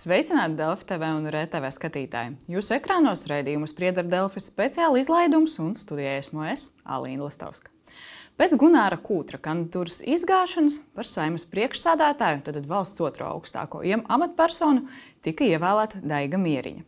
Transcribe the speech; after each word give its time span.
Sveicināti 0.00 0.56
Delfi 0.56 0.86
TV 0.88 1.08
un 1.12 1.26
RTV 1.28 1.68
skatītāji! 1.76 2.30
Jūsu 2.48 2.72
ekrānos 2.78 3.26
raidījumus 3.28 3.74
spriedz 3.74 4.00
ar 4.00 4.06
Delfi 4.08 4.40
speciāla 4.40 4.96
izlaidums 4.96 5.58
un 5.60 5.74
studijā 5.76 6.14
esmu 6.22 6.46
es, 6.48 6.70
Alīna 6.88 7.26
Lastovska. 7.26 7.68
Pēc 8.40 8.54
Gunāra 8.56 8.96
Kūtra 8.96 9.36
kandidatūras 9.36 9.98
izgāšanas 10.08 10.78
par 10.96 11.04
saimnes 11.04 11.42
priekšsādātāju, 11.50 12.38
tad 12.46 12.56
valsts 12.70 13.02
otro 13.04 13.26
augstāko 13.34 13.82
amatpersonu, 13.84 14.86
tika 15.20 15.44
ievēlēta 15.44 16.00
Daiga 16.00 16.40
Mieriņa. 16.40 16.86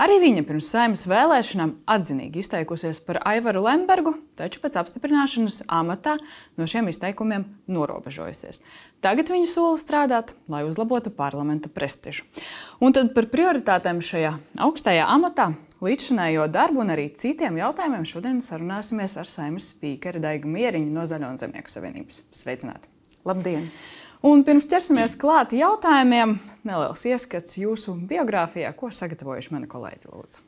Arī 0.00 0.16
viņa 0.22 0.44
pirms 0.48 0.70
saimnes 0.72 1.02
vēlēšanām 1.04 1.74
atzinīgi 1.92 2.40
izteikusies 2.40 3.02
par 3.04 3.18
Aivaru 3.20 3.66
Lembergu, 3.66 4.14
taču 4.40 4.62
pēc 4.64 4.78
apstiprināšanas 4.80 5.66
amatā 5.68 6.16
no 6.56 6.64
šiem 6.64 6.88
izteikumiem 6.88 7.44
norobežojusies. 7.68 8.62
Tagad 9.04 9.28
viņa 9.34 9.50
sola 9.52 9.76
strādāt, 9.84 10.32
lai 10.48 10.64
uzlabotu 10.64 11.12
parlamenta 11.12 11.68
prestižu. 11.68 12.24
Un 12.80 12.96
tad 12.96 13.12
par 13.12 13.28
prioritātēm 13.28 14.00
šajā 14.00 14.38
augstajā 14.56 15.04
amatā 15.04 15.52
līdzšinējo 15.84 16.46
darbu 16.52 16.82
un 16.84 16.92
arī 16.94 17.08
citiem 17.18 17.58
jautājumiem 17.60 18.06
šodien 18.08 18.40
sarunāsimies 18.44 19.16
ar 19.20 19.28
saimnes 19.28 19.72
spīkeri 19.74 20.22
Daigu 20.22 20.48
Mieriņu 20.50 20.94
no 20.94 21.04
Zaļo 21.08 21.34
un 21.34 21.40
Zemnieku 21.40 21.72
savienības. 21.72 22.22
Sveicināti! 22.34 22.88
Labdien! 23.28 23.68
Un 24.24 24.40
pirms 24.46 24.64
ķersimies 24.70 25.18
klāt 25.20 25.52
jautājumiem, 25.52 26.38
neliels 26.64 27.04
ieskats 27.04 27.58
jūsu 27.60 27.98
biogrāfijā, 28.08 28.70
ko 28.72 28.88
sagatavojuši 28.88 29.52
mani 29.52 29.68
kolēģi 29.68 30.08
Lūdzu. 30.08 30.44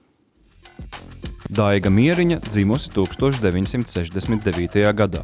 Daiga 1.53 1.93
Mieriņa 1.93 2.41
dzimusi 2.49 2.91
1969. 2.97 4.81
gadā. 4.97 5.23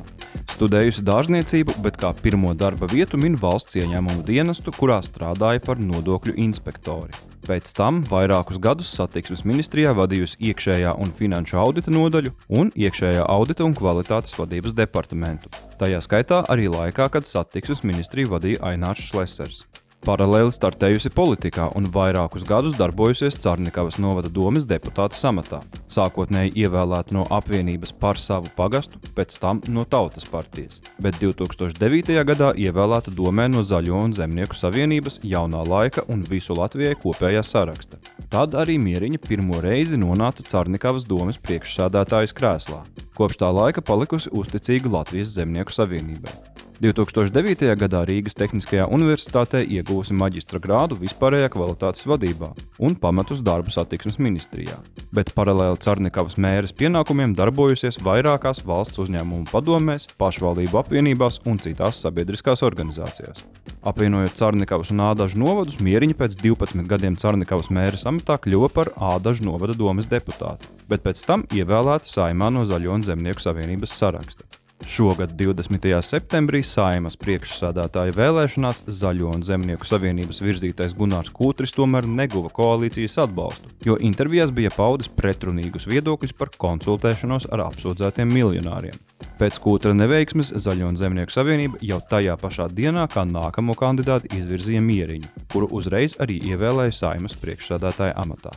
Studējusi 0.53 1.03
dārzniecību, 1.09 1.81
bet 1.83 1.99
kā 1.99 2.13
pirmo 2.15 2.53
darba 2.55 2.87
vietu 2.93 3.19
min 3.19 3.41
valsts 3.41 3.81
ieņēmumu 3.81 4.23
dienestu, 4.29 4.75
kurā 4.77 5.01
strādāja 5.03 5.65
par 5.65 5.81
nodokļu 5.81 6.37
inspektori. 6.45 7.32
Pēc 7.43 7.73
tam 7.75 8.05
vairākus 8.07 8.61
gadus 8.63 8.93
satiksmes 8.95 9.43
ministrijā 9.49 9.91
vadījusi 9.99 10.39
iekšējā 10.53 10.93
un 11.03 11.11
finanšu 11.19 11.59
audita 11.59 11.91
nodaļu 11.91 12.31
un 12.55 12.71
iekšējā 12.79 13.27
audita 13.27 13.67
un 13.67 13.75
kvalitātes 13.75 14.37
vadības 14.39 14.77
departamentu. 14.79 15.51
Tajā 15.83 15.99
skaitā 16.07 16.45
arī 16.53 16.71
laikā, 16.71 17.11
kad 17.11 17.27
satiksmes 17.27 17.83
ministriju 17.83 18.37
vadīja 18.37 18.63
Ainārs 18.71 19.03
Šlesers. 19.09 19.65
Paralēli 20.03 20.51
startējusi 20.51 21.13
politikā 21.15 21.69
un 21.79 21.85
vairākus 21.95 22.43
gadus 22.43 22.73
darbojusies 22.75 23.37
Cārnikavas 23.39 24.01
novada 24.03 24.27
domes 24.35 24.65
deputāta 24.67 25.15
samatā. 25.15 25.61
Sākotnēji 25.95 26.57
ievēlēta 26.65 27.15
no 27.15 27.23
apvienības 27.31 27.95
par 28.03 28.19
savu 28.19 28.51
pagastu, 28.57 28.99
pēc 29.15 29.37
tam 29.39 29.61
no 29.71 29.85
Tautas 29.87 30.27
partijas, 30.27 30.83
bet 30.99 31.21
2009. 31.23 32.19
gadā 32.33 32.51
ievēlēta 32.59 33.15
domē 33.15 33.47
no 33.53 33.63
Zaļo 33.63 34.03
un 34.09 34.17
Zemnieku 34.19 34.59
savienības 34.59 35.21
jaunā 35.23 35.63
laika 35.71 36.03
un 36.11 36.27
visu 36.27 36.59
Latvijai 36.59 36.99
kopējā 36.99 37.47
saraksta. 37.47 38.03
Tad 38.33 38.59
arī 38.59 38.81
Mieriņa 38.83 39.23
pirmo 39.23 39.63
reizi 39.63 40.01
nonāca 40.03 40.43
Cārnikavas 40.43 41.07
domes 41.07 41.39
priekšsādātājas 41.47 42.35
krēslā. 42.35 42.83
Kopš 43.15 43.39
tā 43.45 43.55
laika 43.55 43.87
palikusi 43.87 44.35
uzticīga 44.35 44.91
Latvijas 44.99 45.37
Zemnieku 45.39 45.71
savienībai. 45.71 46.52
2009. 46.83 47.77
gadā 47.79 48.01
Rīgas 48.09 48.35
Tehniskajā 48.35 48.89
universitātē 48.91 49.61
iegūsi 49.71 50.17
maģistra 50.19 50.59
grādu 50.59 50.97
vispārējā 50.99 51.53
kvalitātes 51.55 52.03
vadībā 52.11 52.49
un 52.83 52.97
pamatus 52.99 53.39
darbu 53.39 53.71
satiksmes 53.71 54.17
ministrijā, 54.19 54.81
bet 55.15 55.31
paralēli 55.37 55.79
Cārnikavas 55.85 56.35
mēras 56.43 56.75
pienākumiem 56.75 57.37
darbojusies 57.39 58.01
vairākās 58.03 58.65
valsts 58.67 58.99
uzņēmumu 59.05 59.47
padomēs, 59.53 60.09
pašvaldību 60.19 60.81
apvienībās 60.81 61.39
un 61.47 61.61
citās 61.63 62.01
sabiedriskās 62.03 62.65
organizācijās. 62.67 63.45
Apvienojot 63.87 64.35
Cārnikavas 64.41 64.91
un 64.91 65.05
Ādažu 65.07 65.39
novadus, 65.39 65.79
Mieriņa 65.79 66.17
pēc 66.19 66.35
12 66.41 66.83
gadiem 66.91 67.15
Cārnikavas 67.15 67.71
mēras 67.71 68.09
amatā 68.11 68.41
kļuva 68.43 68.73
par 68.75 68.91
Ādažu 68.99 69.47
novada 69.47 69.79
domes 69.79 70.11
deputātu, 70.11 70.75
bet 70.91 71.07
pēc 71.07 71.23
tam 71.31 71.47
ievēlēta 71.55 72.11
saimā 72.11 72.51
no 72.51 72.67
Zaļo 72.67 72.99
un 72.99 73.07
Zemnieku 73.07 73.47
savienības 73.47 73.95
saraksta. 74.03 74.62
Šogad 74.87 75.31
20. 75.39 75.87
septembrī 76.03 76.61
Saimas 76.67 77.15
priekšsādātāja 77.21 78.15
vēlēšanās 78.17 78.83
Zaļo 78.91 79.31
un 79.37 79.45
Zemnieku 79.47 79.87
savienības 79.87 80.43
virzītais 80.43 80.97
Gunārs 80.99 81.31
Kūtris 81.31 81.75
tomēr 81.77 82.09
neguva 82.09 82.51
koalīcijas 82.51 83.15
atbalstu, 83.23 83.71
jo 83.87 83.95
intervijās 84.03 84.51
bija 84.51 84.73
paudis 84.75 85.09
pretrunīgus 85.09 85.87
viedokļus 85.87 86.35
par 86.35 86.51
konsultēšanos 86.59 87.47
ar 87.55 87.63
apsūdzētiem 87.69 88.35
miljonāriem. 88.35 88.99
Pēc 89.39 89.61
Kūtra 89.63 89.95
neveiksmes 89.95 90.51
Zaļo 90.67 90.91
un 90.91 90.99
Zemnieku 90.99 91.35
savienība 91.35 91.79
jau 91.81 92.03
tajā 92.11 92.35
pašā 92.43 92.67
dienā 92.75 93.07
kā 93.13 93.23
nākamo 93.23 93.79
kandidātu 93.79 94.35
izvirzīja 94.35 94.83
Mieriņu, 94.83 95.33
kuru 95.55 95.71
uzreiz 95.79 96.19
arī 96.19 96.43
ievēlēja 96.51 96.99
Saimas 97.05 97.39
priekšsādātāja 97.39 98.19
amatā. 98.19 98.57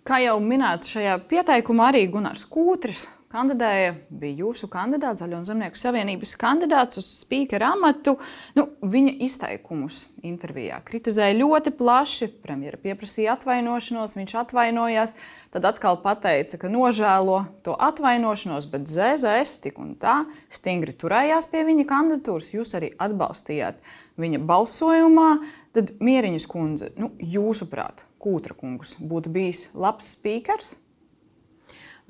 Kā 0.00 0.24
jau 0.24 0.40
minēts 0.40 0.96
šajā 0.96 1.20
pieteikumā, 1.28 1.92
arī 1.92 2.06
Gunārs 2.10 2.48
Kūtris 2.48 3.04
kandidēja, 3.30 3.94
bija 4.10 4.44
jūsu 4.44 4.68
kandidāts, 4.70 5.22
Zaļo 5.22 5.40
Zemnieku 5.46 5.78
savienības 5.78 6.34
kandidāts 6.40 7.00
uz 7.00 7.06
spīkera 7.20 7.72
amatu. 7.76 8.16
Nu, 8.56 8.66
viņa 8.82 9.14
izteikumus 9.26 10.02
intervijā 10.26 10.80
kritizēja 10.86 11.38
ļoti 11.38 11.72
plaši. 11.78 12.28
Premjera 12.42 12.80
pieprasīja 12.82 13.36
atvainošanos, 13.38 14.16
viņš 14.18 14.36
atvainojās. 14.42 15.14
Tad 15.54 15.70
atkal 15.70 16.00
pateica, 16.02 16.58
ka 16.60 16.72
nožēlo 16.72 17.40
to 17.66 17.78
atvainošanos, 17.78 18.68
bet 18.70 18.90
ZZS 18.90 19.62
tik 19.64 19.80
un 19.82 19.94
tā 20.00 20.24
stingri 20.52 20.96
turējās 20.98 21.50
pie 21.50 21.64
viņa 21.70 21.86
kandidatūras. 21.90 22.52
Jūs 22.54 22.76
arī 22.78 22.92
atbalstījāt 22.98 23.80
viņa 24.20 24.42
balsojumā. 24.50 25.32
Tad 25.76 25.94
Mieriņas 26.02 26.50
kundze, 26.50 26.94
nu, 26.98 27.14
jūsuprāt, 27.22 28.04
Kūtra 28.20 28.52
kungs 28.52 28.98
būtu 29.00 29.30
bijis 29.32 29.68
labs 29.72 30.10
spīkers? 30.12 30.74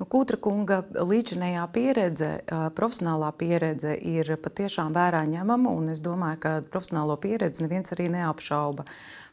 Nu, 0.01 0.07
Kūtra 0.09 0.39
kunga 0.41 0.79
līdzinējā 0.97 1.63
pieredze, 1.75 2.29
profesionālā 2.73 3.27
pieredze 3.37 3.91
ir 3.93 4.31
patiešām 4.41 4.95
vērā 4.95 5.19
ņemama, 5.29 5.69
un 5.77 5.91
es 5.93 6.01
domāju, 6.01 6.39
ka 6.41 6.53
profesionālo 6.73 7.19
pieredzi 7.21 7.61
neviens 7.61 7.93
arī 7.93 8.07
neapšauba. 8.09 8.87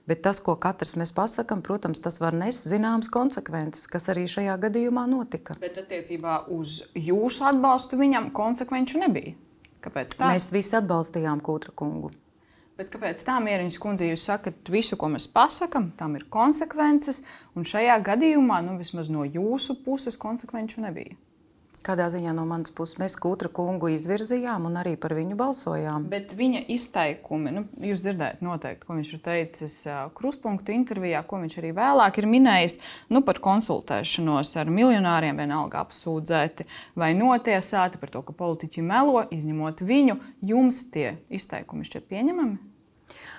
Bet 0.09 0.21
tas, 0.27 0.43
ko 0.45 0.59
katrs 0.61 0.93
mēs 1.01 1.15
pasakām, 1.17 1.63
protams, 1.65 2.03
tas 2.05 2.21
var 2.21 2.37
nest 2.37 2.69
zināmas 2.69 3.09
konsekvences, 3.13 3.89
kas 3.89 4.11
arī 4.13 4.27
šajā 4.29 4.59
gadījumā 4.61 5.07
notika. 5.09 5.57
Bet 5.63 5.81
attiecībā 5.81 6.43
uz 6.53 6.83
jūsu 6.93 7.49
atbalstu 7.49 7.97
viņam 8.01 8.29
konsekvenču 8.37 9.01
nebija. 9.01 9.39
Kāpēc 9.85 10.19
tā? 10.21 10.35
Mēs 10.35 10.53
visi 10.53 10.77
atbalstījām 10.77 11.41
Kūtra 11.45 11.73
kungu. 11.73 12.13
Bet 12.79 12.93
kāpēc 12.93 13.25
tā 13.27 13.41
mierīņas 13.43 13.77
kundze 13.83 14.07
jūs 14.07 14.23
sakat, 14.29 14.69
visu, 14.71 14.95
ko 14.95 15.09
mēs 15.11 15.25
pasakām, 15.35 15.89
tam 15.99 16.13
ir 16.15 16.29
konsekvences, 16.31 17.25
un 17.59 17.67
šajā 17.67 17.97
gadījumā, 18.07 18.61
nu, 18.63 18.77
vismaz 18.79 19.11
no 19.11 19.25
jūsu 19.27 19.81
puses, 19.83 20.15
konsekvenču 20.21 20.85
nebija? 20.85 21.17
Kādā 21.83 22.07
ziņā 22.11 22.35
no 22.37 22.45
manas 22.47 22.71
puses 22.75 22.99
mēs 23.01 23.17
Kūtra 23.19 23.51
kungu 23.55 23.89
izvirzījām 23.95 24.69
un 24.69 24.79
arī 24.79 24.93
par 25.01 25.15
viņu 25.17 25.35
balsojām. 25.39 26.07
Bet 26.13 26.37
viņa 26.39 26.65
izteikumi, 26.75 27.55
nu, 27.55 27.65
jūs 27.83 28.03
dzirdējat 28.05 28.43
noteikti, 28.47 28.87
ko 28.87 28.99
viņš 28.99 29.13
ir 29.15 29.23
teicis 29.27 29.77
Kruspunktu 30.19 30.75
intervijā, 30.75 31.25
ko 31.27 31.43
viņš 31.43 31.59
arī 31.59 31.75
vēlāk 31.79 32.23
ir 32.23 32.31
minējis 32.31 32.79
nu, 33.15 33.25
par 33.27 33.43
konsultēšanos 33.43 34.55
ar 34.61 34.71
miljonāriem, 34.75 35.39
vienalga 35.39 35.83
apsūdzēti 35.87 36.67
vai 36.99 37.11
notiesāti 37.19 37.99
par 37.99 38.15
to, 38.15 38.23
ka 38.27 38.39
politiķi 38.39 38.87
melo, 38.87 39.25
izņemot 39.35 39.83
viņu. 39.83 40.19
Jums 40.47 40.85
tie 40.95 41.15
izteikumi 41.27 41.87
šķiet 41.89 42.11
pieņemami? 42.11 42.68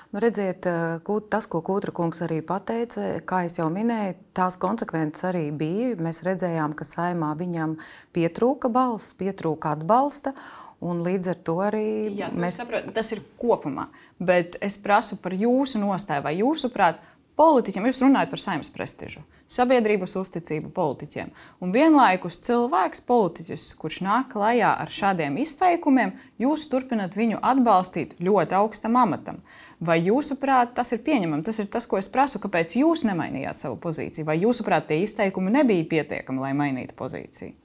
Nu, 0.09 0.19
redziet, 0.19 0.65
eh, 0.65 1.19
tas, 1.29 1.45
ko 1.45 1.61
Kūtra 1.61 1.93
kungs 1.93 2.23
arī 2.25 2.39
pateica, 2.41 3.19
kā 3.29 3.43
jau 3.45 3.67
minēju, 3.69 4.15
tās 4.33 4.57
konsekvences 4.57 5.21
arī 5.29 5.51
bija. 5.53 5.95
Mēs 6.01 6.23
redzējām, 6.25 6.73
ka 6.73 6.83
saimā 6.83 7.35
viņam 7.37 7.77
pietrūka 8.11 8.71
balss, 8.73 9.13
pietrūka 9.13 9.75
atbalsta. 9.77 10.33
Un 10.81 11.03
līdz 11.03 11.27
ar 11.27 11.35
to 11.43 11.55
arī 11.59 12.15
Jā, 12.15 12.31
mēs 12.31 12.57
saprotam, 12.57 12.93
tas 12.95 13.11
ir 13.11 13.21
kopumā. 13.37 13.89
Bet 14.17 14.55
es 14.61 14.77
prasu 14.77 15.19
par 15.21 15.35
jūsu 15.35 15.77
nostāju. 15.77 16.23
Vai 16.23 16.37
jūsuprāt, 16.39 17.03
politiķiem, 17.39 17.85
jūs 17.87 18.01
runājat 18.03 18.31
par 18.33 18.41
saimnes 18.41 18.71
prestižu, 18.73 19.23
sabiedrības 19.47 20.17
uzticību 20.19 20.73
politiķiem. 20.75 21.31
Un 21.63 21.71
vienlaikus 21.75 22.39
cilvēks, 22.43 23.03
politiķis, 23.07 23.69
kurš 23.79 24.01
nāk 24.03 24.33
klajā 24.33 24.73
ar 24.83 24.91
šādiem 24.91 25.39
izteikumiem, 25.39 26.13
jūs 26.41 26.67
turpināt 26.71 27.15
viņu 27.15 27.39
atbalstīt 27.39 28.17
ļoti 28.19 28.57
augstam 28.59 28.99
amatam. 28.99 29.39
Vai 29.79 30.01
jūsuprāt, 30.03 30.73
tas 30.75 30.91
ir 30.91 30.99
pieņemami? 31.05 31.45
Tas 31.47 31.61
ir 31.63 31.69
tas, 31.71 31.87
ko 31.87 31.95
es 32.01 32.11
prasu. 32.11 32.41
Kāpēc 32.43 32.75
jūs 32.81 33.05
nemainījāt 33.07 33.63
savu 33.63 33.77
pozīciju? 33.79 34.27
Vai 34.27 34.35
jūsuprāt, 34.41 34.89
tie 34.89 34.99
izteikumi 35.05 35.53
nebija 35.55 35.87
pietiekami, 35.87 36.43
lai 36.43 36.51
mainītu 36.57 36.97
pozīciju? 36.99 37.55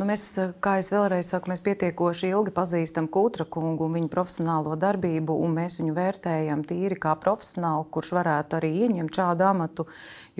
Nu, 0.00 0.06
mēs, 0.08 0.22
kā 0.64 0.78
jau 0.80 0.94
vēlreiz 0.94 1.28
saku, 1.28 1.50
mēs 1.52 1.60
pietiekoši 1.60 2.30
ilgi 2.30 2.54
pazīstam 2.56 3.04
Kūtra 3.12 3.44
kungu 3.44 3.84
un 3.84 3.98
viņa 3.98 4.08
profesionālo 4.08 4.72
darbību, 4.80 5.34
un 5.44 5.52
mēs 5.58 5.76
viņu 5.76 5.92
vērtējam 5.92 6.62
tīri 6.64 6.96
kā 6.96 7.12
profesionālu, 7.20 7.84
kurš 7.92 8.14
varētu 8.16 8.56
arī 8.56 8.70
ieņemt 8.86 9.18
šādu 9.20 9.44
amatu, 9.44 9.84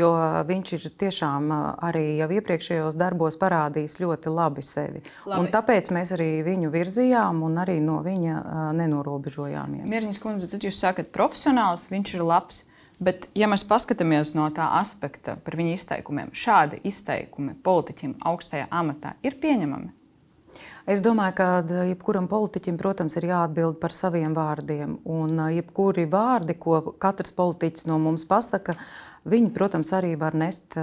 jo 0.00 0.08
viņš 0.48 0.72
ir 0.78 0.86
tiešām 1.02 1.52
arī 1.90 2.06
jau 2.22 2.30
iepriekšējos 2.38 2.96
darbos 2.96 3.36
parādījis 3.42 3.98
ļoti 4.00 4.32
labi 4.32 4.64
sevi. 4.64 5.04
Labi. 5.28 5.42
Un 5.42 5.52
tāpēc 5.52 5.92
mēs 5.92 6.14
arī 6.16 6.30
viņu 6.46 6.72
virzījām 6.72 7.44
un 7.44 7.60
arī 7.60 7.76
no 7.84 8.00
viņa 8.06 8.40
nenorobežojāmies. 8.80 9.84
Mierniņš 9.92 10.24
kundze, 10.24 10.48
tad 10.48 10.64
jūs 10.64 10.80
sakat, 10.80 11.12
profesionāls, 11.12 11.90
viņš 11.92 12.16
ir 12.16 12.24
labs. 12.32 12.64
Bet, 13.00 13.30
ja 13.34 13.48
mēs 13.48 13.62
paskatāmies 13.64 14.34
no 14.36 14.44
tā 14.52 14.66
aspekta 14.76 15.38
par 15.40 15.56
viņa 15.56 15.76
izteikumiem, 15.78 16.34
šādi 16.36 16.82
izteikumi 16.84 17.54
politiķim 17.64 18.18
augstajā 18.28 18.66
amatā 18.68 19.14
ir 19.24 19.38
pieņemami. 19.40 19.94
Es 20.90 21.02
domāju, 21.04 21.36
ka 21.38 21.46
jebkuram 21.86 22.26
politiķim, 22.26 22.78
protams, 22.80 23.14
ir 23.20 23.28
jāatbild 23.28 23.76
par 23.78 23.94
saviem 23.94 24.32
vārdiem. 24.34 24.96
Un 25.06 25.38
jebkuri 25.54 26.08
vārdi, 26.10 26.56
ko 26.58 26.80
katrs 26.98 27.30
politiķis 27.36 27.86
no 27.86 28.00
mums 28.02 28.24
pasaka, 28.26 28.74
viņi, 29.30 29.52
protams, 29.54 29.92
arī 29.94 30.16
var 30.18 30.34
nest 30.34 30.74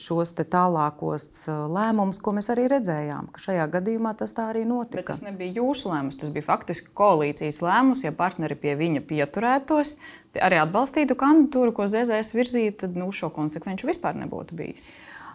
šos 0.00 0.32
tālākos 0.38 1.42
lēmumus, 1.50 2.20
ko 2.22 2.32
mēs 2.38 2.48
arī 2.54 2.64
redzējām. 2.72 3.28
Šajā 3.42 3.66
gadījumā 3.74 4.14
tas 4.16 4.32
tā 4.32 4.46
arī 4.54 4.62
notika. 4.68 5.02
Bet 5.02 5.10
tas 5.10 5.24
nebija 5.26 5.58
jūsu 5.58 5.90
lēmums, 5.92 6.16
tas 6.22 6.32
bija 6.32 6.46
faktiski 6.46 6.94
koalīcijas 6.96 7.60
lēmums. 7.66 8.06
Ja 8.06 8.14
partneri 8.16 8.56
pie 8.62 8.72
viņa 8.80 9.04
pieturētos, 9.10 9.98
arī 10.40 10.62
atbalstītu 10.62 11.18
kandidatūru, 11.18 11.76
ko 11.76 11.90
ZZS 11.92 12.32
virzītu, 12.38 12.86
tad 12.86 12.96
nu, 12.96 13.10
šo 13.12 13.28
konsekvenču 13.36 13.92
vispār 13.92 14.16
nebūtu 14.22 14.56
bijis. 14.56 14.88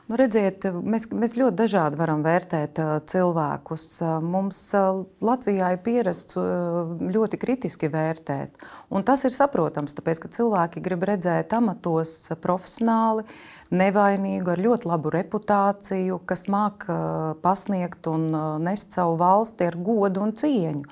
Nu, 0.09 0.18
redziet, 0.19 0.65
mēs, 0.83 1.06
mēs 1.13 1.36
ļoti 1.38 1.56
dažādi 1.59 2.00
varam 2.00 2.24
vērtēt 2.25 2.80
uh, 2.81 2.95
cilvēkus. 3.07 3.83
Uh, 4.01 4.15
mums 4.24 4.57
uh, 4.75 5.03
Latvijā 5.24 5.69
ir 5.75 5.81
pierasts 5.86 6.36
ļoti 6.36 7.39
kritiski 7.39 7.88
vērtēt. 7.92 8.57
Un 8.92 9.06
tas 9.07 9.24
ir 9.27 9.33
saprotams, 9.36 9.94
tāpēc 9.98 10.24
ka 10.24 10.31
cilvēki 10.33 10.83
grib 10.83 11.06
redzēt 11.07 11.53
amatos 11.56 12.15
profesionāli, 12.44 13.24
nevainīgu, 13.71 14.51
ar 14.51 14.63
ļoti 14.65 14.89
labu 14.89 15.13
reputāciju, 15.13 16.19
kas 16.27 16.48
māca 16.51 16.98
pasniegt 17.45 18.09
un 18.12 18.27
nest 18.65 18.98
savu 18.98 19.15
valsti 19.21 19.69
ar 19.69 19.80
godu 19.80 20.25
un 20.25 20.36
cieņu. 20.36 20.83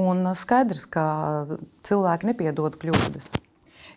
Un 0.00 0.32
skaidrs, 0.38 0.88
ka 0.90 1.04
cilvēki 1.86 2.32
nepiedod 2.32 2.78
kļūdas. 2.82 3.30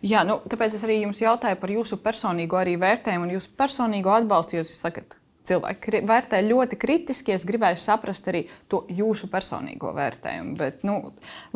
Jā, 0.04 0.20
nu, 0.28 0.36
tāpēc 0.50 0.74
es 0.76 0.82
arī 0.84 0.98
jums 1.00 1.22
jautāju 1.22 1.56
par 1.60 1.70
jūsu 1.72 1.96
personīgo 2.04 2.60
vērtējumu 2.60 3.24
un 3.24 3.36
jūsu 3.38 3.54
personīgo 3.56 4.12
atbalstu. 4.12 4.58
Jūs 4.58 4.74
sakat, 4.76 5.16
cilvēki 5.48 6.02
vērtē 6.08 6.40
ļoti 6.44 6.78
kritiski. 6.80 7.32
Es 7.32 7.46
gribēju 7.48 7.80
saprast 7.80 8.28
arī 8.28 8.44
to 8.68 8.82
jūsu 8.92 9.30
personīgo 9.32 9.94
vērtējumu. 9.96 10.56
Bet, 10.60 10.84
nu, 10.84 10.98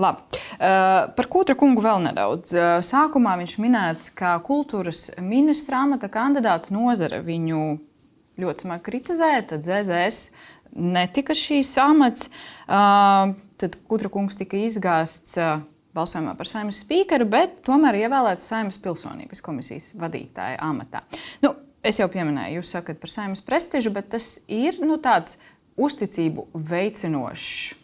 labi. 0.01 0.41
Uh, 0.57 1.11
par 1.17 1.31
Kūtra 1.31 1.59
kungu 1.61 1.85
vēl 1.85 2.03
nedaudz. 2.09 2.55
Uh, 2.57 2.79
sākumā 2.85 3.37
viņš 3.43 3.57
minēts, 3.61 4.13
ka 4.17 4.37
kultūras 4.45 5.11
ministra 5.21 5.85
amata 5.85 6.09
kandidāts 6.13 6.73
nozara 6.75 7.21
viņu 7.25 7.65
ļoti 8.41 8.65
smagi 8.65 8.87
kritizēja. 8.89 9.49
Tad 9.53 9.69
ZZS 9.69 10.31
netika 10.73 11.37
šīs 11.37 11.77
amats. 11.85 12.31
Uh, 12.65 13.35
tad 13.61 13.77
Kūtra 13.89 14.13
kungs 14.13 14.41
tika 14.41 14.57
izgāsts. 14.61 15.37
Balsojumā 15.99 16.35
par 16.39 16.49
saimnes 16.51 16.83
spīkeru, 16.85 17.27
bet 17.31 17.61
tomēr 17.67 17.99
ievēlēts 18.05 18.47
saimnes 18.53 18.79
pilsonības 18.83 19.43
komisijas 19.45 19.91
vadītāja 19.99 20.61
amatā. 20.65 21.03
Nu, 21.45 21.55
es 21.83 22.01
jau 22.01 22.09
pieminēju, 22.13 22.61
jūs 22.61 22.73
sakat 22.77 23.01
par 23.03 23.13
saimnes 23.13 23.45
prestižu, 23.45 23.93
bet 23.95 24.13
tas 24.15 24.37
ir 24.47 24.81
nu, 24.85 25.01
tāds 25.03 25.39
uzticību 25.79 26.49
veicinošs. 26.69 27.77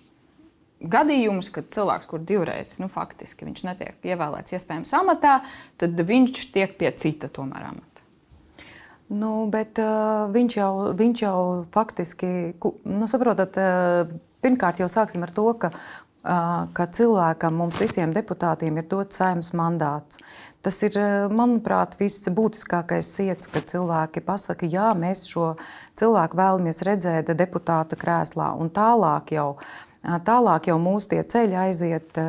Gadījums, 0.84 1.48
kad 1.54 1.70
cilvēks, 1.72 2.08
kurš 2.10 2.24
divreiz 2.28 2.74
nu, 2.82 2.90
faktiski 2.92 3.46
netiek 3.48 4.04
ievēlēts 4.04 4.52
iespējams 4.58 4.92
amatā, 4.98 5.38
tad 5.80 5.96
viņš 5.96 6.48
tiek 6.52 6.74
pie 6.80 6.90
cita 7.00 7.30
tomēr 7.32 7.70
amata. 7.70 8.02
Nu, 9.14 9.46
bet 9.52 9.78
uh, 9.80 10.26
viņš, 10.32 10.56
jau, 10.58 10.72
viņš 10.96 11.22
jau 11.24 11.38
faktiski, 11.72 12.28
nu, 12.88 13.08
saprotat, 13.08 13.56
uh, 13.60 14.12
pirmkārt 14.44 14.80
jau 14.82 14.88
sāksim 14.90 15.24
ar 15.24 15.32
to, 15.32 15.46
ka 15.60 15.70
ka 16.24 16.86
cilvēkam, 16.96 17.56
mums 17.60 17.78
visiem 17.82 18.12
deputātiem, 18.16 18.80
ir 18.80 18.88
dots 18.88 19.20
saimnes 19.20 19.52
mandāts. 19.56 20.20
Tas 20.64 20.78
ir, 20.86 20.96
manuprāt, 21.28 21.98
viss 22.00 22.24
būtiskākais 22.32 23.10
iets, 23.26 23.50
kad 23.52 23.66
cilvēki 23.68 24.22
pasaka, 24.24 24.64
jā, 24.64 24.86
mēs 24.96 25.26
šo 25.28 25.50
cilvēku 26.00 26.38
vēlamies 26.40 26.80
redzēt 26.88 27.34
deputāta 27.36 27.98
krēslā. 28.00 28.54
Un 28.56 28.72
tālāk 28.72 29.34
jau, 29.36 29.50
tālāk 30.24 30.70
jau 30.70 30.78
mūsu 30.80 31.12
tie 31.12 31.20
ceļi 31.20 31.60
aiziet, 31.66 32.20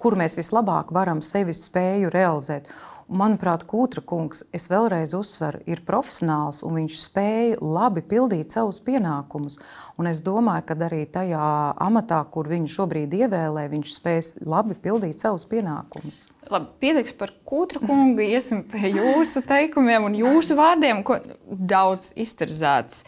kur 0.00 0.16
mēs 0.16 0.38
vislabāk 0.40 0.94
varam 0.96 1.20
sevi 1.20 1.52
spēju 1.52 2.12
realizēt. 2.14 2.72
Manuprāt, 3.08 3.66
Kūtra 3.68 4.00
kungs, 4.00 4.42
es 4.56 4.64
vēlreiz 4.72 5.12
uzsveru, 5.16 5.60
ir 5.68 5.82
profesionāls 5.84 6.62
un 6.64 6.78
viņš 6.80 7.00
spēja 7.02 7.58
labi 7.60 8.00
pildīt 8.00 8.56
savus 8.56 8.80
pienākumus. 8.84 9.58
Un 10.00 10.08
es 10.10 10.22
domāju, 10.24 10.64
ka 10.70 10.78
arī 10.88 11.04
tajā 11.06 11.48
amatā, 11.84 12.22
kur 12.32 12.48
viņu 12.50 12.70
šobrīd 12.72 13.12
ievēlē, 13.20 13.68
viņš 13.70 13.98
spēs 13.98 14.32
labi 14.42 14.78
pildīt 14.80 15.20
savus 15.20 15.44
pienākumus. 15.50 16.24
Labi, 16.50 16.66
pietiks 16.82 17.14
par 17.16 17.30
Kūtra 17.48 17.80
kungu. 17.80 18.20
Iesim 18.24 18.64
pie 18.68 18.90
jūsu 18.92 19.40
teikumiem 19.46 20.08
un 20.08 20.16
jūsu 20.18 20.56
vārdiem, 20.58 21.00
ko 21.06 21.16
daudz 21.48 22.10
izterzēts 22.20 23.04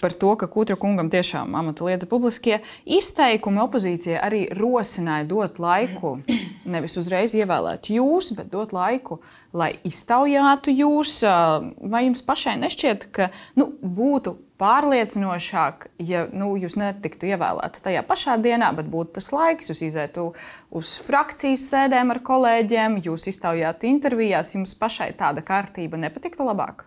par 0.00 0.14
to, 0.18 0.32
ka 0.40 0.48
Kūtra 0.50 0.78
kungam 0.80 1.10
tiešām 1.12 1.54
amata 1.58 1.86
lieta 1.86 2.08
publiskie 2.10 2.58
izteikumi 2.82 3.62
opozīcijai 3.62 4.18
arī 4.18 4.42
rosināja 4.56 5.28
dot 5.30 5.60
laiku, 5.62 6.16
nevis 6.66 6.98
uzreiz 6.98 7.36
ievēlēt 7.38 7.92
jūs, 7.94 8.32
bet 8.38 8.50
dot 8.50 8.74
laiku, 8.74 9.20
lai 9.56 9.72
iztaujātu 9.86 10.72
jūs. 10.74 11.20
Vai 11.80 12.04
jums 12.06 12.22
pašai 12.26 12.56
nešķiet, 12.62 13.08
ka 13.14 13.30
nu, 13.58 13.70
būtu 13.80 14.36
pārliecinošāk, 14.60 15.86
ja 16.04 16.26
nu, 16.36 16.52
jūs 16.60 16.76
netiktu 16.80 17.30
ievēlēti 17.30 17.80
tajā 17.84 18.02
pašā 18.06 18.36
dienā, 18.44 18.70
bet 18.76 18.90
būtu 18.92 19.16
tas 19.16 19.30
laiks, 19.32 19.70
jūs 19.72 19.80
izietu 19.86 20.26
uz 20.76 20.92
frakcijas 21.06 21.64
sēdēm 21.70 22.12
ar 22.12 22.20
kolēģiem, 22.26 23.00
jūs 23.06 23.26
iztaujātu 23.32 23.88
intervijās, 23.88 24.52
jums 24.54 24.76
pašai 24.78 25.12
tāda 25.18 25.44
kārtība 25.46 26.00
nepatiktu 26.00 26.44
labāk? 26.44 26.84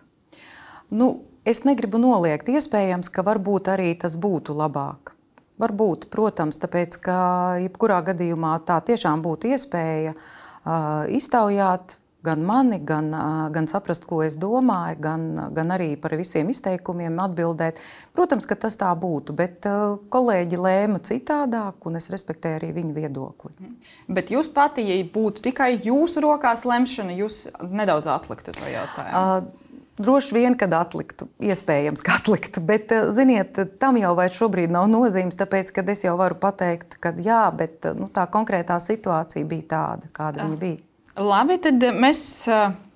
Nu, 0.94 1.24
es 1.48 1.64
negribu 1.66 1.98
noliegt, 1.98 2.48
iespējams, 2.52 3.10
ka 3.10 3.26
varbūt 3.26 3.72
arī 3.74 3.90
tas 3.98 4.14
būtu 4.20 4.54
labāk. 4.54 5.14
Varbūt, 5.58 6.08
protams, 6.10 6.58
tāpēc, 6.62 6.96
ka 7.02 7.18
jebkurā 7.62 8.00
gadījumā 8.06 8.56
tā 8.66 8.80
tiešām 8.86 9.22
būtu 9.22 9.52
iespēja 9.54 10.14
uh, 10.14 11.06
iztaujāt 11.14 11.94
gan 12.24 12.44
mani, 12.46 12.78
gan, 12.84 13.10
gan 13.54 13.68
saprast, 13.70 14.06
ko 14.08 14.22
es 14.24 14.38
domāju, 14.40 14.98
gan, 15.04 15.26
gan 15.56 15.74
arī 15.74 15.92
par 16.00 16.16
visiem 16.18 16.50
izteikumiem 16.52 17.18
atbildēt. 17.24 17.80
Protams, 18.16 18.48
ka 18.48 18.56
tas 18.66 18.78
tā 18.80 18.90
būtu, 18.98 19.36
bet 19.36 19.68
kolēģi 20.14 20.60
lēma 20.66 21.02
citādāk, 21.04 21.84
un 21.88 22.00
es 22.00 22.08
respektēju 22.12 22.60
arī 22.60 22.70
viņu 22.78 22.96
viedokli. 22.96 23.52
Mhm. 23.58 23.74
Bet 24.16 24.32
jūs 24.34 24.48
pati, 24.52 24.86
ja 24.88 25.00
būtu 25.14 25.44
tikai 25.50 25.74
jūsu 25.84 26.24
rokās 26.24 26.64
lemšana, 26.68 27.16
jūs 27.18 27.44
nedaudz 27.70 28.08
atliktu 28.10 28.56
to 28.56 28.72
jautājumu. 28.72 29.20
Uh, 29.20 29.60
Droši 29.94 30.34
vien, 30.34 30.56
kad 30.58 30.72
atliktu, 30.74 31.28
iespējams, 31.38 32.00
ka 32.02 32.16
atliktu, 32.18 32.58
bet, 32.66 32.90
ziniet, 33.14 33.60
tam 33.78 33.94
jau 34.00 34.10
vairs 34.18 34.34
šobrīd 34.40 34.72
nav 34.74 34.88
nozīmes, 34.90 35.36
tāpēc, 35.38 35.70
ka 35.70 35.84
es 35.92 36.02
jau 36.02 36.16
varu 36.18 36.34
pateikt, 36.42 36.96
ka 36.98 37.12
jā, 37.22 37.44
bet 37.54 37.86
nu, 37.94 38.08
tā 38.10 38.24
konkrētā 38.26 38.80
situācija 38.82 39.46
bija 39.46 39.68
tāda, 39.70 40.10
kāda 40.16 40.48
viņa 40.48 40.58
bija. 40.58 40.80
Labi, 41.14 41.58
tad 41.62 41.84
mēs 41.94 42.20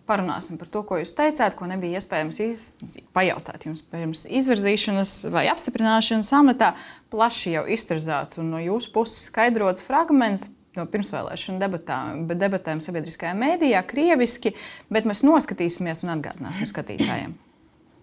parunāsim 0.08 0.58
par 0.58 0.70
to, 0.72 0.82
ko 0.86 0.98
jūs 0.98 1.12
teicāt, 1.16 1.54
ko 1.58 1.68
nebija 1.70 2.00
iespējams 2.00 2.40
iz... 2.42 2.62
pajautāt 3.14 3.66
jums 3.68 3.84
pirms 3.92 4.24
izvirzīšanas 4.26 5.14
vai 5.34 5.46
apstiprināšanas 5.52 6.32
amatā. 6.38 6.72
Plaši 7.12 7.54
jau 7.58 7.66
izterzēts 7.70 8.40
un 8.42 8.50
no 8.54 8.62
jūsu 8.62 8.92
puses 8.94 9.28
skaidrots 9.30 9.84
fragments. 9.86 10.48
No 10.78 10.84
pirmsvēlēšana 10.86 11.58
debatām, 11.58 12.26
debatēm 12.38 12.82
sabiedriskajā 12.84 13.32
mēdījā, 13.34 13.80
krieviski, 13.88 14.52
bet 14.92 15.08
mēs 15.08 15.24
noskatīsimies 15.26 16.04
un 16.06 16.14
atgādināsim 16.14 16.68
skatītājiem. 16.70 17.34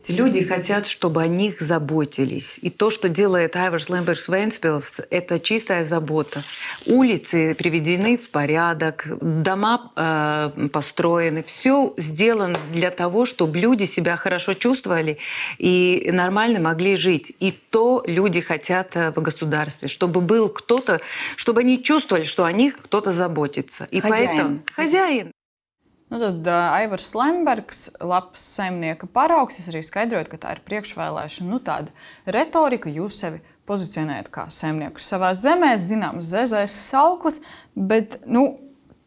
Люди 0.09 0.43
хотят, 0.43 0.87
чтобы 0.87 1.21
о 1.21 1.27
них 1.27 1.59
заботились. 1.59 2.59
И 2.61 2.69
то, 2.69 2.91
что 2.91 3.09
делает 3.09 3.55
Айверс 3.55 3.89
Лэмберс 3.89 4.27
Венспилс, 4.27 4.97
это 5.09 5.39
чистая 5.39 5.83
забота. 5.83 6.43
Улицы 6.85 7.55
приведены 7.55 8.17
в 8.17 8.29
порядок, 8.29 9.07
дома 9.21 9.91
э, 9.95 10.67
построены. 10.71 11.43
Все 11.43 11.93
сделано 11.97 12.59
для 12.71 12.91
того, 12.91 13.25
чтобы 13.25 13.57
люди 13.57 13.85
себя 13.85 14.15
хорошо 14.17 14.53
чувствовали 14.53 15.17
и 15.57 16.09
нормально 16.11 16.59
могли 16.59 16.97
жить. 16.97 17.35
И 17.39 17.51
то 17.51 18.03
люди 18.05 18.41
хотят 18.41 18.95
э, 18.95 19.11
в 19.11 19.21
государстве, 19.21 19.87
чтобы 19.87 20.21
был 20.21 20.49
кто-то, 20.49 21.01
чтобы 21.35 21.61
они 21.61 21.81
чувствовали, 21.81 22.23
что 22.23 22.45
о 22.45 22.51
них 22.51 22.77
кто-то 22.81 23.13
заботится. 23.13 23.87
И 23.91 23.99
хозяин. 23.99 24.27
поэтому 24.27 24.59
хозяин. 24.73 25.31
Nu, 26.11 26.19
tad 26.21 26.45
uh, 26.45 26.75
Aivars 26.77 27.09
Lembergs, 27.17 27.87
labs 27.97 28.43
saimnieka 28.55 29.07
paraugs, 29.09 29.57
arī 29.71 29.81
skaidrojot, 29.85 30.29
ka 30.29 30.37
tā 30.43 30.51
ir 30.53 30.61
priekšvēlēšana, 30.67 31.49
nu, 31.49 31.57
tāda 31.65 31.89
retorika. 32.29 32.91
Jūs 32.93 33.17
sevi 33.23 33.41
pozicionējat 33.65 34.29
kā 34.33 34.45
saimnieku 34.53 35.01
savā 35.01 35.31
zemē, 35.39 35.71
zināms, 35.81 36.29
zezais 36.29 36.75
sauklis, 36.91 37.41
bet 37.73 38.19
nu, 38.29 38.45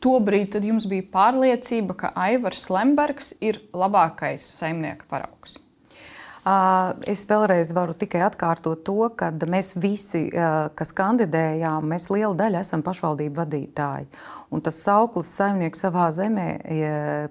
tobrīd 0.03 0.59
jums 0.59 0.89
bija 0.91 1.07
pārliecība, 1.15 1.95
ka 2.03 2.13
Aivars 2.19 2.67
Lembergs 2.75 3.31
ir 3.39 3.63
labākais 3.71 4.51
saimnieka 4.59 5.07
paraugs. 5.11 5.61
Es 7.09 7.25
vēlreiz 7.29 7.73
varu 7.75 7.93
tikai 7.99 8.21
atkārtot 8.25 8.85
to, 8.87 9.09
ka 9.19 9.33
mēs 9.51 9.75
visi, 9.77 10.29
kas 10.79 10.93
kandidējām, 10.97 11.85
mēs 11.91 12.07
liela 12.15 12.31
daļa 12.39 12.63
esam 12.63 12.85
pašvaldību 12.87 13.41
vadītāji. 13.41 14.07
Un 14.55 14.63
tas 14.65 14.79
sauklis 14.81 15.29
saimnieks 15.37 15.83
savā 15.83 16.07
zemē 16.15 16.47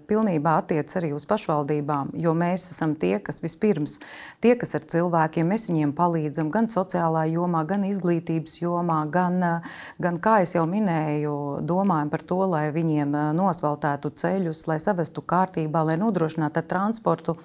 pilnībā 0.10 0.58
attiec 0.60 0.92
arī 1.00 1.14
uz 1.18 1.26
pašvaldībām, 1.30 2.12
jo 2.20 2.34
mēs 2.38 2.68
esam 2.74 2.94
tie, 3.00 3.16
kas 3.24 3.42
vispirms 3.42 3.96
tie, 4.44 4.54
kas 4.60 4.76
ar 4.78 4.86
cilvēkiem, 4.92 5.50
mēs 5.50 5.66
viņiem 5.72 5.96
palīdzam 5.98 6.52
gan 6.54 6.70
sociālā 6.70 7.24
jomā, 7.32 7.64
gan 7.70 7.88
izglītības 7.88 8.60
jomā, 8.60 9.00
gan, 9.10 9.40
gan 10.04 10.20
kā 10.22 10.44
jau 10.46 10.68
minēju, 10.70 11.64
domājam 11.66 12.12
par 12.14 12.28
to, 12.28 12.44
lai 12.52 12.68
viņiem 12.76 13.18
nosvaltētu 13.40 14.14
ceļus, 14.20 14.68
lai 14.70 14.78
savestu 14.84 15.26
kārtībā, 15.26 15.88
lai 15.90 15.98
nodrošinātu 16.04 16.68
transportu. 16.70 17.40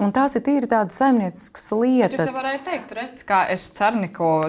Un 0.00 0.12
tās 0.16 0.32
ir 0.38 0.42
tīri 0.46 0.68
tādas 0.70 0.96
saimnieciskas 0.96 1.66
lietas. 1.76 2.30
Jūs 2.30 2.36
varētu 2.38 2.64
teikt, 2.64 2.92
redz, 2.96 3.22
kā 3.28 3.42
es 3.52 3.66
Cernikovu 3.76 4.48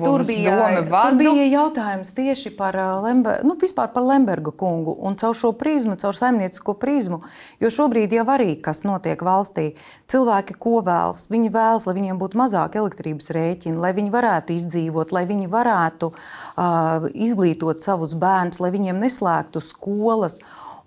tur 0.00 0.24
bija, 0.24 0.54
tur 0.88 1.18
bija 1.18 1.44
jautājums 1.44 2.14
tieši 2.16 2.54
par, 2.56 2.78
Lember, 3.04 3.42
nu, 3.44 3.56
par 3.76 4.00
Lemberga 4.00 4.52
kungu 4.56 4.94
un 5.04 5.18
caur 5.20 5.36
šo 5.36 5.52
prizmu, 5.58 5.98
caur 6.00 6.16
saimniecisko 6.16 6.74
prizmu. 6.80 7.20
Jo 7.60 7.70
šobrīd 7.74 8.14
jau 8.16 8.24
arī 8.32 8.54
kas 8.64 8.80
notiek 8.88 9.20
valstī, 9.24 9.66
cilvēki 10.08 10.56
ko 10.56 10.78
vēlas? 10.86 11.26
Viņi 11.32 11.52
vēlas, 11.52 11.88
lai 11.88 11.96
viņiem 11.98 12.20
būtu 12.20 12.40
mazāk 12.40 12.78
elektrības 12.80 13.28
rēķini, 13.36 13.76
lai 13.82 13.92
viņi 13.96 14.14
varētu 14.14 14.56
izdzīvot, 14.56 15.12
lai 15.12 15.26
viņi 15.28 15.50
varētu 15.52 16.12
uh, 16.14 17.10
izglītot 17.12 17.84
savus 17.84 18.16
bērnus, 18.16 18.62
lai 18.64 18.72
viņiem 18.72 19.04
neslēgtu 19.04 19.62
skolas. 19.64 20.40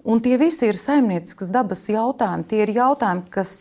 Un 0.04 0.18
tie 0.18 0.34
visi 0.42 0.66
ir 0.66 0.78
saimnieciskas 0.78 1.52
dabas 1.54 1.84
jautājumi. 1.86 2.48
Tie 2.50 2.64
ir 2.64 2.72
jautājumi, 2.74 3.28
kas 3.30 3.52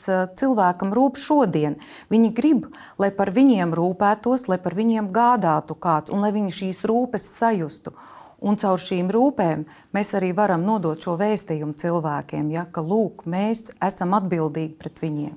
cilvēkam 0.41 0.95
rūp 0.97 1.21
šodien. 1.21 1.77
Viņi 2.09 2.31
grib, 2.33 2.71
lai 2.97 3.11
par 3.13 3.33
viņiem 3.37 3.75
rūpētos, 3.77 4.47
lai 4.49 4.57
par 4.63 4.77
viņiem 4.79 5.11
gādātu 5.13 5.77
kāds 5.77 6.09
un 6.09 6.25
lai 6.25 6.33
viņi 6.33 6.55
šīs 6.63 6.81
rūpes 6.89 7.29
sajustu. 7.37 7.93
Un 8.41 8.57
caur 8.57 8.81
šīm 8.81 9.11
rūpēm 9.13 9.67
mēs 9.93 10.15
arī 10.17 10.33
varam 10.33 10.65
nodot 10.65 10.97
šo 10.97 11.19
vēstījumu 11.21 11.77
cilvēkiem, 11.77 12.49
ja, 12.55 12.65
ka 12.73 12.81
lūk, 12.81 13.27
mēs 13.29 13.69
esam 13.85 14.17
atbildīgi 14.17 14.79
pret 14.81 15.03
viņiem. 15.05 15.37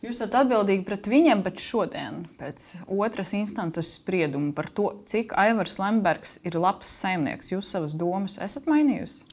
Jūs 0.00 0.14
esat 0.14 0.38
atbildīgi 0.44 0.86
pret 0.86 1.10
viņiem, 1.10 1.42
bet 1.42 1.58
šodien, 1.60 2.22
pēc 2.38 2.70
otras 2.86 3.34
instances 3.36 3.90
sprieduma 3.98 4.54
par 4.56 4.70
to, 4.70 4.92
cik 5.10 5.34
Aivars 5.36 5.74
Lembergs 5.82 6.38
ir 6.46 6.54
labs 6.54 6.94
saimnieks, 7.02 7.50
jūs 7.50 7.74
savas 7.74 7.98
domas 7.98 8.38
esat 8.40 8.70
mainījusi? 8.70 9.26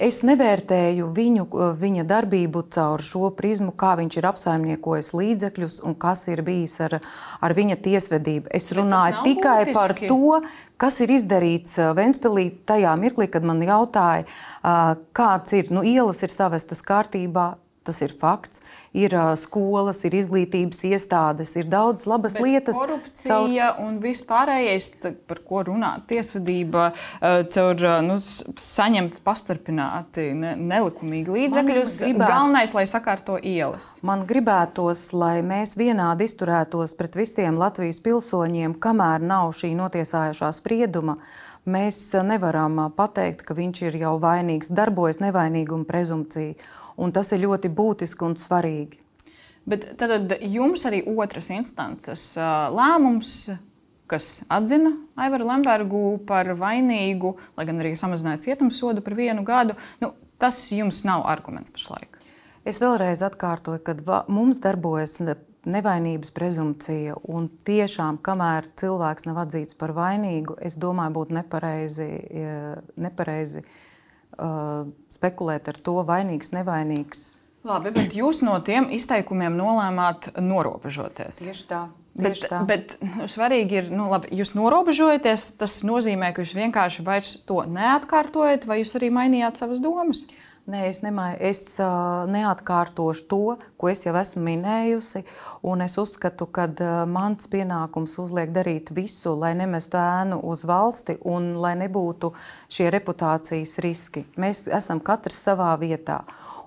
Es 0.00 0.22
nevērtēju 0.24 1.10
viņu, 1.12 1.42
viņa 1.76 2.04
darbību 2.08 2.62
caur 2.72 3.02
šo 3.04 3.28
prizmu, 3.36 3.74
kā 3.76 3.92
viņš 4.00 4.16
ir 4.16 4.28
apsaimniekojis 4.30 5.10
līdzekļus 5.12 5.74
un 5.84 5.96
kas 6.00 6.24
ir 6.32 6.40
bijis 6.46 6.78
ar, 6.80 6.96
ar 7.44 7.54
viņa 7.58 7.76
tiesvedību. 7.84 8.48
Es 8.56 8.70
runāju 8.72 9.20
tikai 9.26 9.66
būtiski. 9.68 9.76
par 9.76 9.94
to, 10.00 10.40
kas 10.80 10.96
ir 11.04 11.12
izdarīts 11.12 11.76
Ventspēlī 11.76 12.46
tajā 12.64 12.94
mirklī, 12.96 13.28
kad 13.28 13.44
man 13.44 13.60
jautāja, 13.60 14.24
kāds 15.12 15.52
ir, 15.52 15.68
nu, 15.68 15.84
ielas 15.84 16.22
ir 16.24 16.32
savestas 16.32 16.80
kārtībā, 16.80 17.52
tas 17.86 18.02
ir 18.04 18.14
fakts 18.20 18.62
ir 18.96 19.14
skolas, 19.38 20.02
ir 20.06 20.14
izglītības 20.18 20.82
iestādes, 20.88 21.52
ir 21.58 21.68
daudz 21.70 22.06
labas 22.10 22.34
Bet 22.36 22.44
lietas. 22.44 22.78
Korupcija 22.78 23.70
caur... 23.70 23.82
un 23.86 23.98
vispārējais, 24.02 24.88
par 25.30 25.42
ko 25.46 25.62
runā 25.68 25.92
tiesvedība, 26.10 26.90
caur 27.54 27.84
nu, 28.06 28.18
saņemt 28.20 29.20
pastarpināti 29.26 30.30
ne, 30.38 30.54
nelikumīgi 30.58 31.36
līdzekļus. 31.36 31.98
Gribētu... 32.06 32.32
Galvenais, 32.32 32.74
lai 32.76 32.86
sakārto 32.90 33.38
ielas. 33.38 33.92
Man 34.06 34.26
gribētos, 34.28 35.10
lai 35.14 35.38
mēs 35.46 35.76
vienādi 35.78 36.26
izturētos 36.26 36.96
pret 36.98 37.18
visiem 37.18 37.60
Latvijas 37.60 38.02
pilsoņiem, 38.02 38.74
kamēr 38.82 39.22
nav 39.22 39.54
šī 39.58 39.72
notiesājošā 39.78 40.50
sprieduma 40.58 41.20
mēs 41.70 41.98
nevaram 42.24 42.78
pateikt, 42.96 43.44
ka 43.46 43.54
viņš 43.54 43.82
ir 43.90 43.98
jau 44.00 44.14
vainīgs, 44.22 44.70
darbojas 44.72 45.20
nevainīguma 45.22 45.84
prezumpcija 45.86 46.56
un 47.00 47.14
tas 47.16 47.32
ir 47.32 47.42
ļoti 47.44 47.70
būtiski 47.72 48.26
un 48.26 48.36
svarīgi. 48.38 49.00
Bet 49.68 49.84
tad 50.00 50.32
jums 50.40 50.86
arī 50.88 51.02
otras 51.08 51.50
instances 51.52 52.32
lēmums, 52.36 53.34
kas 54.10 54.40
atzina 54.50 54.94
Aivaru 55.20 55.46
Lembergu 55.46 56.04
par 56.26 56.48
vainīgu, 56.58 57.36
lai 57.58 57.66
gan 57.68 57.82
arī 57.82 57.92
samazināja 57.98 58.42
cietumsodu 58.48 59.04
par 59.06 59.14
vienu 59.18 59.44
gadu, 59.46 59.76
nu, 60.02 60.14
tas 60.40 60.62
jums 60.74 61.04
nav 61.06 61.26
arguments 61.28 61.72
pašlaik. 61.74 62.18
Es 62.66 62.80
vēlreiz 62.82 63.22
atkārtoju, 63.24 63.84
ka 63.84 64.24
mums 64.28 64.58
darbojas 64.64 65.20
nevainības 65.20 66.32
prezumpcija, 66.36 67.14
un 67.28 67.46
tiešām, 67.68 68.18
kamēr 68.24 68.68
cilvēks 68.80 69.28
nav 69.28 69.44
atzīts 69.44 69.76
par 69.78 69.92
vainīgu, 69.96 70.56
es 70.64 70.76
domāju, 70.80 71.14
būtu 71.20 71.36
nepareizi, 71.36 72.08
nepareizi 73.00 73.62
uh, 73.62 73.78
spekulēt 75.16 75.68
ar 75.70 75.78
to, 75.84 76.00
vainīgs, 76.08 76.52
nevainīgs. 76.56 77.30
Labi, 77.68 77.92
bet 77.92 78.14
jūs 78.16 78.40
no 78.46 78.54
tiem 78.64 78.88
izteikumiem 78.96 79.56
nolēmāt 79.58 80.30
norobežoties. 80.40 81.42
Tieši 81.44 81.66
tā. 81.68 81.82
Bet, 82.20 82.42
bet 82.66 82.94
nu, 83.04 83.28
svarīgi 83.30 83.76
ir, 83.82 83.90
nu, 83.94 84.08
labi, 84.10 84.32
jūs 84.34 84.54
norobežojaties. 84.58 85.44
Tas 85.60 85.76
nozīmē, 85.86 86.32
ka 86.34 86.42
jūs 86.42 86.56
vienkārši 86.56 87.04
vairs 87.06 87.34
to 87.46 87.60
neatkārtojat, 87.70 88.66
vai 88.68 88.80
jūs 88.80 88.96
arī 88.98 89.12
mainījāt 89.14 89.60
savas 89.60 89.82
domas? 89.84 90.24
Nē, 90.68 90.82
es, 90.90 90.98
nemai, 91.00 91.32
es 91.40 91.62
uh, 91.80 92.26
neatkārtošu 92.28 93.24
to, 93.30 93.56
ko 93.80 93.88
es 93.88 94.04
jau 94.04 94.12
esmu 94.20 94.42
minējusi. 94.44 95.22
Es 95.86 95.96
uzskatu, 95.98 96.46
ka 96.52 96.66
uh, 96.68 96.90
mans 97.08 97.48
pienākums 97.50 98.18
uzliek 98.20 98.52
darīt 98.52 98.92
visu, 98.94 99.32
lai 99.40 99.54
nemestu 99.56 99.98
ēnu 99.98 100.42
uz 100.52 100.66
valsti 100.68 101.16
un 101.24 101.54
lai 101.62 101.72
nebūtu 101.80 102.34
šie 102.70 102.90
reputācijas 102.92 103.78
riski. 103.80 104.26
Mēs 104.36 104.66
esam 104.68 105.00
katrs 105.00 105.40
savā 105.48 105.72
vietā. 105.80 106.20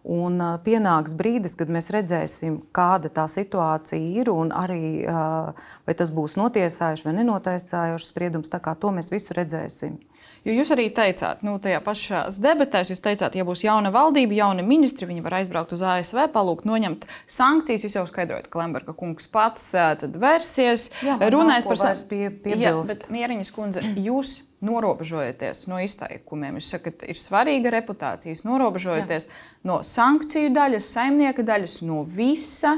Un 0.03 0.41
pienāks 0.65 1.13
brīdis, 1.15 1.53
kad 1.55 1.69
mēs 1.72 1.88
redzēsim, 1.95 2.57
kāda 2.75 3.07
tā 3.07 3.24
situācija 3.31 4.19
ir, 4.19 4.27
un 4.33 4.51
arī 4.51 5.05
vai 5.07 5.95
tas 5.95 6.12
būs 6.12 6.36
notiesājuši 6.36 7.07
vai 7.07 7.13
nenotiesājuši 7.22 8.10
spriedums. 8.10 8.51
Tā 8.51 8.60
kā 8.60 8.75
to 8.75 8.91
mēs 8.91 9.13
visu 9.13 9.31
redzēsim. 9.38 9.95
Jo 10.43 10.57
jūs 10.57 10.74
arī 10.75 10.89
teicāt, 10.91 11.39
nu, 11.48 11.55
tajā 11.63 11.79
pašā 11.83 12.25
debatēs, 12.43 12.91
jūs 12.91 13.03
teicāt, 13.03 13.39
ja 13.39 13.48
būs 13.48 13.63
jauna 13.63 13.93
valdība, 13.95 14.36
jauni 14.41 14.67
ministri, 14.67 15.07
viņi 15.07 15.24
var 15.24 15.39
aizbraukt 15.39 15.72
uz 15.75 15.83
ASV, 15.88 16.25
palūgt, 16.36 16.67
noņemt 16.67 17.07
sankcijas. 17.24 17.88
Jūs 17.88 18.00
jau 18.01 18.07
skaidrojat, 18.10 18.51
ka 18.51 18.60
Lemberga 18.60 18.95
kungs 18.98 19.31
pats 19.31 19.72
vērsies, 20.03 20.89
Jā, 21.00 21.15
runājot 21.31 21.72
par 21.72 21.79
savu 21.79 22.10
pie, 22.12 22.25
piebilst. 22.27 22.65
Jā, 22.65 22.83
bet 22.91 23.07
Mieriņas 23.13 23.55
kundze, 23.55 23.88
jūs 24.03 24.41
norobežojaties 24.63 25.65
no 25.72 25.82
izteikumiem. 25.84 26.58
Jūs 26.60 26.72
sakat, 26.77 27.03
ir 27.10 27.20
svarīga 27.20 27.74
reputācija, 27.75 28.34
jūs 28.34 28.46
norobežojaties 28.48 29.27
Jā. 29.27 29.43
no 29.70 29.82
sankciju 29.88 30.53
daļas, 30.55 30.89
saimnieka 30.96 31.46
daļas, 31.48 31.82
no 31.88 32.01
visa 32.08 32.77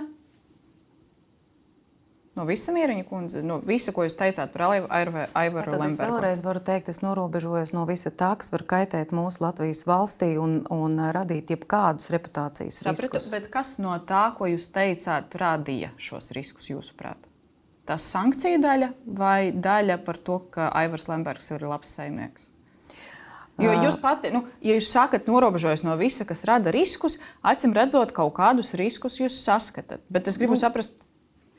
No 2.36 2.44
visa 2.44 2.74
mieriņa 2.76 3.06
kundze, 3.08 3.42
no 3.48 3.62
visa, 3.64 3.94
ko 3.96 4.04
jūs 4.04 4.18
teicāt 4.20 4.52
par 4.52 4.66
Aivaru 4.68 5.22
Lembergu. 5.32 5.86
Es 5.88 6.00
vēlreiz 6.02 6.42
varu 6.44 6.60
teikt, 6.68 6.90
es 6.92 7.00
norobežojos 7.00 7.72
no 7.72 7.86
visa 7.88 8.12
tā, 8.12 8.34
kas 8.42 8.52
var 8.52 8.66
kaitēt 8.68 9.14
mūsu 9.16 9.40
Latvijas 9.46 9.86
valstī 9.88 10.34
un, 10.42 10.58
un 10.74 11.00
radīt 11.16 11.54
jebkādus 11.56 12.12
reputācijas 12.12 12.82
Sapratu, 12.84 13.08
riskus. 13.08 13.30
Bet 13.32 13.48
kas 13.54 13.78
no 13.80 13.96
tā, 14.04 14.26
ko 14.36 14.52
jūs 14.52 14.68
teicāt, 14.76 15.40
radīja 15.40 15.94
šos 15.96 16.34
riskus 16.36 16.68
jūsuprāt? 16.74 17.32
Tā 17.86 17.98
sankciju 18.02 18.60
daļa 18.64 18.92
vai 19.06 19.52
daļa 19.54 20.00
par 20.06 20.18
to, 20.18 20.40
ka 20.54 20.72
Aivars 20.74 21.08
Lembergs 21.10 21.52
ir 21.54 21.66
labs 21.70 21.94
saimnieks? 21.94 22.50
Jo 23.62 23.72
jūs 23.72 23.96
pati, 24.02 24.34
nu, 24.36 24.42
ja 24.66 24.76
jūs 24.76 24.90
sakat, 24.92 25.30
norobežojas 25.32 25.86
no 25.88 25.94
visa, 25.96 26.26
kas 26.28 26.44
rada 26.48 26.74
riskus, 26.76 27.16
acīm 27.40 27.72
redzot, 27.78 28.12
kaut 28.16 28.34
kādus 28.36 28.74
riskus 28.76 29.22
jūs 29.22 29.38
saskatāt. 29.46 30.04
Bet 30.12 30.28
es 30.28 30.40
gribu 30.42 30.58
nu, 30.58 30.62
saprast, 30.62 31.02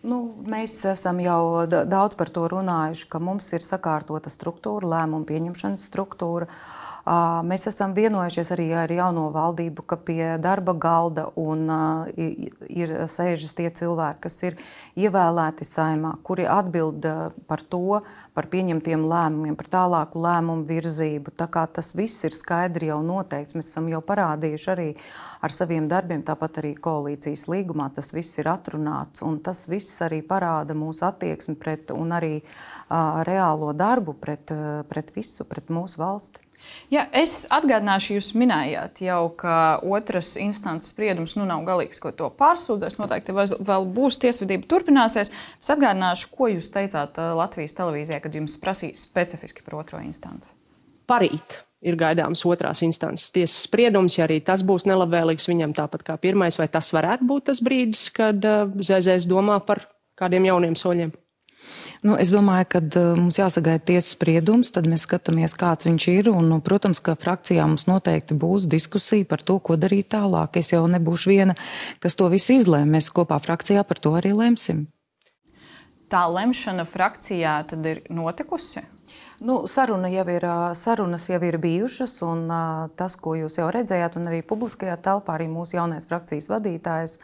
Nu, 0.06 0.20
mēs 0.46 0.76
esam 0.86 1.18
jau 1.18 1.64
daudz 1.66 2.14
par 2.14 2.28
to 2.30 2.44
runājuši, 2.52 3.08
ka 3.10 3.18
mums 3.18 3.48
ir 3.56 3.64
sakārtota 3.64 4.30
struktūra, 4.30 4.86
lēmumu 4.92 5.26
pieņemšanas 5.26 5.86
struktūra. 5.88 6.46
Uh, 6.46 6.75
Mēs 7.06 7.68
esam 7.70 7.92
vienojušies 7.94 8.48
arī 8.50 8.64
ar 8.74 8.90
jauno 8.90 9.28
valdību, 9.30 9.84
ka 9.86 9.94
pie 10.08 10.32
darba 10.42 10.72
galda 10.74 11.28
un, 11.38 11.68
ir 12.18 12.94
sēžas 13.06 13.54
tie 13.54 13.68
cilvēki, 13.70 14.24
kas 14.24 14.42
ir 14.42 14.56
ievēlēti 14.98 15.62
saimā, 15.68 16.16
kuri 16.26 16.48
atbild 16.50 17.06
par 17.46 17.62
to, 17.62 18.00
par 18.34 18.48
pieņemtiem 18.50 19.04
lēmumiem, 19.06 19.54
par 19.54 19.70
tālāku 19.70 20.24
lēmumu 20.24 20.66
virzību. 20.66 21.30
Tā 21.38 21.46
kā 21.46 21.62
tas 21.70 21.92
viss 21.94 22.26
ir 22.26 22.34
skaidri 22.34 22.90
jau 22.90 22.98
noteikts, 23.06 23.54
mēs 23.54 23.70
esam 23.70 23.86
jau 23.92 24.02
parādījuši 24.02 24.72
arī 24.74 24.88
ar 25.46 25.54
saviem 25.54 25.86
darbiem, 25.86 26.24
tāpat 26.26 26.58
arī 26.58 26.72
koalīcijas 26.74 27.46
līgumā 27.52 27.86
tas 27.94 28.10
viss 28.16 28.40
ir 28.40 28.50
atrunāts. 28.50 29.22
Tas 29.46 29.62
viss 29.70 30.02
arī 30.02 30.24
parāda 30.26 30.74
mūsu 30.74 31.06
attieksmi 31.06 31.54
pret 31.60 31.94
un 31.94 32.16
arī 32.18 32.32
uh, 32.40 33.22
reālo 33.28 33.70
darbu 33.76 34.16
pret, 34.18 34.50
uh, 34.50 34.82
pret 34.90 35.14
visu, 35.14 35.46
pret 35.46 35.70
mūsu 35.70 36.02
valsti. 36.02 36.45
Ja, 36.92 37.06
es 37.14 37.44
atgādināšu, 37.50 38.16
jūs 38.16 38.30
minējāt 38.38 39.00
jau, 39.02 39.20
ka 39.38 39.56
otras 39.82 40.34
instances 40.40 40.92
spriedums 40.94 41.36
nu, 41.38 41.46
nav 41.48 41.64
galīgs, 41.66 42.00
ko 42.02 42.12
to 42.14 42.28
pārsūdzēs. 42.38 42.98
Noteikti 43.00 43.34
vēl 43.34 43.88
būs 43.96 44.20
tiesvedība, 44.22 44.68
turpināsies. 44.70 45.32
Es 45.32 45.72
atgādināšu, 45.74 46.30
ko 46.34 46.50
jūs 46.52 46.70
teicāt 46.74 47.18
uh, 47.18 47.34
Latvijas 47.38 47.76
televīzijā, 47.78 48.20
kad 48.22 48.38
jums 48.38 48.58
prasīja 48.62 48.98
specifiski 49.00 49.66
par 49.66 49.80
otro 49.82 50.02
instanci. 50.02 50.54
Parīt 51.10 51.60
ir 51.86 51.98
gaidāms 51.98 52.42
otrās 52.48 52.82
instances 52.86 53.30
tiesas 53.34 53.66
spriedums. 53.66 54.16
Ja 54.18 54.26
arī 54.26 54.40
tas 54.44 54.64
būs 54.66 54.88
nelabvēlīgs 54.90 55.50
viņam, 55.50 55.74
tāpat 55.76 56.06
kā 56.06 56.18
pirmais, 56.22 56.58
vai 56.58 56.70
tas 56.72 56.92
varētu 56.94 57.28
būt 57.28 57.50
tas 57.50 57.62
brīdis, 57.64 58.08
kad 58.14 58.42
uh, 58.46 58.66
ZZS 58.78 59.28
domā 59.30 59.60
par 59.66 59.88
kādiem 60.18 60.48
jauniem 60.50 60.78
soļiem? 60.78 61.14
Nu, 62.06 62.16
es 62.20 62.30
domāju, 62.34 62.68
ka 62.74 62.80
uh, 62.84 63.12
mums 63.18 63.38
jāsagaida 63.40 63.84
tiesas 63.92 64.14
spriedums, 64.16 64.72
tad 64.74 64.88
mēs 64.90 65.06
skatāmies, 65.06 65.56
kāds 65.58 65.88
viņš 65.88 66.08
ir. 66.12 66.30
Un, 66.32 66.50
nu, 66.52 66.60
protams, 66.64 67.00
ka 67.04 67.16
frakcijā 67.18 67.66
mums 67.66 67.88
noteikti 67.90 68.36
būs 68.38 68.68
diskusija 68.70 69.28
par 69.28 69.44
to, 69.46 69.58
ko 69.58 69.78
darīt 69.80 70.12
tālāk. 70.14 70.58
Es 70.60 70.72
jau 70.74 70.84
nebūšu 70.90 71.32
viena, 71.32 71.56
kas 72.02 72.18
to 72.18 72.28
visu 72.32 72.58
izlēma. 72.58 72.98
Mēs 72.98 73.10
kopā 73.14 73.40
frakcijā 73.42 73.86
par 73.86 74.02
to 74.02 74.14
arī 74.18 74.34
lemsim. 74.36 74.86
Tā 76.12 76.22
lemšana 76.30 76.84
frakcijā 76.86 77.56
tad 77.66 77.86
ir 77.90 78.04
notikusi? 78.14 78.84
Nu, 79.40 79.66
saruna 79.68 80.08
jau 80.08 80.24
ir, 80.32 80.44
sarunas 80.78 81.26
jau 81.28 81.40
ir 81.44 81.58
bijušas, 81.60 82.14
un 82.24 82.46
tas, 82.96 83.18
ko 83.20 83.34
jūs 83.36 83.58
jau 83.58 83.66
redzējāt, 83.74 84.16
un 84.16 84.30
arī 84.30 84.40
publiskajā 84.46 84.96
telpā, 85.04 85.34
arī 85.36 85.50
mūsu 85.52 85.76
jaunais 85.76 86.08
frakcijas 86.08 86.48
vadītājs 86.48 87.18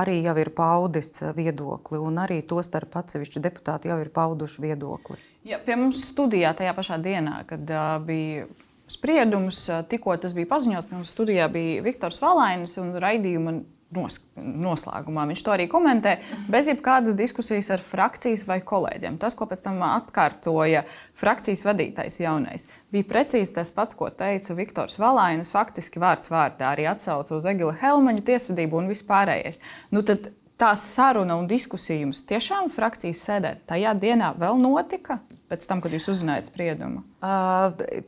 arī 0.00 0.18
jau 0.24 0.34
ir 0.40 0.50
paudis 0.54 1.12
viedokli, 1.36 2.00
un 2.02 2.18
arī 2.22 2.40
to 2.48 2.60
starp 2.66 2.96
atsevišķi 3.02 3.42
deputāti 3.44 3.90
jau 3.92 3.98
ir 4.02 4.10
pauduši 4.14 4.64
viedokli. 4.66 5.18
Ja, 5.46 5.60
pie 5.62 5.76
mums 5.78 6.02
studijā 6.08 6.54
tajā 6.56 6.74
pašā 6.76 6.98
dienā, 7.02 7.42
kad 7.48 7.68
uh, 7.70 7.98
bija 8.04 8.48
spriedums, 8.90 9.64
tikko 9.88 10.16
tas 10.20 10.34
bija 10.36 10.50
paziņots, 10.50 10.90
mums 10.92 11.12
studijā 11.14 11.48
bija 11.52 11.84
Viktors 11.84 12.20
Valainis 12.22 12.76
un 12.80 12.92
raidījuma 13.00 13.58
nos, 13.94 14.18
noslēgumā. 14.36 15.26
Viņš 15.30 15.42
to 15.46 15.54
arī 15.54 15.66
komentē 15.70 16.16
bez 16.50 16.68
jebkādas 16.70 17.16
diskusijas 17.18 17.70
ar 17.74 17.82
frakcijas 17.84 18.44
vai 18.48 18.60
kolēģiem. 18.66 19.18
Tas, 19.22 19.36
ko 19.38 19.48
pēc 19.50 19.64
tam 19.66 19.82
atkārtoja 19.86 20.84
frakcijas 21.18 21.64
vadītājs 21.66 22.20
jaunais, 22.22 22.68
bija 22.94 23.08
precīzi 23.10 23.54
tas 23.56 23.72
pats, 23.74 23.96
ko 23.98 24.10
teica 24.10 24.56
Viktors 24.58 24.98
Valainis. 25.00 25.52
Faktiski 25.54 26.02
vārds 26.02 26.32
vārdā 26.32 26.72
arī 26.74 26.88
atsauca 26.90 27.36
uz 27.36 27.46
Egila 27.48 27.74
Helmaņa 27.80 28.24
tiesvedību 28.26 28.82
un 28.82 28.90
vispārējais. 28.92 29.60
Nu, 29.94 30.04
tā 30.04 30.72
saruna 30.78 31.38
un 31.40 31.48
diskusija 31.50 32.02
jums 32.02 32.24
tiešām 32.28 32.70
frakcijas 32.74 33.22
sēdē 33.26 33.56
tajā 33.70 33.94
dienā 33.98 34.34
vēl 34.38 34.60
notika? 34.62 35.20
Pēc 35.54 35.68
tam, 35.70 35.78
kad 35.78 35.92
jūs 35.94 36.08
uzzinājāt 36.10 36.48
spriedumu? 36.50 37.04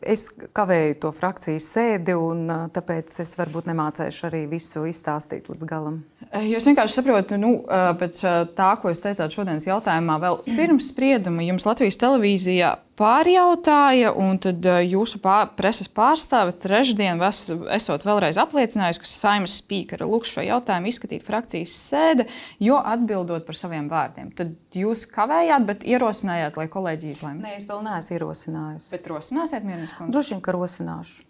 Es 0.02 0.24
kavēju 0.34 0.96
to 1.04 1.12
frakcijas 1.14 1.68
sēdi, 1.76 2.16
un 2.18 2.48
tāpēc 2.74 3.20
es 3.22 3.36
varbūt 3.38 3.68
nemācīšu 3.70 4.24
arī 4.26 4.40
visu 4.50 4.82
izstāstīt 4.90 5.46
līdz 5.52 5.68
galam. 5.70 6.00
Jūs 6.42 6.66
vienkārši 6.66 6.98
saprotat, 6.98 7.36
nu, 7.38 7.60
pēc 8.00 8.24
tā, 8.58 8.72
ko 8.82 8.90
jūs 8.90 9.04
teicāt 9.04 9.38
šodienas 9.38 9.68
jautājumā, 9.68 10.18
vēl 10.24 10.42
pirms 10.58 10.90
sprieduma 10.90 11.46
jums 11.46 11.68
Latvijas 11.70 12.00
televīzijā 12.02 12.74
pārjautāja, 12.96 14.12
un 14.16 14.38
tad 14.42 14.64
jūsu 14.86 15.20
pār, 15.24 15.50
preses 15.58 15.88
pārstāve 15.92 16.54
trešdien 16.62 17.20
esot 17.20 18.06
vēlreiz 18.06 18.40
apliecinājusi, 18.40 19.02
ka 19.02 19.10
saimnes 19.10 19.58
spīkera 19.60 20.08
lūgs 20.08 20.32
šo 20.34 20.44
jautājumu 20.46 20.90
izskatīt 20.90 21.26
frakcijas 21.26 21.76
sēde, 21.90 22.28
jo 22.62 22.80
atbildot 22.80 23.46
par 23.48 23.58
saviem 23.58 23.90
vārdiem. 23.92 24.32
Tad 24.36 24.56
jūs 24.76 25.06
kavējāt, 25.12 25.68
bet 25.68 25.86
ierosinājāt, 25.88 26.58
lai 26.60 26.68
kolēģi 26.72 27.12
izlemj. 27.12 27.44
Nē, 27.44 27.56
es 27.60 27.68
vēl 27.68 27.84
neesmu 27.86 28.18
ierosinājusi. 28.18 28.90
Bet 28.96 29.08
rosināsiet, 29.12 29.64
kundze? 29.96 30.12
Droši 30.16 30.36
vien, 30.36 30.44
ka 30.44 30.56
rosināšu. 30.56 31.26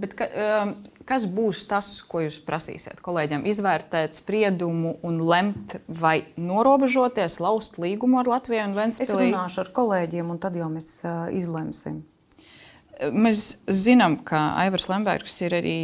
Bet 0.00 0.14
ka, 0.16 0.24
um, 0.24 0.70
kas 1.08 1.26
būs 1.30 1.64
tas, 1.70 1.88
ko 2.08 2.22
jūs 2.24 2.38
prasīsiet 2.46 3.00
kolēģiem? 3.04 3.44
Izvērtēt 3.50 4.18
spriedumu 4.18 4.96
un 5.06 5.18
lemt, 5.28 5.76
vai 5.88 6.22
norobežoties, 6.36 7.40
lauzt 7.42 7.78
līgumu 7.82 8.20
ar 8.20 8.30
Latviju 8.34 8.68
un 8.68 8.76
Ventspili? 8.78 9.08
Es 9.08 9.34
runāšu 9.34 9.62
ar 9.64 9.72
kolēģiem, 9.76 10.32
un 10.34 10.40
tad 10.42 10.58
jau 10.58 10.68
mēs 10.72 10.88
uh, 11.06 11.26
izlemsim. 11.34 12.02
Mēs 13.12 13.56
zinām, 13.66 14.20
ka 14.26 14.52
Aivars 14.62 14.86
Lembergs 14.90 15.40
ir 15.42 15.56
arī 15.58 15.78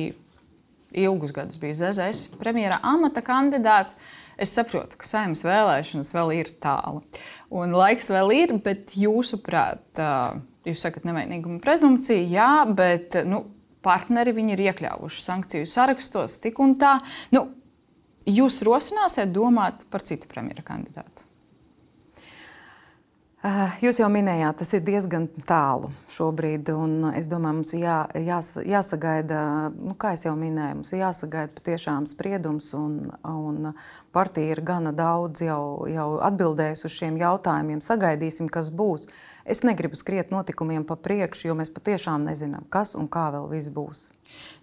ilgus 0.94 1.32
gadus 1.36 1.58
bijis 1.60 1.80
ZZS 1.82 2.38
premjera 2.40 2.78
amata 2.86 3.24
kandidāts. 3.24 3.96
Es 4.38 4.52
saprotu, 4.54 4.94
ka 5.00 5.08
saimnes 5.08 5.42
vēlēšanas 5.42 6.12
vēl 6.14 6.36
ir 6.36 6.52
tālu. 6.62 7.02
Un 7.50 7.74
laiks 7.74 8.06
vēl 8.12 8.30
ir, 8.36 8.52
bet 8.62 8.94
jūsuprāt, 8.94 9.82
uh, 9.98 10.38
Jūs 10.68 10.82
sakat, 10.84 11.06
nevainīguma 11.08 11.62
prezumpcija, 11.64 12.24
jā, 12.28 12.50
bet 12.76 13.16
nu, 13.28 13.44
partneri 13.84 14.34
ir 14.54 14.64
iekļāvuši 14.68 15.22
sankciju 15.24 15.68
sarakstos 15.68 16.38
tik 16.42 16.58
un 16.58 16.76
tā. 16.80 16.98
Nu, 17.34 17.48
jūs 18.26 18.60
rosināsiet 18.66 19.32
domāt 19.32 19.86
par 19.90 20.04
citu 20.06 20.30
premjera 20.30 20.64
kandidātu? 20.66 21.28
Eh, 23.38 23.74
jūs 23.86 24.00
jau 24.00 24.08
minējāt, 24.10 24.56
tas 24.58 24.72
ir 24.74 24.80
diezgan 24.82 25.28
tālu 25.46 25.92
šobrīd. 26.10 26.66
Es 27.14 27.28
domāju, 27.30 27.60
mums 27.60 27.70
jā, 27.78 27.98
jās, 28.18 28.48
jāsagaida, 28.66 29.42
nu, 29.78 29.94
kā 29.94 30.16
jau 30.18 30.32
minēju, 30.34 30.80
mums 30.80 30.90
jāsagaida 30.90 31.54
patiešām 31.54 32.08
spriedums. 32.10 32.72
Un, 32.74 32.98
un 33.22 33.70
partija 34.10 34.56
ir 34.56 34.62
gana 34.66 34.90
daudz 34.90 35.44
jau, 35.46 35.86
jau 35.86 36.08
atbildējusi 36.26 36.88
uz 36.90 36.96
šiem 36.96 37.20
jautājumiem. 37.22 37.78
Sagaidīsim, 37.84 38.50
kas 38.50 38.72
būs. 38.74 39.06
Es 39.48 39.62
negribu 39.64 39.96
skriet 39.96 40.28
notikumiem 40.34 40.84
pa 40.84 40.98
priekšu, 41.00 41.48
jo 41.48 41.54
mēs 41.56 41.72
patiešām 41.72 42.26
nezinām, 42.28 42.66
kas 42.68 42.92
un 42.98 43.06
kā 43.08 43.30
vēl 43.32 43.46
viss 43.48 43.72
būs. 43.72 44.08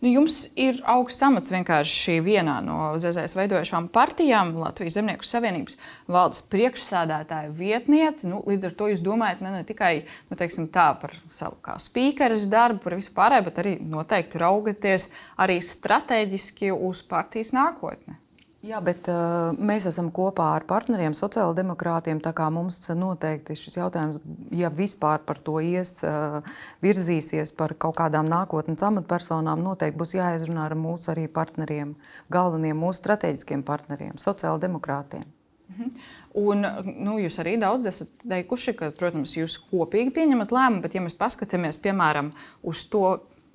Nu, 0.04 0.10
jums 0.12 0.36
ir 0.62 0.78
augsts 0.86 1.24
amats 1.26 1.50
vienkārši 1.50 2.20
vienā 2.22 2.60
no 2.62 2.92
ZZS 3.02 3.34
veidojušām 3.34 3.88
partijām, 3.96 4.52
Latvijas 4.62 5.00
Zemnieku 5.00 5.26
savienības 5.26 5.80
valdes 6.12 6.44
priekšsādātāja 6.54 7.50
vietniece. 7.58 8.28
Nu, 8.30 8.44
līdz 8.46 8.70
ar 8.70 8.76
to 8.78 8.92
jūs 8.92 9.02
domājat 9.06 9.42
ne, 9.42 9.56
ne 9.56 9.64
tikai 9.66 9.94
nu, 10.30 10.38
teiksim, 10.38 10.68
tā, 10.74 10.92
par 11.02 11.16
savu 11.34 11.58
kā 11.66 11.80
spīkeres 11.82 12.46
darbu, 12.52 12.84
par 12.86 12.98
visu 13.00 13.16
pārējo, 13.18 13.48
bet 13.48 13.64
arī 13.64 13.74
noteikti 13.82 14.44
raugaties 14.44 15.10
arī 15.42 15.58
strateģiski 15.66 16.70
uz 16.76 17.02
partijas 17.10 17.56
nākotni. 17.58 18.20
Jā, 18.66 18.80
bet 18.82 19.06
uh, 19.12 19.54
mēs 19.62 19.86
esam 19.86 20.08
kopā 20.14 20.48
ar 20.56 20.64
partneriem, 20.66 21.14
sociāldemokrātiem. 21.14 22.18
Tā 22.24 22.32
kā 22.34 22.48
mums 22.54 22.80
noteikti 22.98 23.54
šis 23.60 23.78
jautājums, 23.78 24.18
ja 24.58 24.72
vispār 24.74 25.22
par 25.28 25.38
to 25.46 25.60
ies, 25.62 25.94
uh, 26.02 26.40
virzīsies 26.82 27.54
par 27.58 27.76
kaut 27.78 28.00
kādām 28.00 28.26
nākotnes 28.32 28.82
amatpersonām, 28.88 29.62
noteikti 29.62 30.00
būs 30.02 30.16
jāizrunā 30.18 30.66
ar 30.66 30.78
mūsu 30.80 31.14
arī 31.14 31.28
partneriem, 31.30 31.94
galveniem 32.34 32.82
mūsu 32.82 33.04
strateģiskiem 33.04 33.62
partneriem, 33.68 34.18
sociāldemokrātiem. 34.22 35.28
Mhm. 35.76 35.94
Un, 36.42 36.66
nu, 37.06 37.20
jūs 37.22 37.38
arī 37.42 37.56
daudz 37.62 37.88
esat 37.90 38.26
teikuši, 38.26 38.74
ka, 38.80 38.90
protams, 38.98 39.38
jūs 39.38 39.60
kopīgi 39.70 40.14
pieņemat 40.16 40.54
lēmumu, 40.54 40.82
bet, 40.84 40.98
ja 40.98 41.06
mēs 41.06 41.16
paskatāmies 41.18 41.78
piemēram 41.82 42.34
uz 42.66 42.84
to, 42.90 43.06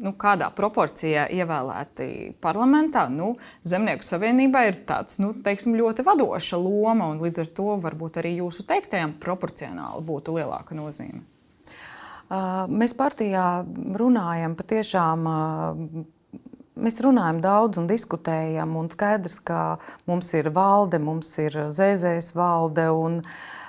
nu, 0.01 0.13
kādā 0.19 0.49
proporcijā 0.57 1.27
ievēlēti 1.35 2.37
parlamentā, 2.43 3.07
nu, 3.13 3.35
Zemnieku 3.69 4.07
savienībā 4.07 4.65
ir 4.69 4.81
tāds, 4.89 5.21
nu, 5.23 5.33
teiksim, 5.45 5.77
ļoti 5.79 6.05
vadoša 6.07 6.61
loma, 6.61 7.11
un 7.13 7.21
līdz 7.25 7.45
ar 7.45 7.51
to 7.57 7.75
varbūt 7.85 8.21
arī 8.23 8.37
jūsu 8.39 8.67
teiktajam 8.69 9.17
proporcionāli 9.23 10.05
būtu 10.07 10.39
lielāka 10.39 10.77
nozīme. 10.79 11.23
Mēs 12.71 12.95
partijā 12.95 13.45
runājam 13.99 14.55
patiešām. 14.59 15.31
Mēs 16.81 17.01
runājam 17.05 17.41
daudz 17.43 17.81
un 17.81 17.89
diskutējam, 17.91 18.77
un 18.79 18.87
skaidrs, 18.89 19.41
ka 19.45 19.63
mums 20.09 20.31
ir 20.39 20.49
valde, 20.55 21.01
mums 21.03 21.35
ir 21.43 21.59
zēzēs 21.75 22.31
valde. 22.39 22.87
Un, 22.95 23.19
uh, 23.21 23.60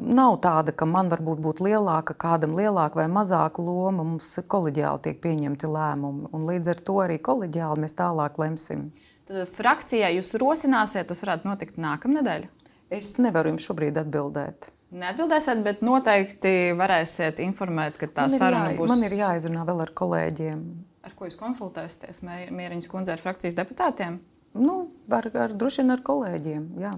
nav 0.00 0.38
tāda, 0.44 0.74
ka 0.74 0.88
man 0.88 1.10
varbūt 1.12 1.40
būtu 1.44 1.66
lielāka, 1.68 2.16
kādam 2.18 2.56
lielāka 2.58 3.02
vai 3.02 3.06
mazāka 3.12 3.62
loma. 3.62 4.04
Mums 4.04 4.32
koleģiāli 4.50 5.04
tiek 5.06 5.20
pieņemti 5.22 5.70
lēmumi, 5.70 6.30
un 6.34 6.48
līdz 6.48 6.74
ar 6.74 6.82
to 6.86 6.98
arī 7.04 7.20
koleģiāli 7.22 7.84
mēs 7.84 7.96
tālāk 7.98 8.40
lemsim. 8.40 8.88
Tad 9.30 9.52
frakcijā 9.54 10.10
jūs 10.16 10.34
rosināsiet, 10.42 11.06
tas 11.10 11.22
varētu 11.22 11.46
notikt 11.46 11.78
nākamnedēļ? 11.80 12.48
Es 12.90 13.14
nevaru 13.22 13.52
jums 13.52 13.66
šobrīd 13.68 14.00
atbildēt. 14.00 14.72
Neatbildēsiet, 14.90 15.60
bet 15.62 15.84
noteikti 15.86 16.72
varēsiet 16.74 17.38
informēt, 17.44 18.00
ka 18.00 18.08
tā 18.10 18.26
saruna 18.32 18.72
jā, 18.72 18.78
būs. 18.80 18.90
Man 18.90 19.04
ir 19.06 19.14
jāizrunā 19.20 19.62
vēl 19.68 19.84
ar 19.84 19.92
kolēģiem. 20.00 20.64
Ar 21.06 21.14
ko 21.14 21.28
jūs 21.28 21.38
konsultēsieties? 21.38 22.24
Mieriņas 22.26 22.90
kundze 22.90 23.14
ar 23.14 23.22
frakcijas 23.22 23.54
deputātiem? 23.54 24.18
Nu, 24.58 24.80
ar, 25.14 25.30
ar, 25.30 25.54
droši 25.54 25.84
vien 25.84 25.94
ar 25.94 26.02
kolēģiem. 26.10 26.64
Jā. 26.82 26.96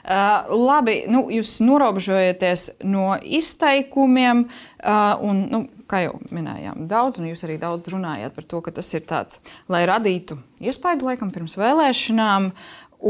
Uh, 0.00 0.48
labi, 0.56 1.02
nu, 1.12 1.26
jūs 1.32 1.58
norobežojaties 1.64 2.70
no 2.88 3.12
izteikumiem, 3.20 4.46
uh, 4.46 5.20
un, 5.26 5.42
nu, 5.52 5.64
kā 5.90 6.04
jau 6.06 6.14
minējām, 6.32 6.86
daudz, 6.90 7.20
un 7.20 7.28
jūs 7.28 7.44
arī 7.44 7.58
daudz 7.60 7.90
runājāt 7.92 8.36
par 8.36 8.46
to, 8.48 8.62
ka 8.64 8.72
tas 8.78 8.92
ir 8.96 9.04
tāds, 9.08 9.42
lai 9.68 9.82
radītu 9.90 10.38
iespaidu 10.62 11.10
laikam 11.10 11.34
pirms 11.34 11.58
vēlēšanām. 11.60 12.50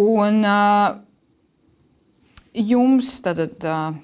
Un, 0.01 0.43
uh, 0.47 0.99
Jums 2.51 3.13
tad, 3.23 3.39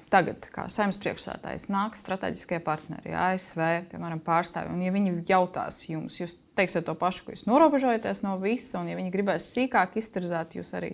tagad, 0.07 0.45
kā 0.55 0.69
saimnes 0.71 0.95
priekšsēdētājs, 1.03 1.65
nāk 1.67 1.97
strateģiskie 1.99 2.61
partneri, 2.63 3.11
ASV, 3.11 3.59
piemēram, 3.91 4.21
pārstāvji. 4.23 4.71
Un, 4.71 4.85
ja 4.85 4.93
viņi 4.95 5.17
jautās 5.27 5.81
jums, 5.89 6.15
jūs 6.21 6.37
teiksiet 6.55 6.87
to 6.87 6.95
pašu, 6.95 7.25
ka 7.25 7.35
jūs 7.35 7.43
norobežojaties 7.49 8.23
no 8.23 8.37
visa, 8.39 8.79
un, 8.79 8.87
ja 8.87 8.95
viņi 8.95 9.11
gribēs 9.11 9.49
sīkāk 9.51 9.99
iztirzāt, 9.99 10.55
jūs 10.55 10.71
arī 10.79 10.93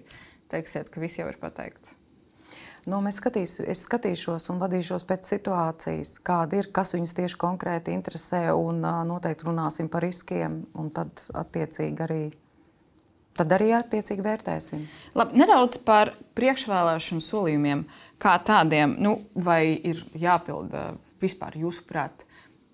teiksiet, 0.54 0.94
ka 0.94 1.04
viss 1.04 1.20
jau 1.20 1.28
ir 1.30 1.42
pateikts. 1.42 1.98
Nu, 2.84 3.00
skatīs, 3.16 3.62
es 3.63 3.86
skatīšos 3.86 4.50
un 4.52 4.58
vadīšos 4.60 5.06
pēc 5.08 5.30
situācijas, 5.32 6.18
kāda 6.26 6.60
ir, 6.60 6.68
kas 6.76 6.92
viņus 6.98 7.16
tieši 7.16 7.38
konkrēti 7.39 7.94
interesē, 7.96 8.50
un 8.52 8.84
noteikti 9.08 9.48
runāsim 9.48 9.88
par 9.92 10.04
riskiem. 10.04 10.66
Tad, 10.96 11.24
attiecīgi, 11.32 12.04
arī 12.04 12.24
tad 13.38 13.56
arī 13.56 13.72
attiecīgi 13.78 14.26
vērtēsim. 14.26 14.84
Labi, 15.18 15.39
nedaudz 15.42 15.80
par 15.88 16.12
priekšvēlēšanu 16.38 17.24
solījumiem 17.24 17.86
kā 18.22 18.36
tādiem. 18.46 18.98
Nu, 19.00 19.16
vai 19.34 19.78
ir 19.80 20.04
jāpilda 20.20 20.92
vispār 21.24 21.58
jūsuprāt? 21.63 22.28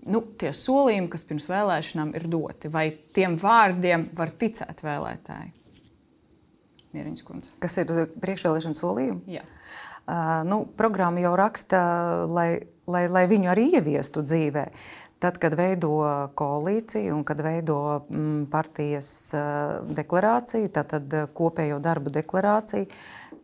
Nu, 0.10 0.24
tie 0.39 0.56
solījumi, 0.56 1.12
kas 1.12 1.26
pirms 1.28 1.46
vēlēšanām 1.52 2.15
ir 2.18 2.26
doti, 2.32 2.72
vai 2.72 2.88
tiem 3.13 3.38
vārdiem 3.39 4.10
var 4.18 4.34
ticēt 4.42 4.82
vēlētāji? 4.86 5.54
Mieriņas 6.95 7.25
kundze. 7.25 7.52
Kas 7.62 7.78
ir 7.82 7.91
priekšvēlēšana 8.21 8.78
solījumi? 8.78 9.38
Jā. 9.38 9.43
Uh, 10.10 10.41
nu, 10.47 10.63
programma 10.78 11.21
jau 11.21 11.36
raksta, 11.38 11.80
lai, 12.25 12.49
lai, 12.89 13.04
lai 13.12 13.28
viņu 13.30 13.52
arī 13.52 13.67
ieviestu 13.78 14.23
dzīvē. 14.25 14.65
Tad, 15.19 15.36
kad 15.38 15.54
veido 15.60 15.91
koalīciju 16.39 17.12
un 17.13 17.25
kad 17.28 17.41
veido 17.43 17.78
mm, 18.08 18.47
partijas 18.49 19.10
uh, 19.36 19.84
deklarāciju, 19.93 20.71
tad, 20.73 20.95
tad 20.95 21.15
kopējo 21.36 21.78
darbu 21.84 22.13
deklarāciju, 22.15 22.88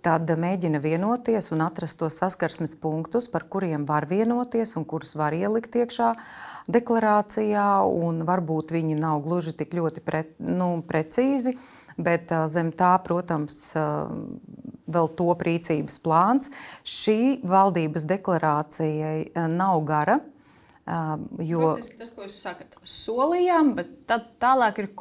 tad 0.06 0.30
mēģina 0.30 0.80
vienoties 0.82 1.52
un 1.54 1.62
atrast 1.66 2.00
tos 2.00 2.18
saskarsmes 2.22 2.74
punktus, 2.82 3.28
par 3.30 3.46
kuriem 3.52 3.86
var 3.90 4.08
vienoties 4.10 4.74
un 4.80 4.86
kurus 4.88 5.14
var 5.20 5.36
ielikt 5.38 5.76
iekšā 5.82 6.12
deklarācijā. 6.72 7.66
Varbūt 8.26 8.74
viņi 8.74 8.98
nav 9.02 9.22
gluži 9.26 9.54
tik 9.58 9.76
ļoti 9.78 10.06
pre, 10.06 10.24
nu, 10.40 10.80
precīzi, 10.88 11.58
bet 11.98 12.32
zem 12.52 12.72
tā, 12.76 12.94
protams, 13.04 13.60
vēl 14.86 15.12
top 15.18 15.44
rīcības 15.48 16.00
plāns. 16.04 16.52
Šī 16.86 17.42
valdības 17.46 18.08
deklarācijai 18.10 19.48
nav 19.52 19.84
gara. 19.88 20.20
Jo... 21.42 21.72
Faktiski 21.74 21.98
tas, 21.98 22.12
ko 22.14 22.28
jūs 22.28 22.36
sakat, 22.44 22.76
solījām, 22.86 23.74
bet 23.80 23.90
tad 24.10 24.28
tālāk 24.44 24.84
ir 24.84 24.92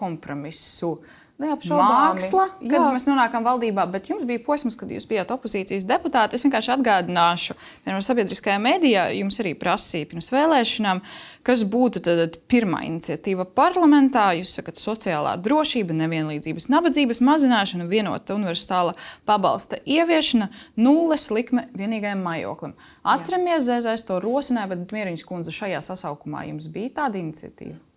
kompromisu 1.34 1.74
māksla, 1.74 2.44
kad 2.60 2.76
Jā. 2.76 2.90
mēs 2.94 3.06
nonākam 3.08 3.44
valdībā. 3.46 3.84
Bet 3.90 4.06
jums 4.10 4.22
bija 4.28 4.42
posms, 4.44 4.76
kad 4.78 4.90
jūs 4.90 5.06
bijat 5.10 5.32
opozīcijas 5.34 5.86
deputāti. 5.88 6.38
Es 6.38 6.44
vienkārši 6.46 6.70
atgādināšu, 6.76 7.56
piemēram, 7.84 8.04
sabiedriskajā 8.06 8.60
mēdījā 8.62 9.06
jums 9.18 9.40
arī 9.42 9.54
prasīja 9.58 10.08
pirms 10.12 10.30
vēlēšanām, 10.34 11.02
kas 11.46 11.64
būtu 11.70 12.02
tad 12.06 12.38
pirmā 12.50 12.84
iniciatīva 12.86 13.48
parlamentā. 13.50 14.28
Jūs 14.38 14.54
sakat, 14.60 14.78
sociālā 14.78 15.34
drošība, 15.42 15.96
nevienlīdzības, 16.04 16.68
nabadzības 16.70 17.22
mazināšana, 17.26 17.88
vienota 17.90 18.36
universāla 18.38 18.94
pabalsta 19.26 19.80
ieviešana, 19.82 20.50
nulles 20.78 21.26
likme 21.34 21.66
vienīgajam 21.74 22.22
mājoklim. 22.24 22.76
Atceramies, 23.02 23.66
Zēzēs 23.66 24.06
to 24.06 24.20
rosināja, 24.22 24.70
bet 24.74 24.94
Mieriņš 24.94 25.26
kundze 25.26 25.54
šajā 25.54 25.82
sasaukumā 25.82 26.46
jums 26.50 26.70
bija 26.70 26.94
tāda 27.02 27.18
iniciatīva 27.20 27.74
mm, 27.74 27.93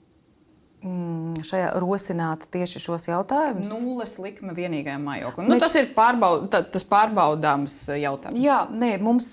šajā 1.47 1.71
rosināt 1.81 2.45
tieši 2.53 2.81
šos 2.81 3.07
jautājumus? 3.09 3.69
Nulles 3.71 4.15
likme 4.21 4.55
vienīgajam 4.57 5.03
mājoklim. 5.07 5.47
Nu, 5.47 5.55
Mēs... 5.55 5.63
Tas 5.65 5.75
ir 5.79 5.89
pārbaud, 5.95 6.47
tas 6.51 6.85
pārbaudāms 6.87 7.77
jautājums. 7.97 8.39
Jā, 8.41 8.59
nē, 8.71 8.93
mums, 9.03 9.29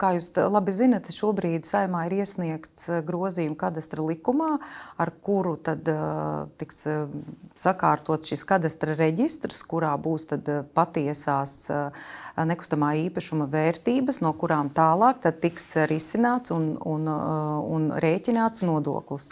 kā 0.00 0.12
jūs 0.16 0.30
labi 0.48 0.74
zinat, 0.76 1.10
šobrīd 1.14 1.68
saimā 1.68 2.06
ir 2.08 2.18
iesniegts 2.22 2.88
grozījuma 3.08 3.58
kadastra 3.58 4.04
likumā, 4.06 4.54
ar 5.00 5.12
kuru 5.24 5.56
tad 5.62 5.88
tiks 6.60 6.84
sakārtot 7.58 8.28
šis 8.28 8.44
kadastra 8.48 8.96
reģistrs, 8.98 9.62
kurā 9.68 9.94
būs 10.00 10.28
patiesās 10.76 11.58
nekustamā 12.38 12.92
īpašuma 13.08 13.48
vērtības, 13.50 14.20
no 14.22 14.32
kurām 14.38 14.70
tālāk 14.74 15.26
tiks 15.42 15.72
risināts 15.90 16.54
un, 16.54 16.72
un, 16.86 17.08
un 17.08 17.88
rēķināts 17.98 18.66
nodoklis. 18.66 19.28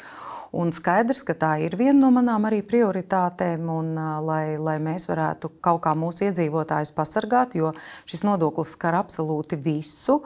Un 0.55 0.71
skaidrs, 0.73 1.25
ka 1.27 1.35
tā 1.35 1.53
ir 1.65 1.75
viena 1.79 1.99
no 1.99 2.11
manām 2.15 2.47
arī 2.49 2.61
prioritātēm, 2.67 3.67
un, 3.73 3.93
lai, 4.27 4.57
lai 4.61 4.77
mēs 4.83 5.09
varētu 5.11 5.51
kaut 5.65 5.83
kā 5.85 5.95
mūsu 5.99 6.29
iedzīvotājus 6.29 6.93
pasargāt, 6.97 7.57
jo 7.59 7.73
šis 8.09 8.23
nodoklis 8.27 8.77
skar 8.77 8.97
absolūti 9.01 9.59
visu. 9.59 10.21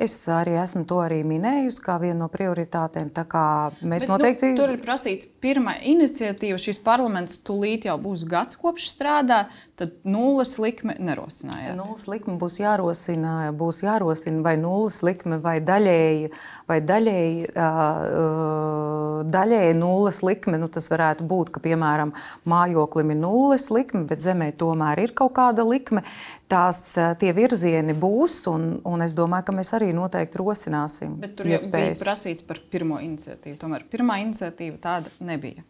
Es 0.00 0.16
arī 0.30 0.56
esmu 0.62 0.84
to 0.88 1.00
arī 1.04 1.20
minējusi 1.26 1.84
kā 1.84 1.98
vienu 2.00 2.24
no 2.24 2.30
prioritātēm. 2.32 3.10
Mēs 3.10 3.80
Bet, 3.82 4.08
nu, 4.08 4.14
noteikti. 4.14 4.52
Nu, 4.54 4.60
tur 4.62 4.74
ir 4.74 4.80
prasīts 4.84 5.28
pirmā 5.42 5.76
iniciatīva. 5.92 6.58
Šis 6.60 6.80
parlaments 6.84 7.38
tūlīt 7.44 7.86
jau 7.88 7.96
būs 8.00 8.24
gads 8.28 8.58
kopš 8.60 8.90
strādā, 8.94 9.44
tad 9.80 9.94
nulles 10.04 10.56
likme 10.60 10.96
nerosinājāt. 11.00 11.76
Nulles 11.78 12.06
likme 12.10 12.36
būs 12.40 12.60
jārosina, 12.60 13.52
būs 13.56 13.84
jārosina 13.84 14.44
vai 14.44 14.56
nulles 14.60 15.00
likme 15.06 15.40
vai 15.44 15.58
daļēji. 15.64 16.32
Vai 16.70 16.78
daļēji 16.86 17.48
uh, 17.50 19.09
daļēji 19.30 19.76
nulles 19.78 20.20
likme. 20.26 20.58
Nu, 20.60 20.68
tas 20.72 20.90
varētu 20.92 21.26
būt, 21.28 21.52
ka, 21.54 21.62
piemēram, 21.64 22.12
mājoklim 22.48 23.14
ir 23.14 23.20
nulles 23.22 23.68
likme, 23.72 24.04
bet 24.10 24.24
zemē 24.24 24.50
tomēr 24.60 25.04
ir 25.04 25.14
kaut 25.16 25.34
kāda 25.38 25.66
likme. 25.66 26.04
Tās 26.50 26.82
tie 27.20 27.32
virzieni 27.36 27.94
būs, 27.94 28.40
un, 28.50 28.70
un 28.86 29.06
es 29.06 29.14
domāju, 29.18 29.48
ka 29.48 29.56
mēs 29.56 29.74
arī 29.78 29.92
noteikti 29.96 30.40
rosināsim. 30.42 31.18
Bet 31.22 31.36
tur 31.38 31.50
jau 31.50 31.60
bija 31.72 31.98
prasīts 32.00 32.46
par 32.46 32.62
pirmo 32.72 33.02
iniciatīvu. 33.02 33.58
Tomēr 33.60 33.86
pirmā 33.90 34.22
iniciatīva 34.24 34.80
tāda 34.82 35.12
nebija. 35.22 35.66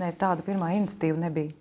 Nē, 0.00 0.10
tāda 0.18 0.42
pirmā 0.46 0.72
iniciatīva 0.78 1.28
nebija. 1.28 1.54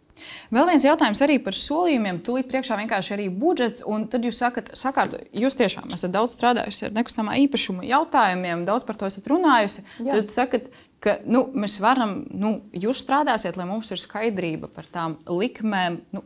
Vēl 0.53 0.67
viens 0.69 0.85
jautājums 0.85 1.21
arī 1.25 1.39
par 1.43 1.57
solījumiem. 1.57 2.21
Tūlīt 2.25 2.49
priekšā 2.51 2.77
vienkārši 2.79 3.15
arī 3.15 3.27
budžets. 3.33 3.83
Un 3.89 4.07
tad 4.11 4.25
jūs 4.27 4.39
sakat, 4.41 4.73
sakāt, 4.79 5.15
jūs 5.35 5.57
tiešām 5.59 5.93
esat 5.95 6.13
daudz 6.13 6.35
strādājusi 6.37 6.87
ar 6.87 6.95
nekustamā 6.97 7.37
īpašuma 7.45 7.87
jautājumiem, 7.89 8.65
daudz 8.69 8.87
par 8.87 8.99
to 8.99 9.09
esat 9.09 9.29
runājusi. 9.31 9.85
Jā. 9.99 10.19
Tad 10.19 10.33
sakat, 10.33 10.69
ka 11.03 11.17
nu, 11.25 11.45
mēs 11.57 11.79
varam, 11.83 12.21
nu, 12.29 12.55
jūs 12.77 13.03
strādāsiet, 13.03 13.57
lai 13.59 13.67
mums 13.69 13.91
ir 13.93 14.01
skaidrība 14.01 14.69
par 14.71 14.87
tām 14.93 15.17
likmēm. 15.27 16.01
Nu, 16.15 16.23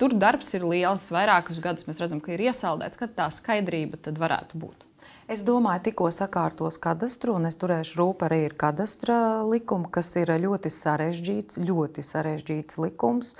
tur 0.00 0.16
darbs 0.18 0.50
ir 0.58 0.66
liels, 0.66 1.08
vairākus 1.14 1.62
gadus 1.62 1.86
mēs 1.88 2.02
redzam, 2.02 2.22
ka 2.22 2.34
ir 2.34 2.48
iesaldēts, 2.48 3.00
kad 3.00 3.14
tā 3.18 3.30
skaidrība 3.34 4.00
tad 4.02 4.18
varētu 4.20 4.58
būt. 4.60 4.88
Es 5.32 5.40
domāju, 5.40 5.80
tikko 5.86 6.10
sakārtos 6.12 6.76
kadastru, 6.82 7.38
un 7.38 7.48
es 7.48 7.54
turēšu 7.56 7.94
rūpīgi 7.96 8.26
arī 8.26 8.38
ar 8.50 8.54
kadastra 8.60 9.14
likumu, 9.48 9.88
kas 9.88 10.10
ir 10.20 10.28
ļoti 10.42 10.68
sarežģīts, 10.68 11.56
ļoti 11.62 12.04
sarežģīts 12.04 12.76
likums. 12.82 13.30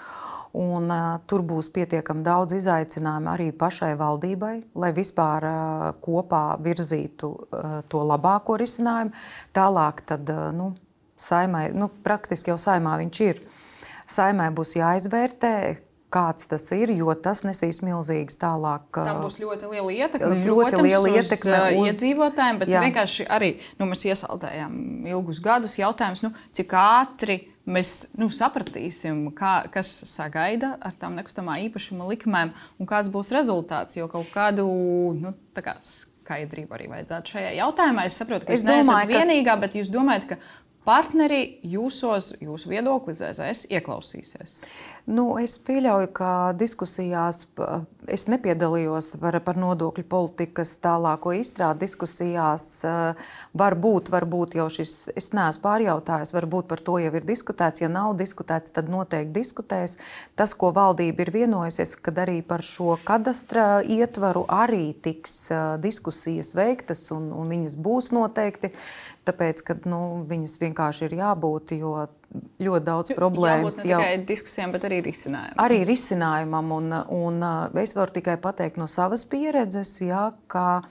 Un, 0.56 0.88
uh, 0.88 1.18
tur 1.28 1.44
būs 1.44 1.68
pietiekami 1.74 2.24
daudz 2.24 2.56
izaicinājumu 2.56 3.32
arī 3.34 3.50
pašai 3.56 3.90
valdībai, 4.00 4.54
lai 4.72 4.90
vispār 4.96 5.48
uh, 5.48 5.84
kopā 6.04 6.42
virzītu 6.64 7.32
uh, 7.32 7.78
to 7.92 8.00
labāko 8.08 8.56
risinājumu. 8.60 9.12
Tālāk, 9.52 10.04
tad, 10.08 10.32
uh, 10.32 10.48
nu, 10.56 10.72
saimai, 11.20 11.66
nu, 11.76 11.90
praktiski 12.04 12.54
jau 12.54 12.60
saimā 12.60 12.96
viņš 13.04 13.24
ir. 13.28 13.44
Saimai 14.12 14.48
būs 14.56 14.78
jāizvērtē, 14.80 15.56
kāds 16.12 16.48
tas 16.50 16.66
ir, 16.76 16.92
jo 16.94 17.14
tas 17.18 17.42
nesīs 17.46 17.80
milzīgas 17.84 18.38
tālāk. 18.40 18.88
Tam 18.96 19.22
būs 19.24 19.38
ļoti 19.42 19.70
liela 19.72 19.94
ietekme. 19.94 20.42
Ļoti 20.42 20.68
protams, 20.68 20.86
liela 20.88 21.14
ietekme 21.16 21.62
uz, 21.62 21.78
uz 21.78 21.88
iedzīvotājiem, 21.92 22.60
bet 22.62 22.74
jā. 22.74 22.84
vienkārši 22.86 23.26
arī 23.38 23.54
nu, 23.80 23.88
mēs 23.90 24.04
iesaldējām 24.10 24.76
ilgus 25.14 25.40
gadus 25.44 25.78
jautājumus, 25.80 26.24
nu, 26.26 26.32
cik 26.56 26.76
ātri 26.82 27.38
mēs 27.68 27.94
nu, 28.18 28.28
sapratīsim, 28.32 29.24
kā, 29.38 29.54
kas 29.72 29.90
sagaida 30.10 30.74
ar 30.82 30.96
tām 30.98 31.18
nekustamā 31.18 31.60
īpašuma 31.68 32.08
likmēm 32.10 32.54
un 32.78 32.90
kāds 32.90 33.12
būs 33.12 33.32
rezultāts. 33.34 33.98
Jo 33.98 34.08
kaut 34.12 34.32
kādu 34.34 34.66
nu, 35.18 35.34
kā 35.58 35.76
skaidrību 36.22 36.76
arī 36.76 36.88
vajadzētu 36.90 37.34
šajā 37.34 37.52
jautājumā. 37.58 38.06
Es 38.08 38.18
saprotu, 38.20 38.46
ka 38.46 38.54
es 38.54 38.62
jūs 38.62 38.68
neesat 38.68 39.06
ka... 39.06 39.20
vienīgā, 39.20 39.56
bet 39.62 39.78
jūs 39.78 39.90
domājat, 39.92 40.28
ka 40.30 40.38
partneri 40.86 41.60
jūsos, 41.62 42.32
jūsu 42.42 42.72
viedokli 42.72 43.14
ZZS 43.14 43.68
ieklausīsies? 43.70 44.58
Nu, 45.02 45.32
es 45.42 45.56
pieļauju, 45.58 46.08
ka 46.14 46.30
diskusijās 46.54 47.40
es 48.06 48.28
nepiedalījos 48.30 49.16
par, 49.18 49.34
par 49.42 49.58
nodokļu 49.58 50.04
politikas 50.06 50.76
tālāko 50.82 51.32
izstrādi. 51.34 51.88
Diskusijās 51.88 52.66
varbūt, 53.58 54.12
varbūt 54.14 54.54
jau 54.60 54.68
šis, 54.70 55.10
es 55.18 55.32
neesmu 55.34 55.64
pārjautājis, 55.64 56.30
varbūt 56.36 56.70
par 56.70 56.84
to 56.86 57.00
jau 57.02 57.10
ir 57.18 57.26
diskutēts. 57.26 57.82
Ja 57.82 57.90
nav 57.90 58.14
diskutēts, 58.20 58.70
tad 58.78 58.92
noteikti 58.94 59.34
diskutēs. 59.40 59.96
Tas, 60.38 60.54
ko 60.54 60.70
valdība 60.76 61.26
ir 61.26 61.34
vienojusies, 61.34 61.96
kad 61.98 62.22
arī 62.22 62.38
par 62.46 62.62
šo 62.62 62.94
kadastra 63.02 63.82
ietvaru 63.82 64.46
arī 64.46 64.92
tiks 65.02 65.48
diskusijas 65.82 66.54
veiktas 66.54 67.08
un, 67.10 67.32
un 67.34 67.50
viņas 67.50 67.74
būs 67.74 68.14
noteikti. 68.14 68.70
Tāpēc, 69.22 69.60
ka 69.62 69.76
nu, 69.86 70.00
viņas 70.26 70.56
vienkārši 70.58 71.04
ir 71.06 71.12
jābūt, 71.20 71.76
jo 71.78 71.94
ļoti 72.58 72.86
daudz 72.88 73.14
problēmas. 73.14 73.78
Jābūt 73.84 74.02
ne 74.02 74.16
tikai 74.16 74.26
diskusijām, 74.26 74.74
bet 74.74 74.86
arī 74.88 74.98
risinājumam. 75.06 75.62
Arī 75.62 75.78
risinājumam, 75.86 76.74
un, 76.74 76.98
un 77.14 77.46
es 77.84 77.94
varu 77.98 78.16
tikai 78.18 78.34
pateikt 78.42 78.80
no 78.82 78.88
savas 78.90 79.22
pieredzes, 79.30 79.94
jā, 80.02 80.30
ka 80.50 80.82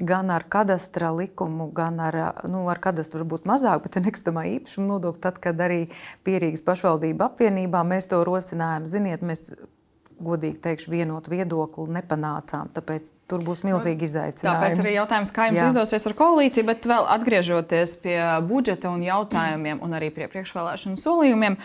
gan 0.00 0.30
ar 0.34 0.46
kadastra 0.50 1.12
likumu, 1.14 1.68
gan 1.76 2.00
ar, 2.02 2.18
nu, 2.48 2.64
ar 2.72 2.80
kadastru 2.82 3.22
varbūt 3.22 3.46
mazāk, 3.46 3.84
bet 3.84 4.00
nekustamā 4.02 4.46
īpašuma 4.56 4.94
nodokli, 4.94 5.22
tad, 5.28 5.38
kad 5.42 5.60
arī 5.60 5.84
Pierīgas 6.26 6.64
pašvaldība 6.66 7.30
apvienībā 7.30 7.84
mēs 7.86 8.10
to 8.10 8.22
rosinājām, 8.26 8.88
ziniet, 8.90 9.22
mēs 9.22 9.50
godīgi 10.24 10.60
teikšu, 10.64 10.92
vienotu 10.92 11.32
viedokli 11.32 11.88
nepanācām. 11.96 12.70
Tāpēc 12.76 13.10
tur 13.30 13.44
būs 13.46 13.62
milzīgi 13.66 14.06
izaicinājumi. 14.08 14.58
Tāpēc 14.58 14.82
arī 14.82 14.92
jautājums, 14.96 15.32
kā 15.34 15.46
jums 15.48 15.60
Jā. 15.60 15.68
izdosies 15.70 16.06
ar 16.08 16.14
koalīciju, 16.18 16.66
bet 16.66 16.88
vēl 16.90 17.06
atgriežoties 17.14 17.94
pie 18.02 18.18
budžeta 18.48 18.90
un 18.90 19.04
jautājumiem 19.06 19.82
un 19.84 19.94
arī 19.96 20.10
pie 20.14 20.26
priekšvēlēšanu 20.32 20.98
solījumiem, 21.00 21.56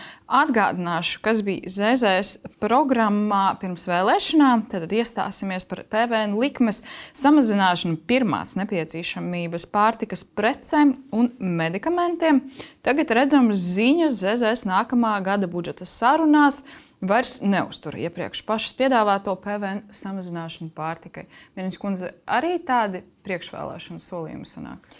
atgādināšu, 0.41 1.21
kas 1.25 1.41
bija 1.45 1.73
ZZS 1.75 2.55
programmā 2.61 3.43
pirms 3.61 3.87
vēlēšanām. 3.89 4.65
Tad 4.71 4.93
iestāsimies 4.93 5.67
par 5.69 5.83
PVN 5.89 6.37
likmes 6.39 6.83
samazināšanu 7.17 7.99
pirmās 8.09 8.55
nepieciešamības 8.59 9.69
pārtikas 9.73 10.25
precēm 10.37 10.95
un 11.15 11.31
medikamentiem. 11.39 12.43
Tagad 12.85 13.15
redzam 13.17 13.49
ziņas 13.55 14.21
ZZS 14.21 14.67
nākamā 14.69 15.17
gada 15.25 15.49
budžeta 15.49 15.87
sarunās 15.89 16.61
vairs 17.01 17.39
neuztur 17.43 17.97
iepriekš 17.99 18.43
pašas 18.47 18.75
piedāvāto 18.77 19.35
PVN 19.41 19.83
samazināšanu 19.95 20.71
pārtikai. 20.75 21.25
Vienas 21.57 21.79
kundze, 21.81 22.13
arī 22.27 22.57
tādi 22.65 23.03
priekšvēlēšanu 23.27 24.03
solījumi 24.03 24.47
sanāk. 24.49 24.95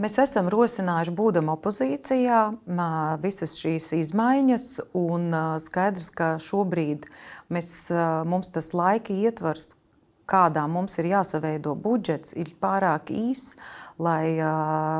Mēs 0.00 0.16
esam 0.18 0.48
rosinājuši, 0.50 1.12
būdam 1.14 1.50
opozīcijā, 1.52 2.38
visas 3.22 3.52
šīs 3.60 3.92
izmaiņas. 4.00 4.64
Skaidrs, 5.62 6.08
ka 6.16 6.30
šobrīd 6.42 7.06
mēs, 7.52 7.70
mums 8.26 8.50
tas 8.54 8.72
laika 8.74 9.14
ietvars, 9.14 9.76
kādā 10.28 10.66
mums 10.70 10.98
ir 11.00 11.10
jāsaveido 11.14 11.74
budžets, 11.78 12.34
ir 12.36 12.52
pārāk 12.60 13.12
īss 13.14 13.56
lai, 13.98 14.38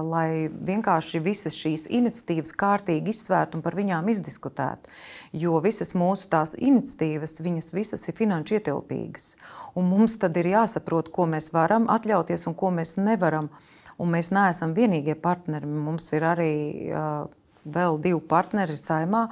lai 0.04 0.48
vienkārši 0.48 1.20
visas 1.22 1.56
šīs 1.58 1.86
iniciatīvas 1.94 2.52
kārtīgi 2.58 3.12
izsvērtu 3.14 3.58
un 3.58 3.64
par 3.64 3.76
viņām 3.78 4.10
izdiskutētu. 4.12 4.90
Jo 5.32 5.58
visas 5.64 5.94
mūsu 5.98 6.28
tās 6.32 6.54
iniciatīvas, 6.58 7.38
viņas 7.44 7.72
visas 7.76 8.06
ir 8.08 8.18
finanšu 8.18 8.58
ietilpīgas. 8.58 9.32
Un 9.78 9.88
mums 9.90 10.18
tad 10.18 10.36
ir 10.40 10.50
jāsaprot, 10.52 11.12
ko 11.14 11.28
mēs 11.30 11.52
varam 11.54 11.88
atļauties 11.92 12.48
un 12.50 12.56
ko 12.58 12.72
mēs 12.74 12.96
nevaram. 12.98 13.52
Un 13.98 14.12
mēs 14.14 14.30
neesam 14.30 14.76
vienīgie 14.76 15.16
partneri. 15.18 15.66
Mums 15.66 16.06
ir 16.14 16.22
arī 16.26 16.54
uh, 16.86 17.26
vēl 17.74 18.00
divi 18.02 18.20
partneri 18.30 18.76
saimā, 18.78 19.26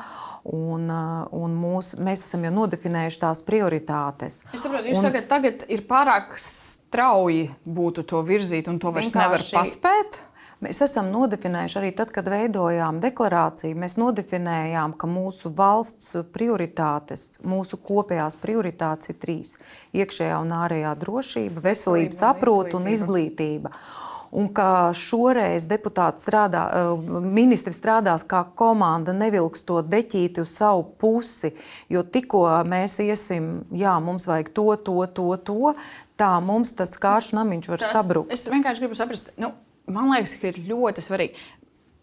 un, 0.52 0.86
uh, 0.90 1.24
un 1.34 1.56
mūs, 1.58 1.94
mēs 1.98 2.26
esam 2.28 2.46
jau 2.46 2.52
nodefinējuši 2.60 3.20
tās 3.22 3.42
prioritātes. 3.46 4.42
Es 4.52 4.62
saprotu, 4.62 4.92
jūs 4.92 5.00
un, 5.00 5.08
sakat, 5.08 5.28
tagad 5.30 5.66
ir 5.72 5.84
pārāk 5.88 6.36
strauji 6.40 7.50
būtu 7.66 8.06
to 8.06 8.22
virzīt, 8.26 8.70
un 8.70 8.80
to 8.82 8.94
vairs 8.94 9.14
nevar 9.16 9.44
paspēt. 9.56 10.20
Mēs 10.64 10.78
esam 10.80 11.10
nodefinējuši 11.12 11.76
arī 11.82 11.90
tad, 11.98 12.08
kad 12.16 12.30
veidojām 12.32 12.96
deklarāciju. 13.02 13.76
Mēs 13.76 13.98
nodefinējām, 14.00 14.94
ka 14.96 15.08
mūsu 15.10 15.50
valsts 15.52 16.16
prioritātes, 16.32 17.26
mūsu 17.44 17.76
kopējās 17.76 18.38
prioritātes 18.40 19.12
ir 19.12 19.18
trīs- 19.20 19.58
iekšējā 20.00 20.40
un 20.40 20.56
ārējā 20.56 20.94
drošība, 21.02 21.60
veselības 21.68 22.24
aprūpe 22.32 22.78
un 22.80 22.88
izglītība 22.88 23.74
un 23.74 24.05
ka 24.54 24.92
šoreiz 24.96 25.66
deputāti 25.68 26.24
strādā, 26.24 26.64
eh, 26.72 27.20
ministri 27.20 27.72
strādās 27.72 28.24
kā 28.26 28.44
komanda, 28.54 29.12
nevilks 29.12 29.64
to 29.66 29.82
deķīti 29.82 30.40
uz 30.40 30.54
savu 30.56 30.84
pusi. 30.98 31.52
Jo 31.88 32.02
tikko 32.02 32.46
mēs 32.64 32.98
iesim, 33.04 33.64
jā, 33.72 33.96
mums 34.02 34.26
vajag 34.26 34.52
to, 34.52 34.76
to, 34.76 35.06
to, 35.06 35.36
to 35.36 35.74
tā 36.16 36.32
mums 36.42 36.72
tas 36.76 36.90
kārš 36.96 37.32
namiņš 37.36 37.68
var 37.68 37.84
tas, 37.84 37.92
sabrukt. 37.92 38.32
Es 38.32 38.48
vienkārši 38.48 38.84
gribu 38.84 38.98
saprast, 38.98 39.30
nu, 39.40 39.52
man 39.86 40.10
liekas, 40.14 40.36
ka 40.40 40.50
ir 40.50 40.60
ļoti 40.68 41.04
svarīgi 41.04 41.46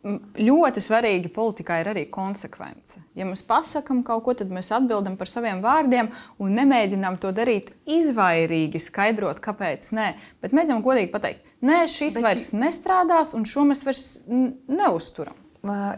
ļoti 0.03 0.81
svarīgi 0.83 1.31
politikā 1.31 1.79
ir 1.79 1.89
arī 1.93 2.03
konsekvence. 2.11 2.99
Ja 3.15 3.27
mēs 3.27 3.43
pasakām 3.47 4.01
kaut 4.03 4.25
ko, 4.25 4.35
tad 4.35 4.51
mēs 4.51 4.71
atbildam 4.75 5.15
par 5.19 5.31
saviem 5.31 5.61
vārdiem 5.63 6.11
un 6.43 6.57
nemēģinām 6.59 7.19
to 7.23 7.31
darīt 7.35 7.71
izvairīgi, 7.87 8.81
skaidrot, 8.83 9.39
kāpēc 9.43 9.93
nē. 9.95 10.09
Bet 10.43 10.55
mēģinām 10.55 10.83
godīgi 10.83 11.11
pateikt, 11.13 11.47
nē, 11.63 11.85
šis 11.87 12.19
Bet... 12.19 12.25
vairs 12.27 12.51
nestrādās 12.57 13.31
un 13.37 13.47
šo 13.47 13.63
mēs 13.69 13.85
vairs 13.87 14.07
neuzturam. 14.27 15.39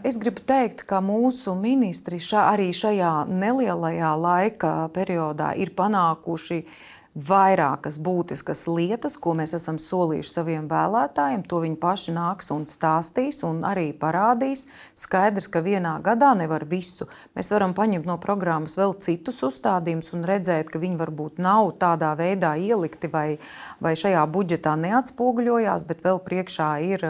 Es 0.06 0.14
gribu 0.22 0.44
teikt, 0.46 0.84
ka 0.86 1.00
mūsu 1.02 1.56
ministri 1.58 2.20
šā, 2.22 2.44
arī 2.52 2.68
šajā 2.70 3.24
nelielajā 3.26 4.12
laika 4.14 4.74
periodā 4.94 5.56
ir 5.58 5.72
panākuši 5.74 6.60
uh, 6.62 6.76
vairākas 7.16 7.96
būtiskas 7.96 8.66
lietas, 8.68 9.16
ko 9.16 9.32
mēs 9.38 9.54
esam 9.56 9.78
solījuši 9.80 10.34
saviem 10.34 10.66
vēlētājiem. 10.68 11.46
To 11.48 11.62
viņi 11.64 11.78
paši 11.80 12.12
nāks 12.12 12.50
un 12.52 12.66
stāstīs 12.68 13.40
un 13.48 13.62
arī 13.64 13.88
parādīs. 13.96 14.66
Skaidrs, 14.98 15.48
ka 15.48 15.64
vienā 15.64 15.96
gadā 16.04 16.34
nevar 16.36 16.66
visu. 16.68 17.08
Mēs 17.36 17.50
varam 17.54 17.72
paņemt 17.76 18.08
no 18.08 18.18
programmas 18.20 18.76
vēl 18.76 18.92
citus 19.00 19.40
uzstādījumus 19.48 20.12
un 20.12 20.26
redzēt, 20.28 20.68
ka 20.68 20.82
viņi 20.82 21.00
varbūt 21.00 21.40
nav 21.40 21.72
tādā 21.80 22.12
veidā 22.20 22.52
ielikti 22.60 23.08
vai, 23.12 23.28
vai 23.80 23.96
šajā 23.96 24.26
budžetā 24.28 24.76
neatspoguļojās, 24.84 25.86
bet 25.88 26.04
vēl 26.04 26.20
priekšā 26.26 26.70
ir, 26.84 27.06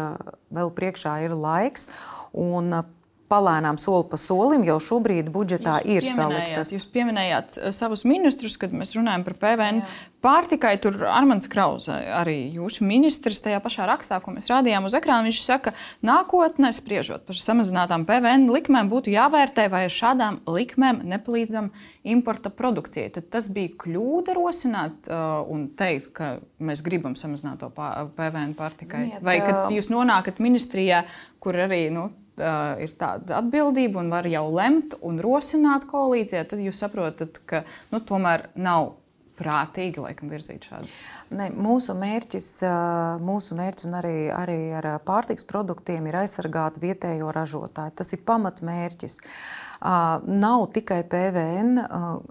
vēl 0.55 0.71
priekšā 0.79 1.19
ir 1.27 1.35
laiks. 1.35 1.91
Un 2.37 2.85
palēnām 3.31 3.79
soli 3.81 4.07
pa 4.11 4.19
solim 4.21 4.65
jau 4.67 4.77
šobrīd 4.83 5.31
budžetā 5.35 5.81
jūs 5.83 6.09
ir 6.09 6.17
saliktas. 6.17 6.73
Jūs 6.75 6.87
pieminējāt 6.95 7.59
uh, 7.59 7.71
savus 7.75 8.05
ministrus, 8.09 8.57
kad 8.61 8.75
mēs 8.77 8.95
runājam 8.97 9.25
par 9.27 9.37
PVN 9.43 9.81
Jā. 9.83 9.91
pārtikai. 10.25 10.75
Tur 10.83 10.99
Armāns 11.11 11.49
Krause, 11.51 11.95
arī 12.19 12.37
jūsu 12.55 12.87
ministrs, 12.87 13.43
tajā 13.45 13.61
pašā 13.65 13.87
rakstā, 13.91 14.21
ko 14.23 14.35
mēs 14.35 14.51
rādījām 14.53 14.89
uz 14.89 14.97
ekrāna, 14.99 15.27
viņš 15.29 15.41
saka, 15.45 15.73
ka 15.73 16.07
nākotnē, 16.07 16.73
spriežot 16.77 17.27
par 17.29 17.39
samazinātām 17.41 18.07
PVN 18.09 18.49
likmēm, 18.53 18.91
būtu 18.93 19.15
jāvērtē, 19.15 19.69
vai 19.73 19.87
ar 19.89 19.95
šādām 19.95 20.41
likmēm 20.51 21.03
nepalīdzam 21.09 21.73
importa 22.07 22.53
produkcijai. 22.55 23.11
Tad 23.17 23.31
tas 23.35 23.51
bija 23.53 23.75
kļūda 23.87 24.37
rosināt 24.37 25.11
uh, 25.11 25.41
un 25.53 25.69
teikt, 25.79 26.13
ka 26.17 26.37
mēs 26.63 26.85
gribam 26.87 27.17
samazināt 27.19 27.63
to 27.63 27.73
PVN 27.73 28.55
pārtikai. 28.59 29.07
Ziniet, 29.09 29.27
vai 29.27 29.41
kad 29.43 29.75
jūs 29.75 29.91
nonākat 29.93 30.43
ministrijā, 30.43 31.05
kur 31.43 31.59
arī. 31.67 31.87
Nu, 31.97 32.09
uh, 32.41 32.77
ir 32.83 32.95
tāda 33.01 33.41
atbildība 33.41 34.03
un 34.03 34.13
var 34.13 34.29
jau 34.31 34.47
lemt 34.55 34.99
un 35.05 35.19
rosināt 35.23 35.89
koalīcijā, 35.91 36.45
tad 36.49 36.63
jūs 36.63 36.85
saprotat, 36.85 37.43
ka 37.49 37.65
nu, 37.93 38.01
tomēr 38.01 38.49
nav 38.55 38.95
prātīgi 39.37 40.01
laikam, 40.01 40.31
virzīt 40.33 40.65
šādas. 40.65 41.01
Ne, 41.37 41.51
mūsu 41.53 41.93
mērķis, 41.99 42.49
mūsu 43.21 43.59
mērķis 43.59 43.85
un 43.85 43.99
arī, 43.99 44.15
arī 44.33 44.61
ar 44.79 44.89
pārtiks 45.05 45.45
produktiem 45.45 46.09
ir 46.09 46.23
aizsargāt 46.23 46.81
vietējo 46.81 47.35
ražotāju. 47.37 47.99
Tas 48.01 48.15
ir 48.17 48.25
pamatmērķis. 48.25 49.19
Uh, 49.21 49.66
nav 49.81 50.67
tikai 50.73 51.03
PVN, 51.11 51.83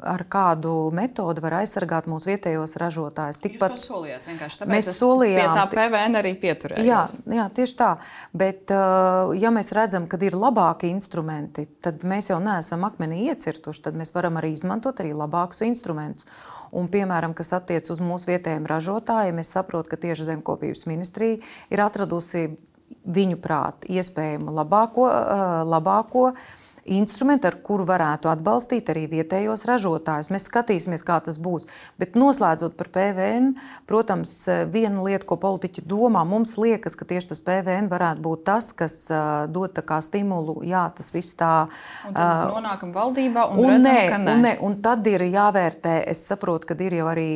ar 0.02 0.24
kādu 0.32 0.74
metodi 0.96 1.44
var 1.44 1.60
aizsargāt 1.62 2.10
mūsu 2.10 2.32
vietējos 2.32 2.76
ražotājus. 2.82 3.40
Tikpat 3.44 3.76
Jūs 3.76 3.86
solījāt 3.90 4.26
vienkārši 4.30 4.62
tāpēc, 4.62 4.74
mēs 4.74 4.92
solījām, 4.98 5.54
pie 5.54 5.60
tā 5.60 5.66
PVN 5.74 6.20
arī 6.22 6.34
pieturējāmies. 6.42 6.90
Jā, 6.90 7.38
jā, 7.38 7.46
tieši 7.60 7.78
tā. 7.80 7.92
Bet, 8.34 8.74
ja 9.40 9.54
mēs 9.54 9.72
redzam, 9.78 10.10
ka 10.12 10.20
ir 10.26 10.38
labāki 10.40 10.90
instrumenti, 10.94 11.68
tad 11.86 12.06
mēs 12.08 12.32
jau 12.34 12.42
neesam 12.44 12.86
akmenī 12.88 13.28
iecirtuši, 13.30 13.86
tad 13.90 13.98
mēs 14.00 14.16
varam 14.16 14.42
arī 14.42 14.56
izmantot 14.56 15.02
arī 15.04 15.14
labākus 15.16 15.64
instrumentus. 15.68 16.28
Un, 16.76 16.90
piemēram, 16.92 17.32
kas 17.38 17.54
attiecas 17.56 17.94
uz 17.94 18.02
mūsu 18.04 18.34
vietējiem 18.34 18.66
ražotājiem, 18.68 19.38
es 19.40 19.54
saprotu, 19.54 19.94
ka 19.94 20.02
tieši 20.02 20.26
zemkopības 20.28 20.88
ministrija 20.90 21.38
ir 21.72 21.84
atradusi 21.86 22.50
viņu 23.06 23.38
prātu 23.42 23.90
iespējamu 23.96 24.54
labāko, 24.54 25.06
labāko 25.70 26.32
instrumenti, 26.86 27.50
ar 27.50 27.58
kuru 27.66 27.86
varētu 27.88 28.30
atbalstīt 28.30 28.90
arī 28.94 29.06
vietējos 29.10 29.66
ražotājus. 29.68 30.30
Mēs 30.34 30.48
skatīsimies, 30.50 31.04
kā 31.06 31.18
tas 31.26 31.40
būs. 31.42 31.66
Bet 32.02 32.18
noslēdzot 32.20 32.76
par 32.78 32.92
PVN, 32.94 33.54
protams, 33.90 34.34
viena 34.72 35.04
lieta, 35.06 35.26
ko 35.26 35.38
politiķi 35.42 35.86
domā, 35.90 36.22
mums 36.28 36.56
liekas, 36.62 36.98
ka 36.98 37.08
tieši 37.10 37.32
tas 37.32 37.42
PVN 37.46 37.90
varētu 37.92 38.22
būt 38.26 38.46
tas, 38.48 38.72
kas 38.78 38.98
dod 39.50 39.74
stimulu. 40.06 40.60
Jā, 40.66 40.86
tas 40.96 41.12
viss 41.14 41.36
tā. 41.38 41.68
Un 42.08 42.16
tad 42.16 42.54
nonākam 42.54 42.94
valdībā 42.96 43.48
un, 43.52 43.60
un 43.64 43.72
redzam, 43.74 43.88
nē, 43.88 43.98
ka 44.12 44.20
nē. 44.22 44.36
Un, 44.36 44.46
nē, 44.46 44.54
un 44.68 44.78
tad 44.86 45.08
ir 45.10 45.26
jāvērtē, 45.26 45.96
es 46.12 46.22
saprotu, 46.28 46.70
ka 46.70 46.78
ir 46.86 46.98
jau 47.00 47.10
arī 47.12 47.30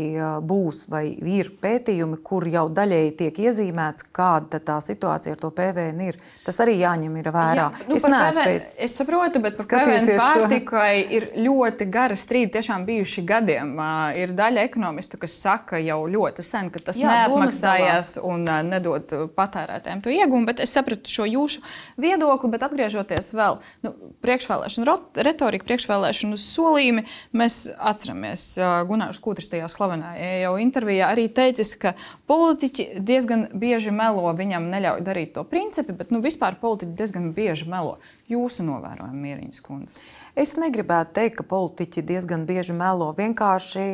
būs 0.45 0.85
vai 0.91 1.05
ir 1.09 1.51
pētījumi, 1.61 2.21
kur 2.25 2.45
jau 2.49 2.67
daļēji 2.73 3.15
tiek 3.23 3.41
iezīmēts, 3.47 4.07
kāda 4.15 4.61
tā 4.63 4.77
situācija 4.83 5.35
ar 5.35 5.41
to 5.41 5.51
PVN 5.55 6.05
ir. 6.05 6.19
Tas 6.45 6.61
arī 6.63 6.77
jāņem 6.83 7.17
vērā. 7.19 7.55
Jā, 7.59 7.67
nu, 7.89 7.97
es, 7.97 8.05
PVN, 8.05 8.69
es 8.85 8.95
saprotu, 8.99 9.38
ļoti, 9.39 9.65
bet 9.65 9.71
PVN 9.71 10.19
pārtikai 10.19 10.93
ir 11.17 11.27
ļoti 11.39 11.87
gara 11.91 12.17
strīdi 12.19 12.53
tiešām 12.57 12.85
bijuši 12.87 13.23
gadiem. 13.27 13.73
Ir 14.19 14.33
daļa 14.37 14.65
ekonomistu, 14.67 15.19
kas 15.21 15.37
saka 15.41 15.79
jau 15.81 16.01
ļoti 16.11 16.45
sen, 16.45 16.69
ka 16.73 16.81
tas 16.89 16.99
Jā, 16.99 17.09
neatmaksājās 17.09 18.17
un 18.25 18.45
nedod 18.69 19.13
patērētājiem 19.35 20.03
to 20.05 20.13
iegūmu, 20.13 20.47
bet 20.49 20.63
es 20.63 20.73
sapratu 20.75 21.11
šo 21.11 21.27
jūsu 21.29 21.63
viedokli, 21.99 22.51
bet 22.53 22.65
atgriežoties 22.67 23.33
vēl 23.37 23.59
nu, 23.85 23.93
priekšvēlēšanu 24.25 24.97
retorika, 25.25 25.67
priekšvēlēšanu 25.69 26.39
solījumi, 26.41 27.05
mēs 27.39 27.61
atceramies 27.77 28.51
Gunārs 28.89 29.21
Kūtris 29.23 29.49
tajā 29.51 29.69
slavenajā 29.71 30.39
jau 30.43 30.53
intervijā 30.61 31.09
arī 31.13 31.27
teicis, 31.33 31.73
ka 31.79 31.95
politiķi 32.29 33.01
diezgan 33.05 33.47
bieži 33.59 33.93
melo, 33.95 34.27
viņam 34.35 34.69
neļauj 34.71 35.03
darīt 35.05 35.35
to 35.37 35.45
principi, 35.47 35.95
bet 35.95 36.13
nu, 36.13 36.23
vispār 36.23 36.59
politiķi 36.61 36.97
diezgan 36.99 37.31
bieži 37.35 37.69
melo. 37.69 37.97
Jūsu 38.29 38.61
novērojumi, 38.61 39.19
Mieriņas 39.23 39.61
kundze. 39.65 39.95
Es 40.37 40.51
negribētu 40.53 41.15
teikt, 41.15 41.39
ka 41.39 41.43
politiķi 41.49 42.03
diezgan 42.05 42.43
bieži 42.45 42.75
melo. 42.77 43.07
Vienkārši 43.17 43.85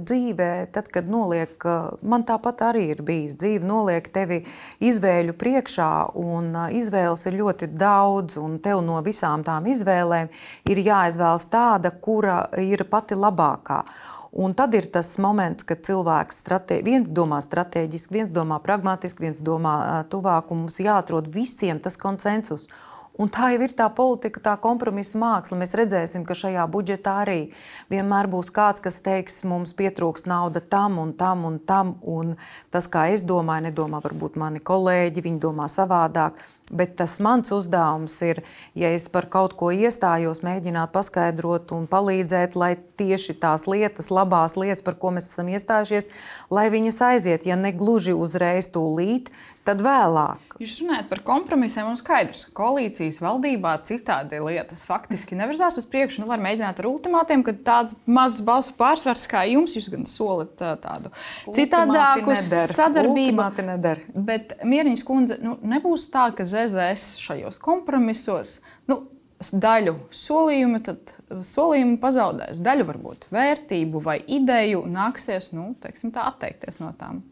dzīvē, 0.00 0.48
tad, 0.72 0.86
kad 0.94 1.10
noliek, 1.12 1.66
man 2.00 2.24
tāpat 2.24 2.62
arī 2.70 2.86
ir 2.94 3.02
bijis 3.04 3.34
dzīve, 3.36 3.60
noliek 3.68 4.06
tevi 4.14 4.38
izvēļu 4.80 5.34
priekšā, 5.36 5.90
un 6.16 6.56
izvēles 6.72 7.26
ir 7.28 7.36
ļoti 7.36 7.68
daudz, 7.76 8.38
un 8.40 8.56
tev 8.64 8.80
no 8.86 8.96
visām 9.04 9.44
tām 9.44 9.68
izvēlēm 9.68 10.32
ir 10.72 10.80
jāizvēlas 10.86 11.44
tāda, 11.52 11.92
kura 11.92 12.46
ir 12.56 12.86
pati 12.88 13.18
labākā. 13.18 13.82
Un 14.32 14.54
tad 14.56 14.72
ir 14.72 14.86
tas 14.88 15.10
moments, 15.20 15.66
kad 15.68 15.82
cilvēks 15.84 16.38
stratē, 16.40 16.78
viens 16.80 17.10
domā 17.12 17.42
strateģiski, 17.44 18.16
viens 18.16 18.32
domā 18.32 18.56
pragmatiski, 18.64 19.26
viens 19.26 19.44
domā 19.44 20.06
tuvāk, 20.08 20.48
un 20.48 20.64
mums 20.64 20.80
jāatrod 20.80 21.28
visiem 21.34 21.84
tas 21.84 22.00
konsensus. 22.00 22.70
Un 23.20 23.28
tā 23.28 23.50
jau 23.52 23.60
ir 23.66 23.74
tā 23.76 23.90
politika, 23.92 24.40
tā 24.40 24.54
kompromisa 24.60 25.18
māksla. 25.20 25.58
Mēs 25.60 25.74
redzēsim, 25.76 26.24
ka 26.24 26.36
šajā 26.38 26.64
budžetā 26.72 27.18
arī 27.26 27.40
vienmēr 27.92 28.28
būs 28.32 28.48
kāds, 28.54 28.80
kas 28.80 29.02
teiks, 29.04 29.42
mums 29.44 29.74
pietrūks 29.76 30.24
nauda 30.24 30.62
tam 30.64 30.96
un 31.02 31.12
tam 31.12 31.44
un 31.44 31.58
tam. 31.60 31.98
Un 32.08 32.38
tas, 32.72 32.88
kā 32.88 33.10
es 33.12 33.26
domāju, 33.28 33.68
nedomā 33.68 34.00
varbūt 34.00 34.40
mani 34.40 34.64
kolēģi, 34.64 35.26
viņi 35.28 35.44
domā 35.44 35.68
savādāk. 35.68 36.40
Bet 36.72 36.94
tas 36.96 37.18
mans 37.20 37.52
uzdevums 37.52 38.14
ir, 38.24 38.38
ja 38.78 38.88
es 38.96 39.04
par 39.12 39.26
kaut 39.28 39.52
ko 39.60 39.68
iestājos, 39.76 40.40
mēģināt 40.46 40.94
paskaidrot 40.94 41.74
un 41.76 41.84
palīdzēt, 41.90 42.56
lai 42.56 42.78
tieši 42.96 43.34
tās 43.42 43.66
lietas, 43.68 44.08
labās 44.08 44.56
lietas, 44.56 44.80
par 44.86 44.96
ko 44.96 45.10
mēs 45.12 45.28
esam 45.28 45.50
iestājušies, 45.52 46.08
lai 46.52 46.68
viņas 46.72 47.00
aiziet, 47.06 47.46
ja 47.48 47.56
ne 47.56 47.72
gluži 47.74 48.14
uzreiz 48.16 48.68
tūlīt, 48.72 49.30
tad 49.66 49.82
vēlāk. 49.82 50.56
Jūs 50.62 50.74
runājat 50.82 51.08
par 51.10 51.22
kompromisiem 51.26 51.86
un 51.88 51.98
skaidrs, 51.98 52.44
ka 52.48 52.54
koalīcijas 52.58 53.20
valdībā 53.22 53.76
citādi 53.86 54.40
lietas 54.42 54.82
faktiski 54.86 55.38
nevirzās 55.38 55.78
uz 55.80 55.86
priekšu. 55.90 56.22
Nu, 56.22 56.28
var 56.30 56.42
mēģināt 56.42 56.82
ar 56.82 56.88
ultimātiem, 56.90 57.44
kad 57.46 57.62
tāds 57.66 57.96
mazs 58.04 58.42
balsu 58.46 58.74
pārsvars 58.78 59.24
kā 59.30 59.44
jums, 59.50 59.76
jūs 59.78 59.88
gan 59.92 60.04
solat 60.10 60.56
tādu 60.82 61.12
citādāku 61.54 62.36
sadarbību. 62.74 63.48
Bet 64.28 64.58
Mieriņas 64.66 65.06
kundze, 65.06 65.38
nu, 65.42 65.56
nebūs 65.62 66.08
tā, 66.12 66.28
ka 66.36 66.46
ZZS 66.48 67.22
šajos 67.22 67.62
kompromisos. 67.62 68.58
Nu, 68.90 69.04
Daļu 69.42 69.96
solījumu, 70.14 70.78
tad 70.86 71.10
solījumu 71.46 71.98
pazaudēs. 72.02 72.60
Daļu 72.62 72.86
varbūt 72.88 73.28
vērtību 73.32 74.02
vai 74.04 74.20
ideju 74.26 74.84
nāksies 74.90 75.52
nu, 75.56 75.72
teiksim, 75.82 76.12
tā, 76.14 76.28
atteikties 76.32 76.82
no 76.82 76.92
tām. 76.98 77.22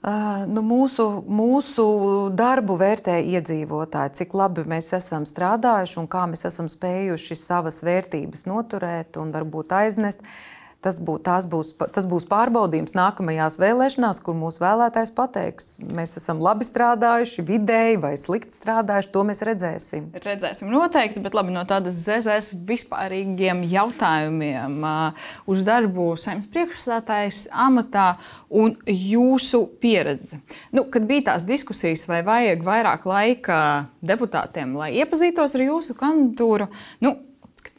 Uh, 0.00 0.46
nu, 0.48 0.62
mūsu, 0.64 1.04
mūsu 1.28 1.84
darbu 2.32 2.78
vērtē 2.80 3.18
iedzīvotāji, 3.20 4.14
cik 4.22 4.32
labi 4.32 4.64
mēs 4.64 4.94
esam 4.96 5.26
strādājuši 5.28 5.98
un 6.00 6.08
kā 6.08 6.22
mēs 6.30 6.46
esam 6.48 6.70
spējuši 6.72 7.36
savas 7.36 7.82
vērtības 7.84 8.46
noturēt 8.48 9.20
un 9.20 9.34
varbūt 9.34 9.76
aiznest. 9.76 10.24
Uh, 10.24 10.59
Tas, 10.80 10.96
būs, 10.96 11.44
būs, 11.52 11.74
tas 11.92 12.06
būs 12.08 12.24
pārbaudījums 12.30 12.94
nākamajās 12.96 13.58
vēlēšanās, 13.60 14.22
kur 14.24 14.36
mūsu 14.38 14.62
vēlētājs 14.62 15.10
pateiks, 15.12 15.66
mēs 15.92 16.16
esam 16.16 16.40
labi 16.40 16.64
strādājuši, 16.64 17.44
vidēji 17.44 17.98
vai 18.00 18.14
slikti 18.16 18.56
strādājuši. 18.56 19.10
To 19.12 19.24
mēs 19.28 19.44
redzēsim. 19.44 20.08
Redzēsim 20.24 20.72
noteikti, 20.72 21.20
bet 21.20 21.36
labi, 21.36 21.52
no 21.52 21.66
tādas 21.68 22.00
ZZS 22.00 22.56
vispārīgiem 22.64 23.60
jautājumiem 23.68 24.80
uh, 24.80 25.30
uz 25.52 25.64
darbu 25.68 26.14
saimnes 26.16 26.48
priekšstādātājs 26.48 27.44
amatā 27.52 28.14
un 28.48 28.78
jūsu 28.88 29.66
pieredze. 29.84 30.40
Nu, 30.72 30.88
kad 30.88 31.04
bija 31.04 31.34
tās 31.34 31.44
diskusijas, 31.44 32.08
vai 32.08 32.24
vajag 32.24 32.64
vairāk 32.64 33.04
laika 33.04 33.58
deputātiem, 34.00 34.78
lai 34.80 34.94
iepazītos 35.02 35.60
ar 35.60 35.68
jūsu 35.68 36.00
kandidatūru, 36.00 36.72
nu, 37.04 37.18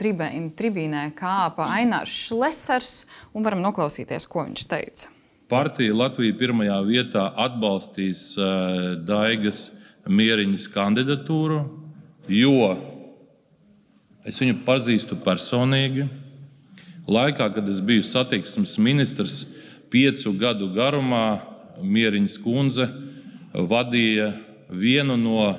tribīnē 0.02 1.08
kāpa 1.18 1.70
Ainārs 1.78 2.14
Šlesers, 2.28 2.94
un 3.34 3.46
varam 3.46 3.62
noklausīties, 3.64 4.28
ko 4.30 4.46
viņš 4.48 4.66
teica. 4.72 5.12
Partija 5.52 5.94
Latvija 5.96 6.36
pirmajā 6.40 6.78
vietā 6.88 7.26
atbalstīs 7.44 8.32
uh, 8.40 8.96
Daigas 9.04 9.70
Mieriņas 10.08 10.68
kandidatūru, 10.72 11.60
jo 12.32 12.72
es 14.26 14.40
viņu 14.42 14.62
pazīstu 14.66 15.18
personīgi. 15.26 16.08
Laikā, 17.12 17.50
kad 17.54 17.68
es 17.68 17.82
biju 17.84 18.06
satiksmes 18.08 18.78
ministrs, 18.80 19.42
piecu 19.92 20.32
gadu 20.40 20.70
garumā 20.72 21.42
Mieriņas 21.82 22.38
kundze 22.42 22.88
vadīja 23.52 24.32
vienu 24.72 25.18
no 25.20 25.52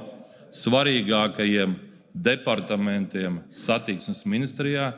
svarīgākajiem 0.57 1.74
departamentiem 2.12 3.40
satiksmes 3.57 4.25
ministrijā, 4.29 4.92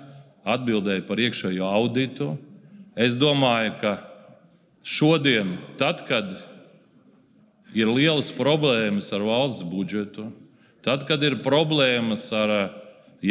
atbildēja 0.45 1.05
par 1.09 1.23
iekšējo 1.23 1.69
auditu. 1.69 2.35
Es 2.95 3.15
domāju, 3.19 3.75
ka 3.81 3.95
šodien, 4.85 5.57
tad, 5.81 6.05
kad 6.09 6.35
ir 7.75 7.91
lielas 7.91 8.31
problēmas 8.35 9.11
ar 9.15 9.25
valsts 9.27 9.67
budžetu, 9.67 10.29
tad, 10.85 11.07
kad 11.09 11.23
ir 11.25 11.41
problēmas 11.43 12.29
ar 12.35 12.55
eh, 12.55 12.75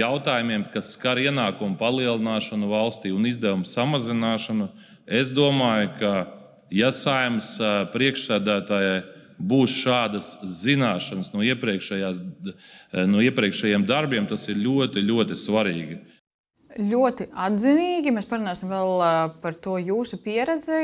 jautājumiem, 0.01 0.65
kas 0.73 0.95
skar 0.97 1.21
ienākumu 1.21 1.77
palielināšanu 1.79 2.71
valstī 2.71 3.13
un 3.13 3.27
izdevumu 3.29 3.67
samazināšanu, 3.69 4.71
es 5.07 5.31
domāju, 5.35 5.91
ka 5.99 6.13
ja 6.73 6.91
saimnes 6.95 7.55
eh, 7.61 7.83
priekšsēdētājai 7.93 9.03
būs 9.37 9.75
šādas 9.83 10.33
zināšanas 10.43 11.33
no, 11.33 11.43
no 13.09 13.23
iepriekšējiem 13.23 13.87
darbiem, 13.89 14.27
tas 14.29 14.47
ir 14.51 14.59
ļoti, 14.61 15.05
ļoti 15.07 15.39
svarīgi. 15.39 15.99
Ļoti 16.73 17.29
atzinīgi. 17.37 18.13
Mēs 18.15 18.29
parunāsim 18.29 18.71
vēl 18.71 19.03
par 19.43 19.57
to 19.61 19.77
jūsu 19.81 20.17
pieredzi. 20.23 20.79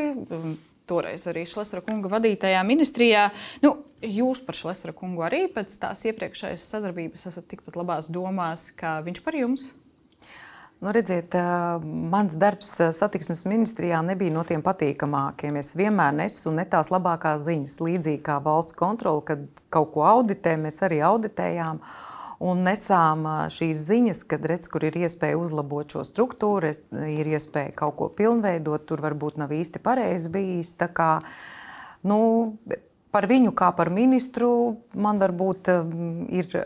Toreiz 0.90 1.26
arī 1.30 1.44
Šlesera 1.46 1.84
kunga 1.86 2.10
vadītajā 2.10 2.62
ministrijā. 2.66 3.28
Nu, 3.62 3.76
jūs 4.02 4.42
par 4.46 4.58
Šlesera 4.58 4.94
kungu 4.98 5.26
arī 5.26 5.44
pēc 5.54 5.76
tās 5.82 6.02
iepriekšējās 6.10 6.66
sadarbības 6.74 7.28
esat 7.30 7.50
tikpat 7.52 7.78
labās 7.78 8.10
domās, 8.10 8.70
kā 8.78 8.98
viņš 9.06 9.22
par 9.26 9.38
jums. 9.38 9.70
Nu, 10.80 10.92
redziet, 10.96 11.36
mans 11.84 12.38
darbs 12.40 12.70
satiksmes 12.96 13.42
ministrijā 13.44 13.98
nebija 14.00 14.32
no 14.32 14.46
tiem 14.48 14.62
patīkamākiem. 14.64 15.58
Es 15.60 15.74
vienmēr 15.76 16.14
nesu 16.16 16.54
ne 16.56 16.64
tās 16.64 16.88
labākās 16.88 17.42
ziņas, 17.44 17.74
līdzīgi 17.84 18.22
kā 18.24 18.38
valsts 18.46 18.78
kontrole, 18.80 19.26
kad 19.28 19.44
kaut 19.76 19.92
ko 19.92 20.06
auditē, 20.08 20.56
mēs 20.56 20.80
arī 20.88 21.02
auditējām. 21.04 21.82
Un 22.48 22.64
nesām 22.64 23.28
šīs 23.52 23.84
ziņas, 23.90 24.24
kad 24.32 24.48
redz, 24.48 24.72
kur 24.72 24.88
ir 24.88 24.96
iespēja 25.02 25.36
uzlabot 25.42 25.92
šo 25.92 26.06
struktūru, 26.08 26.72
ir 27.12 27.34
iespēja 27.36 27.76
kaut 27.84 28.00
ko 28.00 28.08
pilnveidot, 28.16 28.88
tur 28.88 29.04
varbūt 29.04 29.36
nav 29.44 29.52
īsti 29.52 29.84
pareizi 29.84 30.32
bijis. 30.32 30.72
Kā, 30.96 31.12
nu, 32.08 32.22
par 33.12 33.28
viņu 33.28 33.52
kā 33.52 33.74
par 33.76 33.92
ministru 33.92 34.78
man 34.96 35.20
varbūt 35.20 35.76
ir 36.40 36.62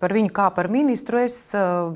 par 0.00 0.12
viņu 0.16 0.30
kā 0.34 0.46
par 0.54 0.68
ministru 0.72 1.20
es 1.22 1.36
uh, 1.56 1.94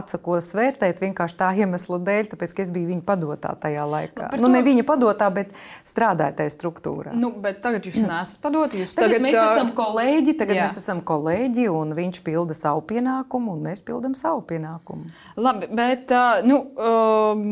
atsakos 0.00 0.50
vērtēt 0.56 1.00
vienkārši 1.02 1.38
tā 1.40 1.50
iemesla 1.62 1.98
dēļ, 2.06 2.30
tāpēc, 2.32 2.54
ka 2.56 2.64
es 2.64 2.72
biju 2.74 2.90
viņa 2.90 3.04
padotā 3.06 3.52
tajā 3.62 3.86
laikā. 3.88 4.30
Nu, 4.36 4.46
nu, 4.46 4.52
ne 4.56 4.62
viņa 4.66 4.84
padotā, 4.88 5.30
bet 5.34 5.52
strādāja 5.88 6.36
tajā 6.40 6.54
struktūrā. 6.54 7.14
Nu, 7.16 7.32
bet 7.42 7.62
tagad 7.64 7.86
jūs 7.88 8.00
neesat 8.02 8.40
padoti. 8.42 8.82
Jūs 8.84 8.94
tagad, 8.96 9.16
tagad 9.16 9.26
mēs 9.26 9.38
esam 9.40 9.74
kolēģi, 9.78 10.36
tagad 10.42 10.60
jā. 10.60 10.66
mēs 10.66 10.80
esam 10.82 11.04
kolēģi, 11.10 11.68
un 11.74 11.94
viņš 11.98 12.22
pilda 12.26 12.56
savu 12.58 12.84
pienākumu, 12.90 13.56
un 13.56 13.68
mēs 13.70 13.84
pildam 13.86 14.16
savu 14.18 14.44
pienākumu. 14.50 15.12
Labi, 15.40 15.70
bet 15.80 16.12
uh, 16.16 16.42
nu, 16.46 16.62
um, 16.76 17.46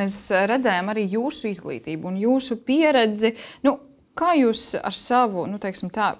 mēs 0.00 0.22
redzējām 0.50 0.90
arī 0.92 1.06
jūsu 1.16 1.50
izglītību 1.52 2.10
un 2.10 2.18
jūsu 2.20 2.58
pieredzi. 2.66 3.34
Nu, 3.66 3.76
kā 4.18 4.34
jūs 4.38 4.72
ar 4.80 4.96
savu, 4.96 5.46
nu, 5.50 5.60
teiksim 5.62 5.92
tā, 5.94 6.14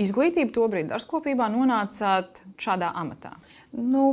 izglītību 0.00 0.54
tobrīd 0.54 0.88
dārzkopībā 0.92 1.48
nonācāt 1.52 2.40
šādā 2.60 2.92
amatā? 2.98 3.34
Nu, 3.74 4.04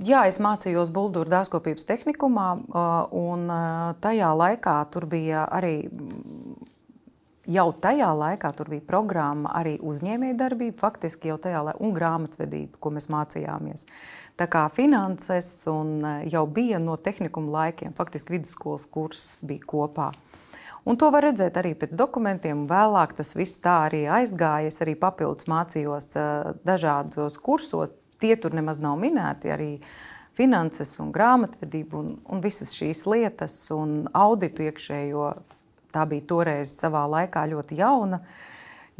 jā, 0.00 0.24
es 0.30 0.40
mācījos 0.40 0.92
Buldūra 0.94 1.40
dārzkopības 1.40 1.84
tehnikumā, 1.88 2.48
un 3.16 3.52
tajā 4.00 4.30
laikā 4.36 4.76
tur 4.92 5.06
bija 5.10 5.44
arī 5.52 5.74
jau 7.50 7.66
tajā 7.82 8.08
laikā 8.16 8.52
tur 8.56 8.70
bija 8.72 8.84
programma 8.86 9.52
arī 9.58 9.76
uzņēmējdarbība, 9.84 10.78
faktiski 10.80 11.32
jau 11.32 11.38
tajā 11.42 11.62
laikā, 11.66 11.80
un 11.84 11.94
grāmatvedība, 11.96 12.80
ko 12.80 12.92
mēs 12.94 13.10
mācījāmies. 13.12 13.86
Tā 14.40 14.46
kā 14.50 14.64
finanses 14.72 15.50
un 15.68 15.98
jau 16.30 16.46
bija 16.48 16.80
no 16.80 16.96
tehnikuma 16.96 17.58
laikiem, 17.58 17.96
faktiski 17.96 18.38
vidusskolas 18.38 18.86
kurs 18.88 19.24
bija 19.44 19.66
kopā. 19.68 20.10
Un 20.88 20.96
to 21.00 21.10
var 21.12 21.26
redzēt 21.28 21.58
arī 21.60 21.74
pēc 21.78 21.96
dokumentiem. 21.98 22.64
Vēlāk 22.70 23.12
tas 23.18 23.34
viss 23.36 23.60
tā 23.62 23.76
arī 23.88 24.04
aizgāja. 24.08 24.70
Es 24.70 24.80
arī 24.84 24.96
papildus 24.98 25.48
mācījos 25.50 26.14
dažādos 26.66 27.36
kursos. 27.40 27.92
Tie 28.20 28.32
tur 28.40 28.56
nemaz 28.56 28.80
nav 28.80 28.96
minēti. 29.00 29.52
Arī 29.52 29.70
finanses 30.36 30.94
un 31.02 31.10
grāmatvedību 31.12 32.00
un, 32.00 32.14
un 32.24 32.40
visas 32.44 32.72
šīs 32.76 33.04
lietas 33.10 33.56
un 33.76 34.06
auditu 34.16 34.68
iekšējo. 34.68 35.32
Tā 35.90 36.06
bija 36.06 36.28
toreiz 36.32 36.72
savā 36.78 37.02
laikā 37.10 37.44
ļoti 37.50 37.80
jauna. 37.80 38.20
Uh, 38.22 38.49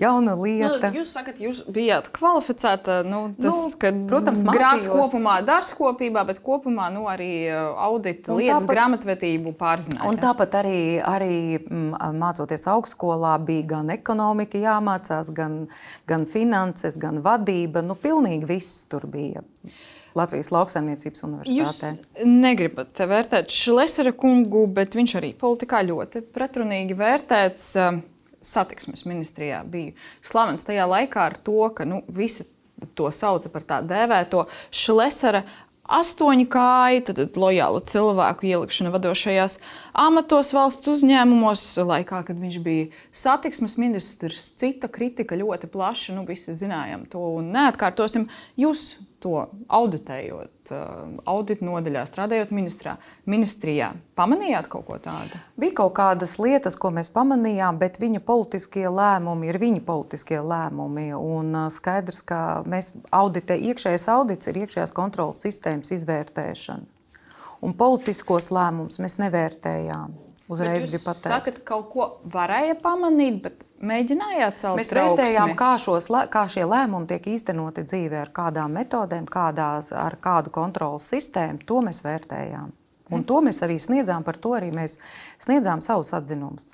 jauna 0.00 0.34
lieta. 0.38 0.90
Nu, 0.90 1.00
jūs 1.00 1.12
sakat, 1.16 1.40
jūs 1.42 1.60
bijāt 1.70 2.10
kvalificēta. 2.14 3.00
Nu, 3.06 3.22
tas, 3.36 3.56
nu, 3.56 3.78
kad, 3.80 4.00
protams, 4.10 4.42
grāmatas 4.46 4.88
kopumā, 4.90 5.36
dārzkopībā, 5.46 6.24
bet 6.28 6.42
kopumā 6.44 6.88
nu, 6.94 7.04
arī 7.10 7.30
uh, 7.50 7.70
audita 7.88 8.36
lietas, 8.38 8.64
tāpat, 8.64 8.74
grāmatvedību 8.74 9.54
pārzinājāt. 9.60 10.20
Tāpat 10.24 10.58
arī, 10.62 10.82
arī 11.04 11.38
mācoties 12.20 12.66
augstskolā, 12.70 13.36
bija 13.46 13.68
gan 13.76 13.94
ekonomika 13.94 14.60
jāmācās, 14.60 15.32
gan, 15.36 15.62
gan 16.10 16.26
finanses, 16.30 16.98
gan 17.00 17.22
vadība. 17.24 17.84
Nu, 17.86 17.98
pilnīgi 17.98 18.48
viss 18.50 18.84
tur 18.90 19.08
bija. 19.10 19.44
Latvijas 20.18 20.48
lauksaimniecības 20.50 21.22
universitātē. 21.22 21.90
Jūs 21.94 22.24
negribat 22.26 22.98
vērtēt 22.98 23.52
Šlesera 23.54 24.10
kungu, 24.18 24.64
bet 24.74 24.96
viņš 24.98 25.14
arī 25.20 25.30
politikā 25.38 25.84
ļoti 25.86 26.24
pretrunīgi 26.34 26.96
vērtēts. 26.98 27.68
Uh, 27.78 28.00
satiksmes 28.40 29.04
ministrijā 29.08 29.62
bija 29.68 29.92
slavens 30.24 30.64
tajā 30.66 30.86
laikā 30.88 31.26
ar 31.30 31.36
to, 31.44 31.68
ka 31.76 31.86
nu, 31.88 32.02
visi 32.08 32.46
to 32.96 33.10
sauca 33.12 33.50
par 33.52 33.66
tā 33.68 33.80
dēvēto 33.84 34.46
šlesera 34.72 35.44
astoņu 35.90 36.46
kāju, 36.50 37.02
tad, 37.08 37.18
tad 37.18 37.38
lojālu 37.40 37.82
cilvēku 37.86 38.46
ielikšana 38.50 38.92
vadošajās 38.94 39.58
amatos 40.06 40.52
valsts 40.54 40.90
uzņēmumos. 40.92 41.64
Laikā, 41.90 42.22
kad 42.28 42.38
viņš 42.38 42.58
bija 42.64 42.88
satiksmes 43.10 43.76
ministrs, 43.80 44.50
cita 44.60 44.90
kritika 44.92 45.38
ļoti 45.38 45.70
plaša. 45.72 46.14
Nu, 46.16 46.24
visi 46.28 46.54
zinājām 46.56 47.08
to 47.10 47.24
un 47.40 47.50
neatkārtosim. 47.56 48.28
Jūs 48.60 48.92
to 49.22 49.34
auditējot, 49.68 50.72
uh, 50.72 51.10
audita 51.28 51.66
nodaļā, 51.66 52.04
strādājot 52.08 52.52
ministrā, 52.56 52.96
ministrijā, 53.30 53.92
pamanījāt 54.18 54.70
kaut 54.72 54.86
ko 54.88 54.98
tādu? 55.02 55.40
Bija 55.60 55.76
kaut 55.82 55.94
kādas 55.98 56.36
lietas, 56.42 56.78
ko 56.80 56.92
mēs 56.96 57.12
pamanījām, 57.14 57.80
bet 57.80 58.00
viņa 58.02 58.22
politiskie 58.26 58.86
lēmumi 58.88 59.50
ir 59.50 59.60
viņa 59.62 59.84
politiskie 59.86 60.40
lēmumi. 60.40 61.10
Un 61.16 61.52
uh, 61.66 61.68
skaidrs, 61.74 62.22
ka 62.26 62.40
mēs 62.68 62.94
auditē, 63.14 63.58
iekšējais 63.70 64.08
audits 64.14 64.50
ir 64.50 64.62
iekšējās 64.64 64.96
kontrolas 64.96 65.44
sistēmas 65.44 65.92
izvērtēšana. 65.98 66.88
Un 67.60 67.76
politiskos 67.76 68.48
lēmumus 68.54 68.96
mēs 69.04 69.18
nevērtējām. 69.20 70.16
Uzreiz 70.50 70.82
gribu 70.82 71.04
pateikt. 71.04 71.24
Jūs 71.24 71.30
sakat, 71.30 71.58
kaut 71.68 71.86
ko 71.92 72.06
varēja 72.32 72.74
pamanīt, 72.82 73.36
bet 73.44 73.62
mēģinājāt 73.86 74.58
celt 74.64 74.80
Mēs 74.80 74.90
trauksmi. 74.90 75.20
vērtējām, 75.20 75.54
kā, 75.58 75.70
šos, 75.78 76.08
kā 76.32 76.42
šie 76.50 76.66
lēmumi 76.66 77.06
tiek 77.12 77.28
īstenoti 77.36 77.86
dzīvē, 77.86 78.24
ar 78.24 78.32
kādām 78.34 78.74
metodēm, 78.74 79.28
kādās, 79.30 79.92
ar 79.94 80.18
kādu 80.22 80.50
kontrolas 80.54 81.06
sistēmu. 81.12 81.62
To 81.70 81.80
mēs 81.86 82.02
vērtējām. 82.06 82.74
Un 83.10 83.24
to 83.26 83.40
mēs 83.42 83.62
arī 83.66 83.78
sniedzām, 83.82 84.26
par 84.26 84.38
to 84.42 84.54
arī 84.58 84.68
mēs 84.74 84.98
sniedzām 85.42 85.80
savus 85.82 86.12
atzinumus. 86.14 86.68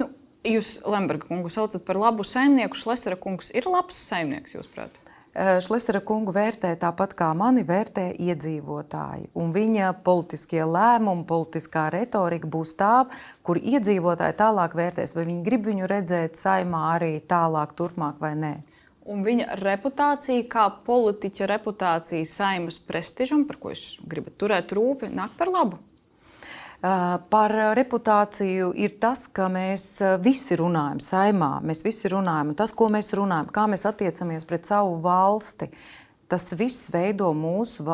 Nu, 0.00 0.08
jūs, 0.46 0.78
Lemberga 0.86 1.28
kungu, 1.28 1.50
saucat 1.52 1.84
par 1.86 1.98
labu 2.00 2.26
saimnieku. 2.26 2.78
Šlesera 2.78 3.18
kungs 3.18 3.52
ir 3.54 3.68
labs 3.70 3.98
saimnieks, 4.10 4.56
jūsuprāt? 4.56 4.98
Eh, 5.30 5.60
Šlesera 5.62 6.00
kungu 6.02 6.32
vērtē 6.34 6.72
tāpat 6.82 7.12
kā 7.14 7.28
mani 7.38 7.62
vērtē 7.62 8.08
iedzīvotāji. 8.18 9.28
Un 9.38 9.52
viņa 9.54 9.92
politiskie 10.02 10.64
lēmumi, 10.66 11.22
politiskā 11.28 11.84
retorika 11.94 12.50
būs 12.50 12.72
tā, 12.74 13.04
kur 13.46 13.60
iedzīvotāji 13.62 14.34
tālāk 14.40 14.74
vērtēs, 14.74 15.14
vai 15.14 15.28
viņi 15.28 15.44
grib 15.46 15.68
viņu 15.70 15.86
redzēt 15.92 16.40
saimā 16.40 16.80
arī 16.96 17.12
tālāk, 17.30 17.76
turpmāk 17.78 18.18
vai 18.18 18.32
nē. 18.42 18.54
Un 19.10 19.22
viņa 19.26 19.54
reputācija, 19.62 20.48
kā 20.50 20.66
politiķa 20.86 21.46
reputācija 21.52 22.26
saimas 22.26 22.82
prestižam, 22.82 23.46
par 23.46 23.62
ko 23.62 23.70
jūs 23.70 24.00
gribat 24.10 24.34
turēt 24.34 24.74
rūpi, 24.74 25.12
nāk 25.14 25.38
par 25.38 25.54
labu. 25.54 25.78
Par 26.80 27.52
reputāciju 27.76 28.70
ir 28.80 28.94
tas, 29.02 29.26
ka 29.28 29.50
mēs 29.52 29.98
visi 30.24 30.56
runājam 30.56 31.00
saimā, 31.04 31.58
mēs 31.60 31.84
visi 31.84 32.08
runājam, 32.08 32.54
un 32.54 32.56
tas, 32.56 32.72
ko 32.72 32.88
mēs 32.92 33.12
runājam, 33.18 33.50
kā 33.52 33.66
mēs 33.68 33.84
attiecamies 33.90 34.48
pret 34.48 34.64
savu 34.64 34.94
valsti, 35.04 35.68
tas 36.30 36.46
viss 36.56 36.88
veido 36.94 37.34
mūsu 37.36 37.84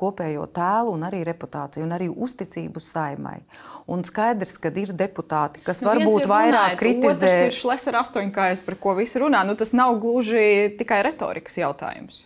kopējo 0.00 0.46
tēlu 0.56 0.94
un 0.94 1.04
arī 1.10 1.20
reputāciju, 1.28 1.84
un 1.84 1.92
arī 1.98 2.08
uzticību 2.08 2.80
saimai. 2.80 3.42
Un 3.90 4.06
skaidrs, 4.08 4.56
ka 4.62 4.72
ir 4.72 4.94
deputāti, 4.96 5.60
kas 5.66 5.84
nu, 5.84 5.90
varbūt 5.90 6.24
vairāk 6.30 6.78
kritizē. 6.80 7.26
Tas 7.26 7.44
ir 7.50 7.56
šlēs 7.58 7.88
ar 7.92 8.00
astoņkājas, 8.06 8.64
par 8.64 8.80
ko 8.80 8.96
visi 9.02 9.20
runā. 9.20 9.44
Nu, 9.44 9.58
tas 9.58 9.74
nav 9.76 9.98
gluži 10.00 10.70
tikai 10.80 11.02
retorikas 11.10 11.60
jautājums. 11.60 12.22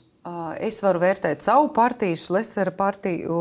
Es 0.64 0.78
varu 0.80 1.02
vērtēt 1.02 1.42
savu 1.44 1.66
partiju, 1.76 2.16
Šlesera 2.16 2.72
partiju, 2.72 3.34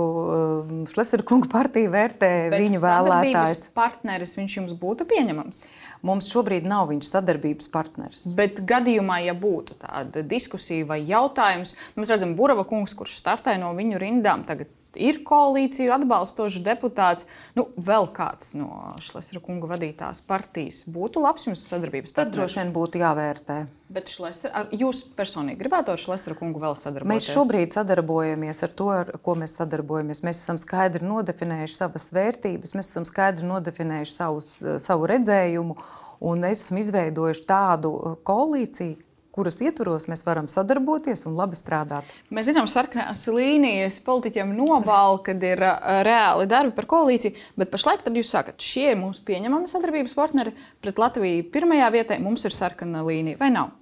Šlesera 0.91 1.23
kunga 1.23 1.47
partiju 1.51 1.93
vērtē 1.93 2.31
Bet 2.51 2.59
viņu 2.59 2.81
vēlētājs. 2.83 3.69
partneris 3.75 4.35
viņš 4.35 4.57
jums 4.57 4.75
būtu 4.81 5.07
pieņemams? 5.07 5.63
Mums 6.03 6.27
šobrīd 6.33 6.67
nav 6.67 6.89
viņš 6.91 7.07
sadarbības 7.13 7.71
partneris. 7.71 8.25
Bet 8.35 8.59
gadījumā, 8.67 9.21
ja 9.23 9.31
būtu 9.31 9.77
tāda 9.79 10.25
diskusija 10.27 10.83
vai 10.89 10.99
jautājums, 11.07 11.71
nu, 11.95 12.03
mēs 12.03 12.11
redzam, 12.11 12.35
Burava 12.35 12.67
kungs, 12.67 12.91
kurš 12.99 13.15
startē 13.21 13.55
no 13.61 13.71
viņu 13.77 14.03
rindām, 14.03 14.43
tagad 14.43 14.67
ir 14.99 15.21
koalīciju 15.27 15.93
atbalstošs 15.95 16.61
deputāts, 16.65 17.27
nu, 17.57 17.67
vēl 17.77 18.09
kāds 18.15 18.53
no 18.57 18.93
Šlesera 19.03 19.41
kunga 19.43 19.69
vadītās 19.73 20.21
partijas 20.27 20.83
būtu 20.89 21.23
labs 21.23 21.47
jums 21.47 21.63
sadarbības 21.69 22.13
partneris? 22.13 22.33
Tad 22.33 22.37
droši 22.37 22.59
vien 22.61 22.73
būtu 22.75 23.01
jāvērtē. 23.01 23.57
Bet 23.93 24.09
Šlesera, 24.09 24.65
jūs 24.73 25.03
personīgi 25.17 25.59
gribētu 25.59 25.93
ar 25.93 26.01
Šlesera 26.01 26.37
kungu 26.37 26.61
vēl 26.63 26.77
sadarboties? 26.79 27.13
Mēs 27.13 27.29
šobrīd 27.35 27.75
sadarbojamies 27.77 28.63
ar 28.65 28.73
to, 28.73 28.89
ar 28.93 29.11
ko 29.21 29.35
mēs 29.37 29.57
sadarbojamies. 29.59 30.23
Mēs 30.25 30.41
esam 30.41 30.57
skaidri 30.61 31.05
nodefinējuši 31.05 31.77
savas 31.77 32.09
vērtības, 32.15 32.73
mēs 32.79 32.89
esam 32.89 33.05
skaidri 33.09 33.49
nodefinējuši 33.49 34.15
savus, 34.15 34.49
savu 34.81 35.09
redzējumu 35.13 35.77
un 36.23 36.47
esam 36.47 36.79
izveidojuši 36.81 37.45
tādu 37.49 37.93
koalīciju, 38.25 38.97
kuras 39.33 39.57
ietvaros 39.63 40.05
mēs 40.11 40.23
varam 40.27 40.47
sadarboties 40.51 41.25
un 41.29 41.37
labi 41.37 41.57
strādāt. 41.57 42.07
Mēs 42.33 42.49
zinām, 42.51 42.67
ka 42.69 42.75
sarkanās 42.75 43.23
līnijas 43.33 43.99
politiķiem 44.05 44.53
novēl, 44.57 45.19
kad 45.25 45.43
ir 45.47 45.63
reāli 46.05 46.49
darbi 46.49 46.75
par 46.77 46.87
koalīciju, 46.91 47.37
bet 47.59 47.71
pašlaik 47.73 48.05
jūs 48.13 48.33
sakat, 48.33 48.61
šie 48.61 48.91
ir 48.93 48.99
mūsu 49.01 49.23
pieņemami 49.25 49.69
sadarbības 49.71 50.17
partneri. 50.17 50.53
Pret 50.83 51.01
Latviju 51.01 51.47
pirmajā 51.53 51.89
vietā 51.95 52.19
mums 52.21 52.45
ir 52.45 52.53
sarkana 52.53 53.01
līnija, 53.07 53.41
vai 53.41 53.49
nav? 53.55 53.73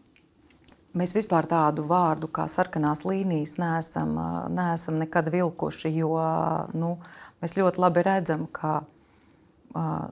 Mēs 0.98 1.14
vispār 1.16 1.46
tādu 1.48 1.86
vārdu 1.88 2.28
kā 2.36 2.50
sarkanās 2.52 3.06
līnijas 3.08 3.56
neesam, 3.62 4.18
neesam 4.52 4.98
nekad 5.00 5.30
vilkuši, 5.32 5.92
jo 5.96 6.18
nu, 6.76 6.98
mēs 7.40 7.56
ļoti 7.60 7.80
labi 7.80 8.04
redzam, 8.04 8.44
ka 8.52 8.82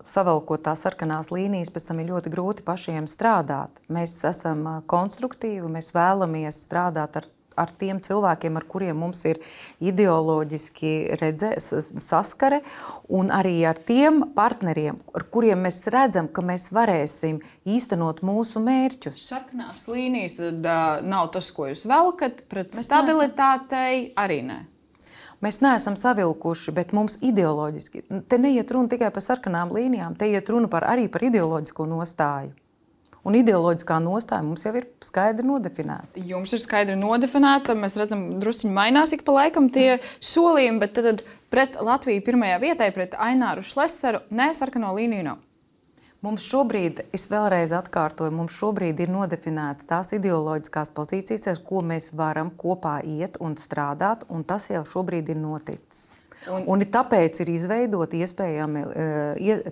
savalkot 0.07 0.64
tās 0.68 0.84
sarkanās 0.86 1.32
līnijas, 1.34 1.72
pēc 1.74 1.89
tam 1.89 1.99
ir 2.01 2.14
ļoti 2.14 2.32
grūti 2.34 2.66
pašiem 2.68 3.10
strādāt. 3.10 3.74
Mēs 3.91 4.16
esam 4.28 4.66
konstruktīvi, 4.89 5.68
mēs 5.72 5.91
vēlamies 5.95 6.62
strādāt 6.66 7.20
ar, 7.20 7.28
ar 7.60 7.74
tiem 7.82 7.99
cilvēkiem, 8.03 8.55
ar 8.55 8.66
kuriem 8.72 8.99
mums 9.03 9.26
ir 9.28 9.41
ideoloģiski 9.84 10.93
redze, 11.20 11.51
saskare, 11.60 12.62
un 13.12 13.34
arī 13.36 13.57
ar 13.68 13.80
tiem 13.84 14.24
partneriem, 14.36 14.99
ar 15.16 15.28
kuriem 15.34 15.68
mēs 15.68 15.84
redzam, 15.91 16.32
ka 16.32 16.45
mēs 16.45 16.70
varēsim 16.76 17.43
īstenot 17.68 18.24
mūsu 18.26 18.64
mērķus. 18.64 19.22
Sarkanās 19.34 19.86
līnijas 19.91 20.39
tad, 20.39 20.64
uh, 20.64 21.05
nav 21.05 21.32
tas, 21.36 21.51
ko 21.55 21.70
jūs 21.72 21.86
velkat, 21.89 22.45
pret 22.51 22.76
mēs 22.76 22.88
stabilitātei 22.88 23.95
neesam... 24.10 24.20
arī 24.24 24.43
ne. 24.53 24.60
Mēs 25.39 25.61
neesam 25.63 25.95
savilkuši, 25.95 26.73
bet 26.75 26.89
mums 26.95 27.15
ideoloģiski 27.23 28.03
te 28.27 28.39
neiet 28.41 28.71
runa 28.75 28.91
tikai 28.91 29.11
par 29.15 29.23
sarkanām 29.23 29.71
līnijām, 29.71 30.17
te 30.19 30.27
iet 30.27 30.49
runa 30.51 30.67
par, 30.71 30.83
arī 30.91 31.07
par 31.11 31.23
ideoloģisko 31.29 31.87
nostāju. 31.87 32.51
Un 33.27 33.35
ideoloģiskā 33.35 33.97
nostāja 34.03 34.43
mums 34.43 34.63
jau 34.63 34.71
ir 34.79 34.87
skaidri 35.03 35.43
nodefinēta. 35.47 36.21
Jums 36.27 36.53
ir 36.55 36.61
skaidri 36.63 36.95
nodefinēta. 36.99 37.75
Mēs 37.75 37.97
redzam, 37.99 38.23
ka 38.31 38.39
druskuļi 38.45 38.71
mainās 38.75 39.11
ik 39.15 39.25
pa 39.27 39.35
laikam 39.41 39.67
tie 39.75 39.97
solījumi, 40.23 40.79
bet 40.83 40.95
tad 40.95 41.23
pret 41.51 41.75
Latviju 41.83 42.23
pirmajā 42.25 42.61
vietā, 42.63 42.87
pret 42.95 43.15
Aināru 43.19 43.63
Šlesaru, 43.65 44.23
nē, 44.31 44.53
sarkano 44.55 44.95
līniju 44.95 45.27
nav. 45.27 45.43
Mums 46.20 46.43
šobrīd, 46.51 46.97
es 47.15 47.30
vēlreiz 47.32 47.72
atkārtoju, 47.72 48.34
mums 48.36 48.57
šobrīd 48.59 48.99
ir 48.99 49.11
nodefinētas 49.13 49.88
tās 49.88 50.11
ideoloģiskās 50.17 50.91
pozīcijas, 50.97 51.47
ar 51.47 51.61
ko 51.63 51.80
mēs 51.80 52.11
varam 52.11 52.51
kopā 52.59 52.97
iet 53.07 53.39
un 53.39 53.55
strādāt, 53.55 54.28
un 54.28 54.43
tas 54.43 54.67
jau 54.67 54.84
šobrīd 54.84 55.32
ir 55.32 55.39
noticis. 55.39 56.09
Un, 56.49 56.65
un 56.69 56.83
tāpēc 56.89 57.41
ir 57.43 57.51
izveidota 57.53 58.17
iespējami, 58.19 58.83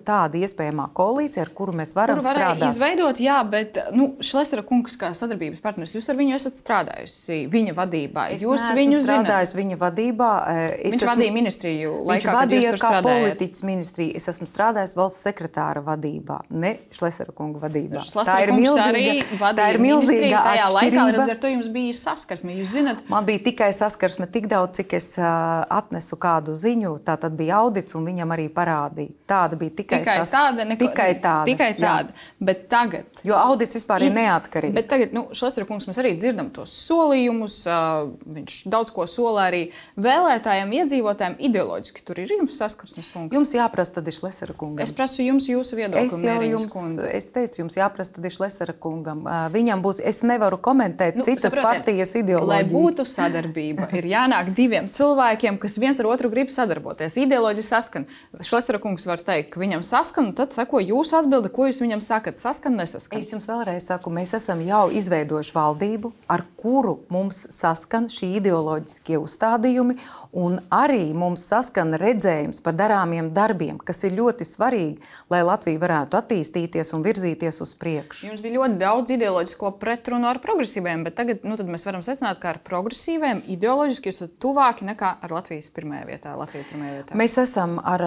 tāda 0.07 0.41
iespējamā 0.43 0.88
koalīcija, 0.97 1.45
ar 1.47 1.51
kuru 1.57 1.75
mēs 1.78 1.93
varam 1.97 2.21
kuru 2.21 2.30
strādāt. 2.30 2.65
Izveidot, 2.69 3.21
jā, 3.23 3.38
bet 3.47 3.80
nu, 3.95 4.09
Šlesera 4.23 4.63
kungs, 4.67 4.97
kā 4.99 5.11
sadarbības 5.17 5.63
partneris, 5.63 5.95
jūs 5.97 6.07
ar 6.11 6.19
viņu 6.19 6.36
esat 6.38 6.59
strādājusi 6.61 7.39
viņa 7.51 7.75
vadībā. 7.78 8.28
Es 8.36 8.45
jūs 8.45 8.67
viņu 8.78 9.01
strādājat 9.05 9.55
viņa 9.57 9.80
vadībā. 9.82 10.32
Es 10.78 10.93
viņš 10.93 11.01
esmu, 11.01 11.11
vadīja 11.11 11.36
ministriju 11.36 11.95
laikā, 11.97 12.13
viņš 12.13 12.39
vadīja 12.39 12.73
kā 12.82 12.93
politiķis 13.07 13.65
ministriju. 13.67 14.15
Es 14.19 14.30
esmu 14.34 14.49
strādājis 14.49 14.95
valsts 14.97 15.25
sekretāra 15.28 15.84
vadībā, 15.86 16.41
ne 16.53 16.75
Šlesera 16.95 17.34
kunga 17.36 17.61
vadībā. 17.65 18.03
Šlesera 18.05 18.38
tā 18.38 18.45
ir 18.45 18.53
milzīga, 18.55 19.53
tā 19.57 19.69
ir 19.73 19.82
milzīga 19.82 20.43
tajā 20.51 20.69
laikā, 20.78 21.07
līdz 21.11 21.36
ar 21.36 21.41
to 21.41 21.53
jums 21.53 21.71
bija 21.73 21.97
saskarsme. 21.97 22.55
Jūs 22.61 22.75
zinat, 22.78 23.03
Man 23.11 23.25
bija 23.28 23.41
tikai 23.47 23.69
saskarsme 23.75 24.28
tik 24.32 24.49
daudz, 24.51 24.78
cik 24.82 24.97
es 24.97 25.13
uh, 25.19 25.63
atnesu 25.73 26.17
kādu 26.21 26.53
ziņu. 26.57 26.66
Tā 27.05 27.15
tad 27.22 27.36
bija 27.38 27.61
audits, 27.61 27.95
un 27.97 28.07
viņam 28.07 28.34
arī 28.36 28.47
parādīja. 28.53 29.13
Tāda 29.30 29.59
bija 29.59 29.76
tikai, 29.82 30.01
tikai 30.03 30.15
sas... 30.22 30.32
tāda. 30.34 30.65
Neko... 30.68 30.88
Tikai 30.88 31.09
tāda. 31.24 31.45
Tikai 31.47 31.70
tāda. 31.78 32.13
Jā. 32.15 32.38
Bet 32.49 32.65
tagad. 32.72 33.22
Jo 33.28 33.38
audits 33.39 33.78
vispār 33.78 34.07
ir 34.07 34.15
neatkarīgs. 34.15 34.76
Bet 34.76 34.89
tagad, 34.91 35.15
nu, 35.15 35.28
Šlesera 35.38 35.68
kungs, 35.70 35.88
mēs 35.89 35.99
arī 36.01 36.13
dzirdam 36.20 36.49
tos 36.55 36.74
solījumus. 36.88 37.57
Uh, 37.68 38.11
viņš 38.38 38.57
daudz 38.74 38.93
ko 38.95 39.07
solā 39.09 39.47
arī 39.51 39.61
vēlētājiem, 39.99 40.74
iedzīvotājiem 40.82 41.38
ideoloģiski. 41.49 42.03
Tur 42.07 42.22
ir 42.24 42.36
jums 42.38 42.57
saskarsmes 42.59 43.09
punkts. 43.13 43.36
Jums 43.38 43.53
jāprasa, 43.55 43.97
tad 43.99 44.09
ir 44.09 44.18
Šlesera 44.18 44.55
kungam. 44.57 44.84
Es 44.84 44.93
prasu 44.95 45.26
jums 45.26 45.47
jūsu 45.49 45.80
viedokli. 45.80 46.07
Es 46.07 46.51
jums, 46.51 46.68
kundze. 46.74 47.09
es 47.18 47.30
teicu, 47.36 47.61
jums 47.63 47.78
jāprasa, 47.80 48.18
tad 48.18 48.28
ir 48.28 48.36
Šlesera 48.36 48.76
kungam. 48.76 49.24
Uh, 49.28 49.47
viņam 49.53 49.84
būs, 49.86 50.01
es 50.03 50.24
nevaru 50.28 50.59
komentēt 50.63 51.18
nu, 51.20 51.26
citas 51.28 51.53
saprotiet, 51.53 51.86
partijas 51.88 52.15
ideoloģiju. 52.20 52.51
Lai 52.51 52.63
būtu 52.68 53.05
sadarbība, 53.07 53.89
ir 53.97 54.09
jānāk 54.11 54.51
diviem 54.57 54.89
cilvēkiem, 54.93 55.59
kas 55.61 55.78
viens 55.82 55.99
ar 56.01 56.09
otru 56.11 56.32
grib 56.34 56.47
sadarboties. 56.54 57.18
Ideoloģija 57.22 57.68
saskan. 57.68 58.08
Šlesera 58.45 58.80
kungs 58.84 59.08
var 59.10 59.22
teikt, 59.24 59.52
ka 59.54 59.62
viņam 59.62 59.84
saskan, 59.86 60.30
un 60.30 60.38
tad 60.38 60.56
seko 60.56 60.82
jūsu 60.84 61.18
atbilde, 61.20 61.52
ko 61.54 61.68
jūs 61.70 61.82
viņam 61.84 62.04
sakat. 62.06 62.41
Saskan, 62.41 62.78
nesaskan. 62.80 63.22
Es 63.22 63.32
jums 63.34 63.50
vēlreiz 63.50 63.88
saku, 63.89 64.14
mēs 64.14 64.36
esam 64.38 64.62
jau 64.68 64.88
izveidojuši 64.93 65.56
valdību, 65.56 66.14
ar 66.32 66.45
kuru 66.60 66.98
mums 67.14 67.45
saskan 67.54 68.10
šī 68.12 68.38
ideoloģiskie 68.41 69.20
uzstādījumi, 69.22 69.98
un 70.38 70.60
arī 70.74 71.10
mums 71.18 71.48
saskan 71.50 71.96
redzējums 71.98 72.62
par 72.66 72.76
darāmiem 72.78 73.32
darbiem, 73.34 73.80
kas 73.82 74.04
ir 74.06 74.16
ļoti 74.20 74.46
svarīgi, 74.46 75.02
lai 75.34 75.42
Latvija 75.48 75.82
varētu 75.82 76.20
attīstīties 76.20 76.94
un 76.94 77.06
virzīties 77.06 77.62
uz 77.66 77.74
priekšu. 77.80 78.30
Jums 78.30 78.44
bija 78.46 78.60
ļoti 78.60 78.80
daudz 78.82 79.16
ideoloģisko 79.18 79.74
pretrunu 79.82 80.30
ar 80.30 80.42
progresīviem, 80.44 81.08
bet 81.08 81.18
tagad 81.18 81.46
nu, 81.48 81.58
mēs 81.66 81.88
varam 81.90 82.06
secināt, 82.06 82.42
ka 82.44 82.54
ar 82.54 82.62
progresīviem 82.66 83.44
ideoloģiski 83.58 84.12
jūs 84.12 84.22
esat 84.22 84.38
tuvāki 84.44 84.88
nekā 84.88 85.18
ar 85.26 85.38
Latvijas 85.40 85.72
pirmajā 85.74 86.06
vietā. 86.12 86.38
Latvija 86.38 86.70
pirmajā 86.70 87.00
vietā. 87.00 87.18
Mēs 87.18 87.38
esam 87.42 87.80
ar 87.82 88.06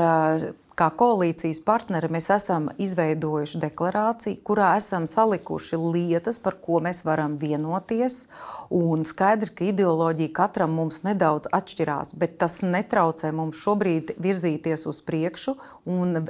kā 0.78 0.88
koalīcijas 0.96 1.60
partneri 1.66 2.10
mēs 2.12 2.30
esam 2.34 2.68
izveidojuši 2.80 3.60
deklarāciju, 3.62 4.40
kurā 4.46 4.72
esam 4.78 5.06
salikuši 5.10 5.78
lietas, 5.80 6.40
par 6.42 6.56
ko 6.62 6.80
mēs 6.84 7.02
varam 7.06 7.36
vienoties. 7.40 8.24
Un 8.70 9.02
skaidrs, 9.08 9.50
ka 9.50 9.66
ideoloģija 9.66 10.30
katram 10.36 10.76
mums 10.78 11.00
nedaudz 11.02 11.50
atšķirās, 11.56 12.14
bet 12.20 12.36
tas 12.38 12.60
netraucē 12.62 13.32
mums 13.34 13.58
šobrīd 13.58 14.14
virzīties 14.22 14.86
uz 14.86 15.02
priekšu. 15.06 15.56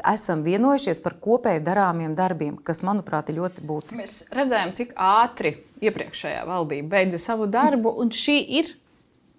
Esam 0.09 0.45
vienojušies 0.47 1.03
par 1.05 1.19
kopēji 1.21 1.65
darāmiem 1.67 2.17
darbiem, 2.17 2.57
kas, 2.65 2.81
manuprāt, 2.87 3.29
ir 3.29 3.43
ļoti 3.43 3.67
būtiski. 3.69 4.01
Mēs 4.01 4.17
redzējām, 4.33 4.73
cik 4.79 4.97
ātri 4.97 5.59
iepriekšējā 5.85 6.45
valdība 6.49 6.97
beidza 6.97 7.21
savu 7.21 7.49
darbu, 7.51 7.93
un 8.01 8.13
šī 8.15 8.41
ir 8.61 8.75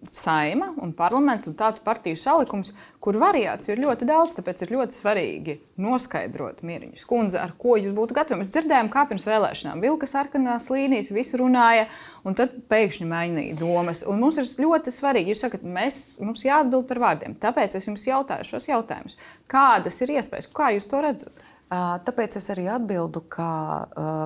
saima 0.10 0.72
un 0.82 0.94
parlaments 0.98 1.46
un 1.50 1.54
tāds 1.58 1.82
partiju 1.84 2.18
salikums, 2.18 2.72
kur 3.04 3.20
variāciju 3.22 3.76
ir 3.76 3.84
ļoti 3.84 4.08
daudz. 4.10 4.36
Tāpēc 4.38 4.64
ir 4.66 4.74
ļoti 4.76 4.98
svarīgi 4.98 5.58
noskaidrot 5.82 6.64
mieriņu 6.66 6.98
skundzi, 7.02 7.38
ar 7.42 7.54
ko 7.62 7.78
jūs 7.78 7.94
būtu 7.98 8.18
gatavi. 8.18 8.42
Mēs 8.42 8.54
dzirdējām, 8.56 8.90
kā 8.94 9.06
pirms 9.10 9.28
vēlēšanām 9.30 9.84
vilka 9.84 10.10
sarkanās 10.10 10.72
līnijas, 10.74 11.14
visi 11.14 11.38
runāja, 11.42 11.86
un 12.26 12.38
tad 12.38 12.58
pēkšņi 12.72 13.10
mainīja 13.12 13.60
domas. 13.62 14.02
Un 14.08 14.24
mums 14.24 14.42
ir 14.42 14.50
ļoti 14.66 14.94
svarīgi, 14.96 15.36
jūs 15.36 15.46
sakat, 15.46 15.66
mēs, 15.78 16.02
mums 16.26 16.46
jāatbild 16.48 16.90
par 16.90 17.04
vārdiem. 17.06 17.38
Tāpēc 17.42 17.78
es 17.78 17.90
jums 17.90 18.08
jautāju 18.10 18.50
šos 18.54 18.70
jautājumus. 18.72 19.18
Kādas 19.52 20.02
ir 20.02 20.18
iespējas, 20.18 20.50
kā 20.56 20.74
jūs 20.76 20.90
to 20.90 21.06
redzat? 21.06 21.50
Tāpēc 21.72 22.34
es 22.36 22.50
arī 22.52 22.66
atbildu, 22.68 23.22
ka 23.32 23.48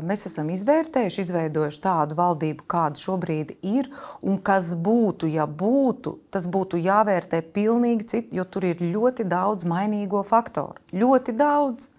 mēs 0.06 0.26
esam 0.26 0.48
izvērtējuši, 0.50 1.26
izveidojuši 1.28 1.82
tādu 1.84 2.16
valdību, 2.18 2.64
kāda 2.66 2.98
šobrīd 2.98 3.52
ir, 3.62 3.92
un 4.26 4.40
kas 4.42 4.72
būtu, 4.74 5.30
ja 5.30 5.46
būtu, 5.46 6.16
tas 6.34 6.48
būtu 6.50 6.80
jāvērtē 6.82 7.44
pilnīgi 7.54 8.08
citi, 8.10 8.40
jo 8.40 8.48
tur 8.50 8.66
ir 8.72 8.82
ļoti 8.82 9.28
daudz 9.30 9.68
mainīgo 9.70 10.24
faktoru. 10.26 10.82
Ļoti 10.90 11.36
daudz. 11.38 11.92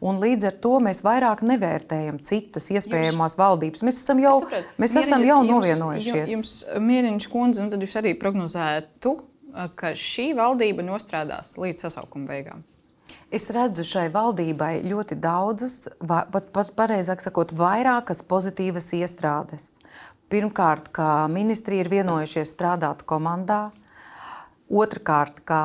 Un 0.00 0.16
līdz 0.20 0.48
ar 0.48 0.56
to 0.64 0.78
mēs 0.84 1.02
vairāk 1.04 1.42
nevērtējam 1.44 2.16
citas 2.24 2.68
iespējamās 2.72 3.34
jūs, 3.34 3.40
valdības. 3.40 3.84
Mēs 3.84 4.00
esam 4.00 4.20
jau, 4.20 4.34
mēs 4.80 4.96
Mieriņa, 4.96 5.02
esam 5.02 5.24
jau 5.24 5.38
novienojušies. 5.44 6.32
Jums, 6.32 6.54
jums 6.64 6.84
Mieriniņš 6.88 7.28
kundze, 7.32 7.64
nu 7.64 7.72
tad 7.72 7.84
jūs 7.84 7.96
arī 8.00 8.14
prognozētu, 8.20 9.12
ka 9.76 9.92
šī 9.96 10.30
valdība 10.40 10.84
nostrādās 10.88 11.56
līdz 11.60 11.88
sasaukuma 11.88 12.28
beigām. 12.32 12.64
Es 13.30 13.48
redzu 13.50 13.84
šai 13.86 14.06
valdībai 14.14 14.80
ļoti 14.86 15.16
daudzas, 15.18 15.88
pat, 16.06 16.50
pat 16.54 16.72
pareizāk 16.78 17.22
sakot, 17.24 17.54
vairākas 17.58 18.22
pozitīvas 18.22 18.92
iestrādes. 18.94 19.72
Pirmkārt, 20.30 20.90
ka 20.94 21.26
ministri 21.30 21.80
ir 21.82 21.90
vienojušies 21.90 22.54
strādāt 22.54 23.04
komandā. 23.06 23.70
Otrakārt, 24.66 25.42
ka 25.46 25.60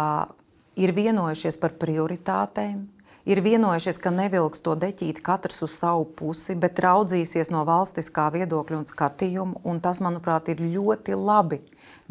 ir 0.77 0.93
vienojušies 0.93 1.57
par 1.61 1.73
prioritātēm, 1.81 2.83
ir 3.25 3.41
vienojušies, 3.41 3.97
ka 4.01 4.13
nevilks 4.13 4.61
to 4.61 4.75
deķīti 4.77 5.23
katrs 5.25 5.61
uz 5.65 5.77
savu 5.77 6.05
pusi, 6.05 6.53
bet 6.57 6.81
raudzīsies 6.81 7.49
no 7.53 7.63
valstiskā 7.65 8.27
viedokļa 8.33 8.81
un 8.83 8.87
skatījuma. 8.89 9.61
Un 9.65 9.81
tas, 9.81 10.01
manuprāt, 10.03 10.49
ir 10.53 10.61
ļoti 10.61 11.17
labi 11.17 11.61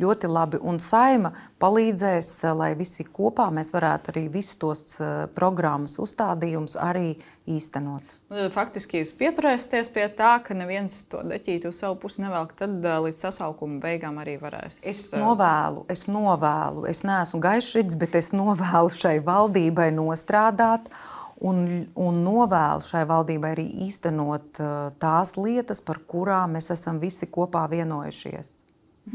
ļoti 0.01 0.31
labi. 0.31 0.61
Un 0.63 0.81
saima 0.83 1.33
palīdzēs, 1.61 2.31
eh, 2.45 2.55
lai 2.57 2.71
visi 2.79 3.05
kopā 3.05 3.49
mēs 3.55 3.73
varētu 3.75 4.13
arī 4.13 4.25
visus 4.33 4.57
tos 4.61 4.97
eh, 5.01 5.27
programmas 5.35 5.99
uzstādījumus 6.01 6.77
arī 6.81 7.19
īstenot. 7.51 8.17
Nu, 8.31 8.47
faktiski 8.55 9.03
jūs 9.03 9.13
pieturēsieties 9.19 9.91
pie 9.93 10.07
tā, 10.15 10.37
ka 10.45 10.55
neviens 10.55 11.03
to 11.11 11.23
deķīti 11.27 11.69
uz 11.71 11.81
savu 11.83 11.99
pusi 12.05 12.23
nevelk, 12.25 12.55
tad 12.59 12.79
eh, 12.85 12.99
līdz 13.07 13.27
sasaukuma 13.27 13.81
beigām 13.83 14.21
arī 14.23 14.39
varēs. 14.41 14.83
Es 14.91 15.11
novēlu, 15.17 15.87
es 15.93 16.07
novēlu, 16.11 16.87
es 16.91 17.05
neesmu 17.07 17.43
gaišrīts, 17.43 17.99
bet 18.01 18.19
es 18.21 18.33
novēlu 18.37 18.93
šai 18.95 19.19
valdībai 19.25 19.91
nostrādāt. 19.97 20.93
Un, 21.41 21.87
un 21.97 22.19
novēlu 22.21 22.85
šai 22.85 23.07
valdībai 23.09 23.55
arī 23.55 23.63
īstenot 23.87 24.59
tās 25.01 25.31
lietas, 25.41 25.81
par 25.81 26.03
kurām 26.05 26.59
mēs 26.59 26.69
esam 26.75 26.99
visi 27.01 27.25
kopā 27.33 27.63
vienojušies 27.73 28.53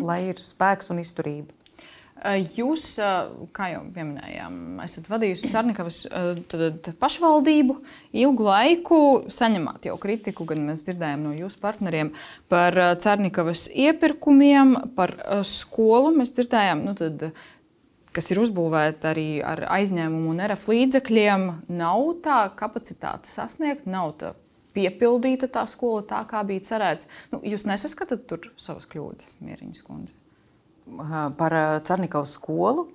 lai 0.01 0.25
ir 0.31 0.41
spēks 0.41 0.91
un 0.93 1.03
izturība. 1.03 1.53
Jūs, 2.55 2.95
kā 3.53 3.65
jau 3.73 3.81
minējām, 3.83 4.79
esat 4.85 5.09
vadījusi 5.11 5.49
Cārnekavas 5.51 5.97
pašvaldību 7.01 7.75
ilgu 8.15 8.45
laiku, 8.47 8.99
saņemat 9.27 9.89
jau 9.89 9.97
kritiku, 10.01 10.47
gan 10.47 10.63
mēs 10.69 10.85
dzirdējām 10.87 11.25
no 11.27 11.33
jūsu 11.35 11.59
partneriem 11.61 12.13
par 12.49 12.79
Cārnekavas 13.03 13.67
iepirkumiem, 13.75 14.77
par 14.95 15.13
skolu. 15.43 16.15
Mēs 16.15 16.31
dzirdējām, 16.39 16.85
nu 16.87 16.95
tad, 16.97 17.27
kas 18.15 18.31
ir 18.31 18.39
uzbūvēta 18.45 19.11
arī 19.11 19.27
ar 19.43 19.65
aizņēmumu 19.75 20.31
un 20.31 20.41
RF 20.47 20.71
līdzekļiem, 20.71 21.45
nav 21.67 22.07
tā 22.23 22.39
kapacitāte 22.55 23.27
sasniegt, 23.27 23.85
nav 23.91 24.15
tā 24.23 24.33
piepildīta 24.75 25.49
tā 25.51 25.65
skola 25.69 26.03
tā, 26.09 26.21
kā 26.29 26.43
bija 26.47 26.65
cerēts. 26.69 27.09
Nu, 27.31 27.41
jūs 27.45 27.65
nesaskatāt 27.69 28.27
tur 28.29 28.51
savas 28.61 28.87
kļūdas, 28.91 29.37
Mieriņas 29.45 29.81
kundze? 29.87 30.15
Par 31.39 31.55
Cernikovas 31.87 32.35
skolu. 32.37 32.89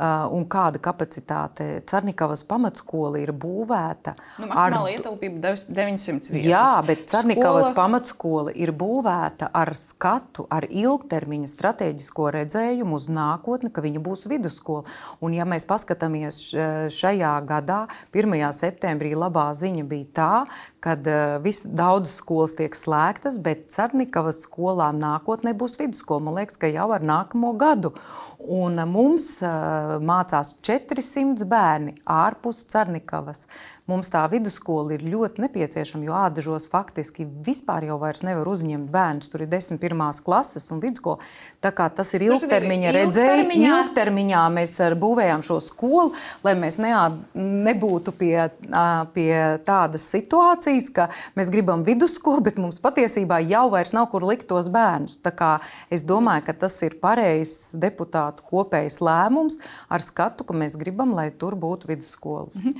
Uh, 0.00 0.30
un 0.32 0.46
kāda 0.48 0.80
kapacitāte 0.80 1.64
Cernikavas 1.84 2.40
pamatskola 2.48 3.18
ir 3.20 3.34
būvēta. 3.36 4.14
Nu, 4.40 4.46
maksimāla 4.48 4.86
ar... 4.86 4.94
ietilpība 4.94 5.52
900 5.68 6.32
vietas. 6.32 6.46
Jā, 6.48 6.78
bet 6.86 7.02
Cernikavas 7.10 7.66
skola... 7.66 7.76
pamatskola 7.76 8.54
ir 8.56 8.72
būvēta 8.72 9.50
ar 9.52 9.74
skatu, 9.76 10.46
ar 10.48 10.64
ilgtermiņa 10.64 11.50
strateģisko 11.52 12.30
redzējumu 12.38 12.96
uz 12.96 13.10
nākotni, 13.12 13.68
ka 13.68 13.84
viņa 13.84 14.00
būs 14.06 14.24
vidusskola. 14.30 14.88
Un 15.20 15.36
ja 15.36 15.44
mēs 15.44 15.68
paskatāmies 15.68 16.40
šajā 16.96 17.34
gadā, 17.52 17.82
1. 18.16 18.40
septembrī 18.56 19.12
labā 19.12 19.50
ziņa 19.52 19.84
bija 19.90 20.08
tā, 20.16 20.32
kad 20.80 21.04
uh, 21.12 21.36
vis, 21.44 21.60
daudzas 21.68 22.16
skolas 22.22 22.56
tiek 22.56 22.72
slēgtas, 22.72 23.36
bet 23.36 23.68
Cernikavas 23.76 24.40
skolā 24.46 24.88
nākotnē 24.96 25.52
būs 25.52 25.76
vidusskola. 25.76 26.24
Man 26.24 26.40
liekas, 26.40 26.56
ka 26.56 26.72
jau 26.72 26.88
ar 26.96 27.04
nākamo 27.04 27.52
gadu. 27.60 27.92
Un 28.40 28.80
mums 28.88 29.34
mācās 29.42 30.54
400 30.64 31.44
bērni 31.48 31.94
ārpus 32.08 32.64
Cernikavas. 32.70 33.44
Mums 33.90 34.10
tā 34.12 34.22
vidusskola 34.30 34.94
ir 34.94 35.02
ļoti 35.02 35.42
nepieciešama, 35.42 36.04
jo 36.06 36.14
ādažos 36.14 36.68
faktiski 36.70 37.24
vispār 37.46 37.88
jau 37.88 37.98
nevar 38.26 38.48
uzņemt 38.52 38.90
bērnus. 38.92 39.30
Tur 39.32 39.42
ir 39.42 39.50
10. 39.50 39.80
klases 40.24 40.68
un 40.70 40.82
vidusskola. 40.82 41.18
Tā 41.64 41.72
kā 41.74 41.88
tas 41.90 42.12
ir 42.14 42.24
ilgtermiņa 42.28 42.92
redzējums. 42.94 43.56
Ilgtermiņā 43.58 44.42
mēs 44.54 44.76
būvējām 45.00 45.42
šo 45.46 45.58
skolu, 45.64 46.12
lai 46.46 46.54
mēs 46.58 46.78
neā, 46.82 47.02
nebūtu 47.34 48.14
pie, 48.14 48.34
pie 49.16 49.32
tādas 49.66 50.06
situācijas, 50.12 50.90
ka 50.94 51.08
mēs 51.38 51.50
gribam 51.50 51.82
vidusskolu, 51.86 52.44
bet 52.46 52.60
mums 52.62 52.78
patiesībā 52.82 53.40
jau 53.48 53.66
nav 53.96 54.08
kur 54.12 54.26
likt 54.28 54.46
tos 54.50 54.70
bērnus. 54.72 55.18
Es 55.90 56.06
domāju, 56.06 56.46
ka 56.46 56.56
tas 56.66 56.78
ir 56.86 56.96
pareizs 57.02 57.74
deputātu 57.74 58.44
kopējs 58.46 59.00
lēmums 59.02 59.58
ar 59.90 60.04
skatu, 60.04 60.46
ka 60.46 60.54
mēs 60.54 60.78
gribam, 60.78 61.14
lai 61.16 61.30
tur 61.30 61.56
būtu 61.58 61.90
vidusskola. 61.90 62.48
Mhm. 62.54 62.78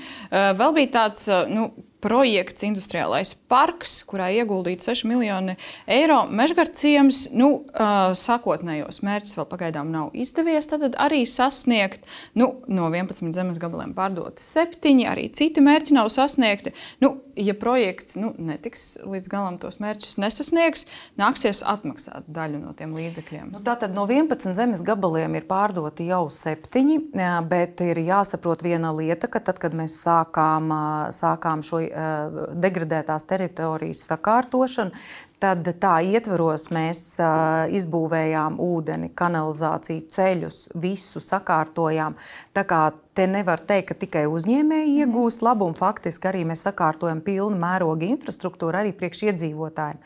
Vēl 0.60 0.76
bija 0.76 0.92
tā 0.98 0.99
tāds 1.00 1.30
nu, 1.48 1.70
projekts, 2.02 2.64
industriālais 2.66 3.34
parks, 3.50 4.00
kurā 4.08 4.30
ieguldīts 4.40 4.88
6 4.90 5.06
miljoni 5.08 5.56
eiro. 5.90 6.22
Mežgarciems 6.30 7.26
nu, 7.36 7.50
uh, 7.74 8.12
sākotnējos 8.16 9.02
mērķus 9.06 9.36
vēl 9.38 9.48
pagaidām 9.50 9.92
nav 9.92 10.14
izdevies 10.16 10.68
arī 10.70 11.24
sasniegt. 11.28 12.06
Nu, 12.34 12.52
no 12.68 12.90
11 12.90 13.34
zemes 13.36 13.60
gabaliem 13.60 13.94
pārdoti 13.96 14.42
7, 14.42 15.04
arī 15.10 15.28
citi 15.34 15.62
mērķi 15.64 15.96
nav 15.96 16.10
sasniegti. 16.14 16.74
Nu, 17.02 17.16
ja 17.36 17.54
projekts 17.58 18.16
nu, 18.18 18.32
netiks 18.38 18.98
līdz 19.06 19.30
galam 19.30 19.58
tos 19.60 19.78
mērķus 19.82 20.18
nesasniegs, 20.20 20.86
nāksies 21.20 21.62
atmaksāt 21.66 22.28
daļu 22.30 22.60
no 22.62 22.74
tiem 22.76 22.94
līdzekļiem. 22.96 23.50
Nu, 23.54 23.62
Tātad 23.64 23.94
no 23.94 24.06
11 24.08 24.56
zemes 24.58 24.84
gabaliem 24.86 25.36
ir 25.38 25.46
pārdoti 25.48 26.08
jau 26.10 26.26
7, 26.32 27.10
bet 27.50 27.82
ir 27.84 28.02
jāsaprot 28.04 28.64
viena 28.66 28.92
lieta, 28.96 29.30
ka 29.30 29.42
tad, 29.44 29.60
kad 29.62 29.76
mēs 29.76 29.98
sākām, 30.04 30.72
sākām 31.16 31.64
šo 31.66 31.82
degradētās 31.90 33.26
teritorijas 33.28 34.06
sakārtošanu, 34.10 34.96
Tad 35.40 35.64
tā 35.80 35.94
ietvaros 36.04 36.66
mēs 36.68 36.98
uh, 37.16 37.64
izbūvējām 37.72 38.58
ūdeni, 38.60 39.08
kanalizāciju, 39.16 40.02
ceļus, 40.12 40.58
visu 40.82 41.22
sakārtojām. 41.24 42.18
Tā 42.52 42.64
kā 42.68 42.80
te 43.16 43.24
nevar 43.24 43.62
teikt, 43.64 43.88
ka 43.88 43.96
tikai 44.02 44.26
uzņēmēji 44.28 44.90
mhm. 44.90 44.98
iegūst 45.06 45.44
labumu. 45.46 45.78
Faktiski 45.80 46.28
arī 46.28 46.44
mēs 46.50 46.66
sakārtojam 46.68 47.24
pilnu 47.24 47.56
mēroga 47.62 48.04
infrastruktūru 48.10 48.82
arī 48.82 48.92
priekš 48.96 49.30
iedzīvotājiem. 49.30 50.02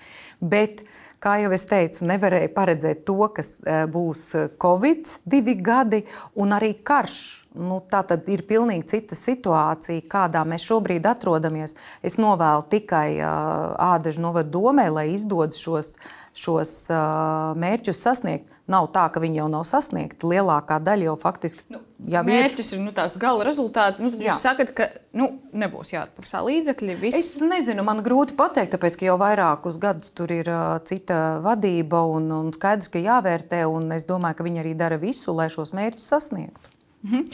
Bet, 0.54 0.84
kā 1.24 1.38
jau 1.40 1.54
es 1.56 1.64
teicu, 1.70 2.04
nevarēja 2.10 2.52
paredzēt 2.52 3.06
to, 3.08 3.16
kas 3.32 3.56
būs 3.90 4.26
Covid 4.60 5.16
divi 5.24 5.56
gadi 5.64 6.04
un 6.36 6.52
arī 6.56 6.74
karš 6.84 7.44
Nu, 7.54 7.76
tā 7.86 8.00
tad 8.02 8.26
ir 8.26 8.40
pilnīgi 8.48 8.88
cita 8.90 9.14
situācija, 9.14 10.02
kādā 10.10 10.40
mēs 10.48 10.64
šobrīd 10.66 11.04
atrodamies. 11.06 11.76
Es 12.02 12.16
novēlu 12.18 12.64
tikai 12.72 13.20
uh, 13.20 13.76
Ādažu 13.94 14.24
novadu 14.24 14.50
domē, 14.56 14.88
lai 14.90 15.04
izdodas 15.12 15.60
šos, 15.62 15.92
šos 16.38 16.72
uh, 16.92 17.54
mērķus 17.58 18.02
sasniegt. 18.04 18.50
Nav 18.70 18.86
tā, 18.94 19.04
ka 19.12 19.20
viņi 19.20 19.42
jau 19.42 19.46
nav 19.52 19.66
sasniegti. 19.68 20.24
Lielākā 20.24 20.78
daļa 20.80 21.10
jau 21.10 21.14
faktiski 21.20 21.60
nu, 21.68 21.82
jau 22.08 22.22
mērķis 22.24 22.72
ir. 22.72 22.78
ir 22.78 22.84
nu, 22.86 22.94
tās 22.96 23.16
gala 23.20 23.44
rezultāts. 23.44 24.00
Nu, 24.00 24.08
jūs 24.08 24.40
sakat, 24.40 24.72
ka 24.76 24.88
nu, 25.16 25.28
nebūs 25.52 25.92
jāatmaksā 25.92 26.40
līdzekļi. 26.46 26.96
Viss. 27.02 27.20
Es 27.20 27.44
nezinu, 27.44 27.84
man 27.86 28.00
grūti 28.06 28.36
pateikt, 28.38 28.72
tāpēc 28.74 28.96
ka 29.00 29.08
jau 29.10 29.18
vairākus 29.20 29.76
gadus 29.82 30.14
tur 30.16 30.32
ir 30.32 30.48
uh, 30.48 30.78
cita 30.88 31.40
vadība 31.44 32.06
un, 32.08 32.30
un 32.32 32.52
skaidrs, 32.56 32.88
ka 32.92 33.04
jāvērtē. 33.04 33.66
Es 33.98 34.08
domāju, 34.08 34.40
ka 34.40 34.48
viņi 34.48 34.64
arī 34.64 34.76
dara 34.80 35.00
visu, 35.02 35.36
lai 35.36 35.50
šos 35.52 35.76
mērķus 35.76 36.08
sasniegtu. 36.14 36.73
Mhm. 37.04 37.24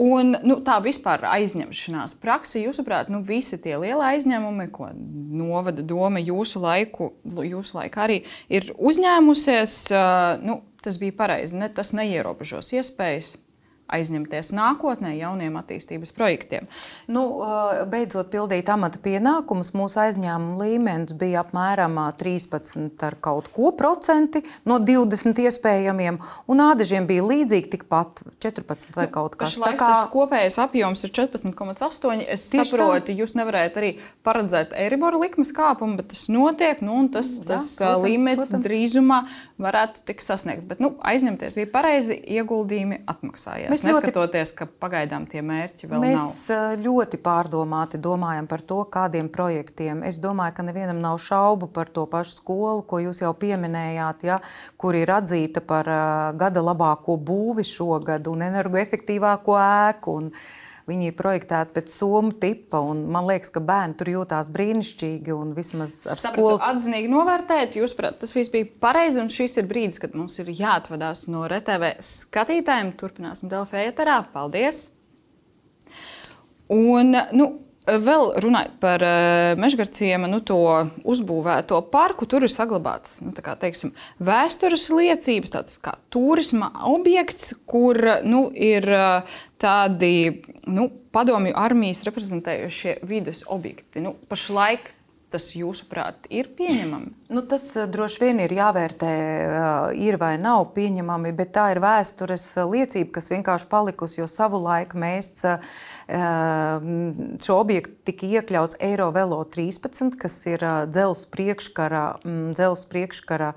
Un, 0.00 0.36
nu, 0.48 0.56
tā 0.64 0.78
vispār 0.80 1.26
aizņemšanās 1.28 2.14
praksa, 2.22 2.56
jūsuprāt, 2.62 3.10
nu, 3.12 3.20
visi 3.26 3.58
tie 3.60 3.74
lielie 3.76 4.04
aizņēmumi, 4.06 4.70
ko 4.72 4.88
novada 4.96 5.84
doma 5.84 6.22
jūsu 6.22 6.62
laiku, 6.64 7.10
jūsu 7.24 7.76
laiku 7.76 8.00
arī 8.06 8.22
ir 8.48 8.70
uzņēmusies, 8.78 9.76
nu, 10.48 10.62
tas 10.84 10.96
bija 11.02 11.16
pareizi. 11.18 11.58
Ne, 11.60 11.68
tas 11.68 11.92
neierobežos 11.96 12.72
iespējas 12.78 13.34
aizņemties 13.88 14.52
nākotnē 14.56 15.14
jauniem 15.18 15.56
attīstības 15.60 16.12
projektiem. 16.16 16.68
Nu, 17.10 17.24
beidzot 17.90 18.30
pildīt 18.32 18.68
amata 18.72 19.00
pienākumus, 19.02 19.72
mūsu 19.76 20.02
aizņēmuma 20.04 20.58
līmenis 20.62 21.16
bija 21.18 21.42
apmēram 21.44 21.98
13 22.20 23.04
ar 23.08 23.16
kaut 23.24 23.50
ko 23.54 23.72
procenti 23.76 24.44
no 24.68 24.78
20 24.82 25.40
iespējamiem, 25.48 26.20
un 26.50 26.64
ādažiem 26.64 27.08
bija 27.08 27.24
līdzīgi 27.26 27.72
tikpat 27.76 28.22
14 28.44 28.94
vai 28.96 29.08
kaut 29.12 29.38
kas 29.40 29.56
tāds. 29.56 29.78
Kā... 29.78 29.92
tas 29.92 30.08
kopējais 30.12 30.58
apjoms 30.62 31.04
ir 31.06 31.14
14,8. 31.16 32.24
Es 32.28 32.48
Tieši 32.52 32.74
saprotu, 32.74 33.10
tā. 33.10 33.16
jūs 33.18 33.34
nevarētu 33.38 33.82
arī 33.82 33.92
paredzēt 34.26 34.74
Eiriboru 34.78 35.22
likmes 35.22 35.52
kāpumu, 35.56 35.98
bet 36.00 36.10
tas 36.12 36.26
notiek, 36.32 36.82
nu, 36.84 36.96
un 37.02 37.10
tas, 37.14 37.38
Jā, 37.40 37.48
tas 37.54 37.70
protams, 37.78 38.04
līmenis 38.04 38.44
protams. 38.44 38.66
drīzumā 38.66 39.20
varētu 39.62 40.04
tikt 40.08 40.26
sasniegts. 40.26 40.68
Bet 40.68 40.82
nu, 40.84 40.92
aizņemties 41.12 41.56
bija 41.58 41.70
pareizi, 41.72 42.18
ieguldījumi 42.38 43.02
atmaksājās. 43.10 43.70
Mēs 43.72 43.77
neskatoties, 43.86 44.52
ļoti, 44.52 44.58
ka 44.58 44.66
pagaidām 44.84 45.26
tie 45.30 45.42
mērķi 45.44 45.88
vēl 45.90 46.02
mēs 46.02 46.18
nav. 46.18 46.28
Mēs 46.28 46.84
ļoti 46.84 47.20
pārdomāti 47.22 48.00
domājam 48.02 48.48
par 48.50 48.64
to, 48.66 48.80
kādiem 48.92 49.30
projektiem. 49.32 50.02
Es 50.08 50.20
domāju, 50.22 50.56
ka 50.58 50.66
nevienam 50.66 51.02
nav 51.02 51.18
šaubu 51.22 51.70
par 51.72 51.90
to 51.94 52.06
pašu 52.10 52.38
skolu, 52.40 52.84
ko 52.88 53.02
jūs 53.02 53.22
jau 53.24 53.32
pieminējāt, 53.38 54.24
ja, 54.28 54.38
kur 54.76 54.98
ir 54.98 55.12
atzīta 55.14 55.64
par 55.64 55.90
uh, 55.90 56.30
gada 56.38 56.62
labāko 56.64 57.18
būvi 57.18 57.66
šogad 57.66 58.30
un 58.30 58.46
energoefektīvāko 58.48 59.58
ēku. 59.64 60.18
Un, 60.22 60.32
Viņi 60.88 61.10
ir 61.10 61.16
projektēti 61.18 61.74
pēc 61.76 61.92
somu 61.92 62.32
tipa, 62.40 62.80
un 62.80 63.02
man 63.12 63.26
liekas, 63.28 63.50
ka 63.52 63.60
bērni 63.60 63.96
tur 64.00 64.08
jūtās 64.08 64.48
brīnišķīgi. 64.54 65.36
Vismaz 65.56 65.98
ar 66.08 66.16
Sapratu, 66.16 66.46
skolas... 66.46 66.64
atzinīgi 66.70 67.10
novērtēt, 67.12 67.76
jūs 67.76 67.92
prāt, 67.98 68.16
tas 68.22 68.32
viss 68.32 68.52
bija 68.52 68.70
pareizi, 68.80 69.20
un 69.20 69.28
šis 69.32 69.58
ir 69.60 69.68
brīdis, 69.68 70.00
kad 70.00 70.16
mums 70.16 70.40
ir 70.40 70.48
jāatvadās 70.48 71.26
no 71.28 71.44
RTV 71.44 71.98
skatītājiem. 72.08 72.94
Turpināsim 73.00 73.52
Delfē 73.52 73.84
ēterā. 73.90 74.22
Paldies! 74.32 74.86
Un, 76.72 77.12
nu, 77.36 77.50
Vēl 77.88 78.34
runājot 78.44 78.74
par 78.82 79.00
uh, 79.00 79.54
mežgarciem, 79.60 80.26
nu, 80.28 80.42
to 80.44 80.58
uzbūvēto 81.08 81.78
parku, 81.92 82.26
tur 82.28 82.44
ir 82.44 82.52
saglabāts 82.52 83.22
nu, 83.24 83.32
kā, 83.32 83.54
teiksim, 83.56 83.94
vēstures 84.20 84.88
liecības, 84.92 85.54
tāds 85.54 85.78
kā 85.80 85.94
turisma 86.12 86.68
objekts, 86.90 87.54
kur 87.68 87.96
nu, 88.28 88.48
ir 88.52 88.84
uh, 88.92 89.40
tādi 89.62 90.42
nu, 90.68 90.90
padomju 91.16 91.56
armijas 91.56 92.04
reprezentējušie 92.08 92.98
vidas 93.08 93.40
objekti. 93.48 94.04
Nu, 94.04 94.14
pašlaik 94.28 94.92
tas 95.32 95.50
jūsuprāt 95.56 96.28
ir 96.32 96.50
pieņemami? 96.58 97.12
Nu, 97.32 97.42
tas 97.48 97.64
droši 97.90 98.22
vien 98.22 98.42
ir 98.44 98.54
jāvērtē, 98.56 99.12
ir 100.00 100.18
vai 100.20 100.32
nav 100.40 100.70
pieņemami, 100.76 101.32
bet 101.36 101.52
tā 101.56 101.66
ir 101.74 101.80
vēstures 101.84 102.46
liecība, 102.68 103.18
kas 103.18 103.30
vienkārši 103.32 103.68
palikusi, 103.70 104.20
jo 104.22 104.28
savulaik 104.30 104.94
mēs 104.98 105.44
šo 106.08 107.58
objektu 107.58 108.08
tika 108.08 108.30
iekļauts 108.38 108.80
Eiro 108.80 109.10
Velo 109.12 109.42
13, 109.44 110.16
kas 110.20 110.38
ir 110.48 110.64
dzelzs 110.88 111.26
priekškara, 111.32 112.06
dzels 112.56 112.86
priekškara 112.88 113.52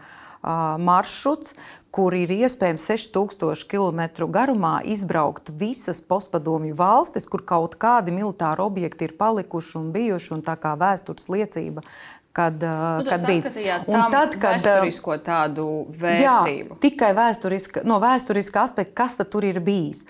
maršruts, 0.82 1.54
kur 1.92 2.16
ir 2.16 2.32
iespējams 2.32 2.86
6000 2.88 3.68
km 3.68 4.30
garumā 4.32 4.78
izbraukt 4.88 5.52
visas 5.60 6.00
postpadomju 6.02 6.78
valstis, 6.80 7.28
kur 7.28 7.44
kaut 7.44 7.76
kādi 7.82 8.16
militāri 8.16 8.64
objekti 8.64 9.10
ir 9.10 9.18
palikuši 9.20 9.78
un 9.82 9.92
bijuši, 9.96 10.34
un 10.38 10.44
tā 10.48 10.56
kā 10.60 10.74
vēstures 10.80 11.28
liecība 11.32 11.84
kad, 12.32 12.54
nu, 12.64 13.06
kad 13.10 13.26
bija. 13.28 13.80
Un 13.88 14.04
tad, 14.12 14.36
kad 14.40 14.60
vēsturisko 14.60 15.18
tādu 15.26 15.66
vērtību. 15.92 16.78
Jā, 16.78 16.82
tikai 16.84 17.12
vēsturiska, 17.18 17.84
no 17.88 18.00
vēsturiska 18.04 18.64
aspekta, 18.64 18.96
kas 19.04 19.20
tur 19.28 19.48
ir 19.48 19.60
bijis. 19.64 20.06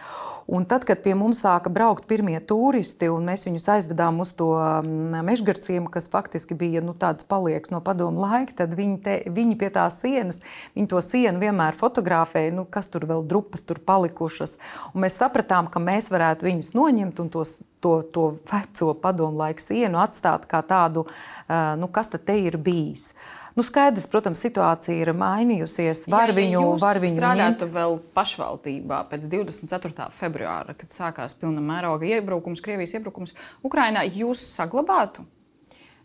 Un 0.48 0.66
tad, 0.66 0.86
kad 0.88 1.02
pie 1.04 1.14
mums 1.18 1.42
sāka 1.44 1.70
braukt 1.74 2.08
pirmie 2.10 2.40
turisti, 2.48 3.10
un 3.14 3.28
mēs 3.30 3.46
viņus 3.48 3.68
aizvedām 3.76 4.22
uz 4.24 4.34
to 4.38 4.50
mm, 4.58 5.22
mežgarciem, 5.28 5.90
kas 5.92 6.10
faktiski 6.12 6.58
bija 6.58 6.82
nu, 6.84 6.96
tāds 6.98 7.28
palieks 7.30 7.74
no 7.74 7.82
padomu 7.86 8.24
laika, 8.24 8.56
tad 8.64 8.76
viņi, 8.78 8.98
te, 9.06 9.18
viņi 9.32 9.58
pie 9.62 9.72
tās 9.74 10.00
sienas, 10.02 10.42
viņi 10.78 10.90
to 10.92 11.02
sienu 11.06 11.42
vienmēr 11.44 11.78
fotografēja, 11.80 12.56
nu, 12.58 12.66
kas 12.66 12.90
tur 12.92 13.06
vēl 13.10 13.26
drupas 13.28 13.66
tur 13.68 13.82
palikušas. 13.86 14.58
Un 14.94 15.06
mēs 15.06 15.20
sapratām, 15.22 15.70
ka 15.72 15.84
mēs 15.84 16.10
varētu 16.14 16.50
viņus 16.50 16.74
noņemt 16.78 17.22
un 17.22 17.30
tos, 17.34 17.60
to, 17.84 18.00
to 18.14 18.32
veco 18.50 18.96
padomu 19.02 19.44
laiku 19.44 19.64
sienu 19.64 20.02
atstāt 20.02 20.50
kā 20.50 20.64
tādu, 20.66 21.06
nu, 21.50 21.92
kas 21.94 22.12
tad 22.14 22.26
te 22.28 22.38
ir 22.42 22.58
bijis. 22.62 23.12
Uh, 23.12 23.41
Nu, 23.58 23.66
skaidrs, 23.68 24.08
protams, 24.08 24.40
situācija 24.46 24.96
ir 24.96 25.12
mainījusies. 25.18 26.06
Var 26.12 26.32
ja, 26.32 26.36
viņu, 26.38 26.62
ja 26.62 26.80
var 26.80 27.00
viņu 27.04 27.20
strādātu 27.20 27.68
ņemt. 27.68 27.76
vēl 27.76 27.98
pašvaldībā 28.16 29.02
pēc 29.12 29.28
24. 29.32 30.08
februāra, 30.16 30.76
kad 30.78 30.96
sākās 30.96 31.36
pilna 31.40 31.64
mēroga 31.64 32.08
iebrukums, 32.08 32.64
Krievijas 32.64 32.96
iebrukums 32.96 33.36
Ukrainā, 33.68 34.06
jūs 34.08 34.44
saglabātu? 34.56 35.28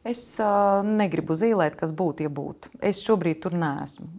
Es 0.07 0.23
uh, 0.43 0.83
negribu 0.87 1.35
zīmēt, 1.39 1.79
kas 1.79 1.95
būtu, 1.95 2.27
ja 2.27 2.31
būtu. 2.31 2.71
Es 2.83 3.03
šobrīd 3.07 3.43
tur 3.43 3.57
neesmu. 3.59 4.11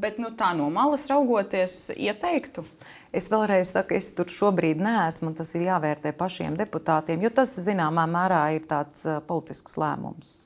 Bet 0.00 0.16
nu, 0.20 0.30
tā 0.36 0.54
no 0.56 0.70
malas 0.72 1.04
raugoties, 1.10 1.90
ieteiktu. 1.92 2.64
Es 3.12 3.28
vēlreiz 3.32 3.72
saku, 3.74 3.96
es 3.98 4.08
tur 4.16 4.30
šobrīd 4.32 4.80
neesmu, 4.80 5.32
un 5.32 5.36
tas 5.36 5.52
ir 5.56 5.66
jāvērtē 5.66 6.12
pašiem 6.16 6.56
deputātiem, 6.56 7.20
jo 7.24 7.32
tas 7.40 7.52
zināmā 7.60 8.06
mērā 8.08 8.44
ir 8.56 8.68
tāds 8.70 9.04
politisks 9.28 9.76
lēmums. 9.80 10.38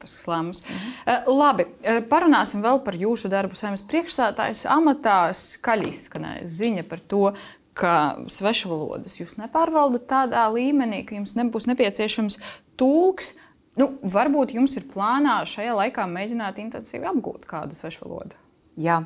Politisks 0.00 0.26
lēmums. 0.30 0.62
-hmm. 0.64 0.98
uh, 1.04 1.30
labi, 1.36 1.66
uh, 1.68 2.00
parunāsim 2.08 2.64
vēl 2.64 2.82
par 2.84 2.96
jūsu 2.96 3.28
darbu. 3.28 3.58
Saimnes 3.58 3.84
priekšstādātājs 3.84 4.64
amatā 4.68 5.34
skaļi 5.36 5.92
izskanēja 5.92 6.48
ziņa 6.48 6.86
par 6.88 7.00
to, 7.00 7.32
ka 7.74 7.94
svešvalodas 8.28 9.20
jūs 9.20 9.36
nepārvaldat 9.40 10.08
tādā 10.10 10.48
līmenī, 10.52 11.04
ka 11.06 11.14
jums 11.14 11.36
nebūs 11.38 11.68
nepieciešams 11.70 12.38
tulks. 12.80 13.34
Nu, 13.78 13.92
varbūt 14.02 14.52
jums 14.56 14.74
ir 14.76 14.84
plānā 14.90 15.40
šajā 15.46 15.76
laikā 15.78 16.04
mēģināt 16.10 16.58
intensīvi 16.58 17.06
apgūt 17.06 17.46
kādu 17.48 17.78
svešvalodu. 17.78 18.36
Jā, 18.80 19.04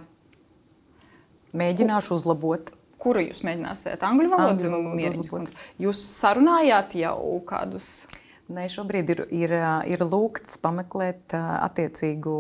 mēģināšu 1.54 2.18
uzlabot. 2.18 2.72
Kuru 3.04 3.20
jūs 3.20 3.42
mēģināsiet? 3.44 4.00
Angļu 4.06 4.30
valodu, 4.32 4.64
Angļu 4.64 4.70
valodu 4.72 5.28
kundze? 5.28 5.52
Jūs 5.82 6.00
sarunājāt 6.16 6.96
jau 7.02 7.18
kādus. 7.46 8.06
Nē, 8.52 8.66
šobrīd 8.68 9.08
ir, 9.14 9.22
ir, 9.32 9.54
ir 9.88 10.02
lūgts 10.04 10.58
pameklēt 10.60 11.32
attiecīgu 11.36 12.34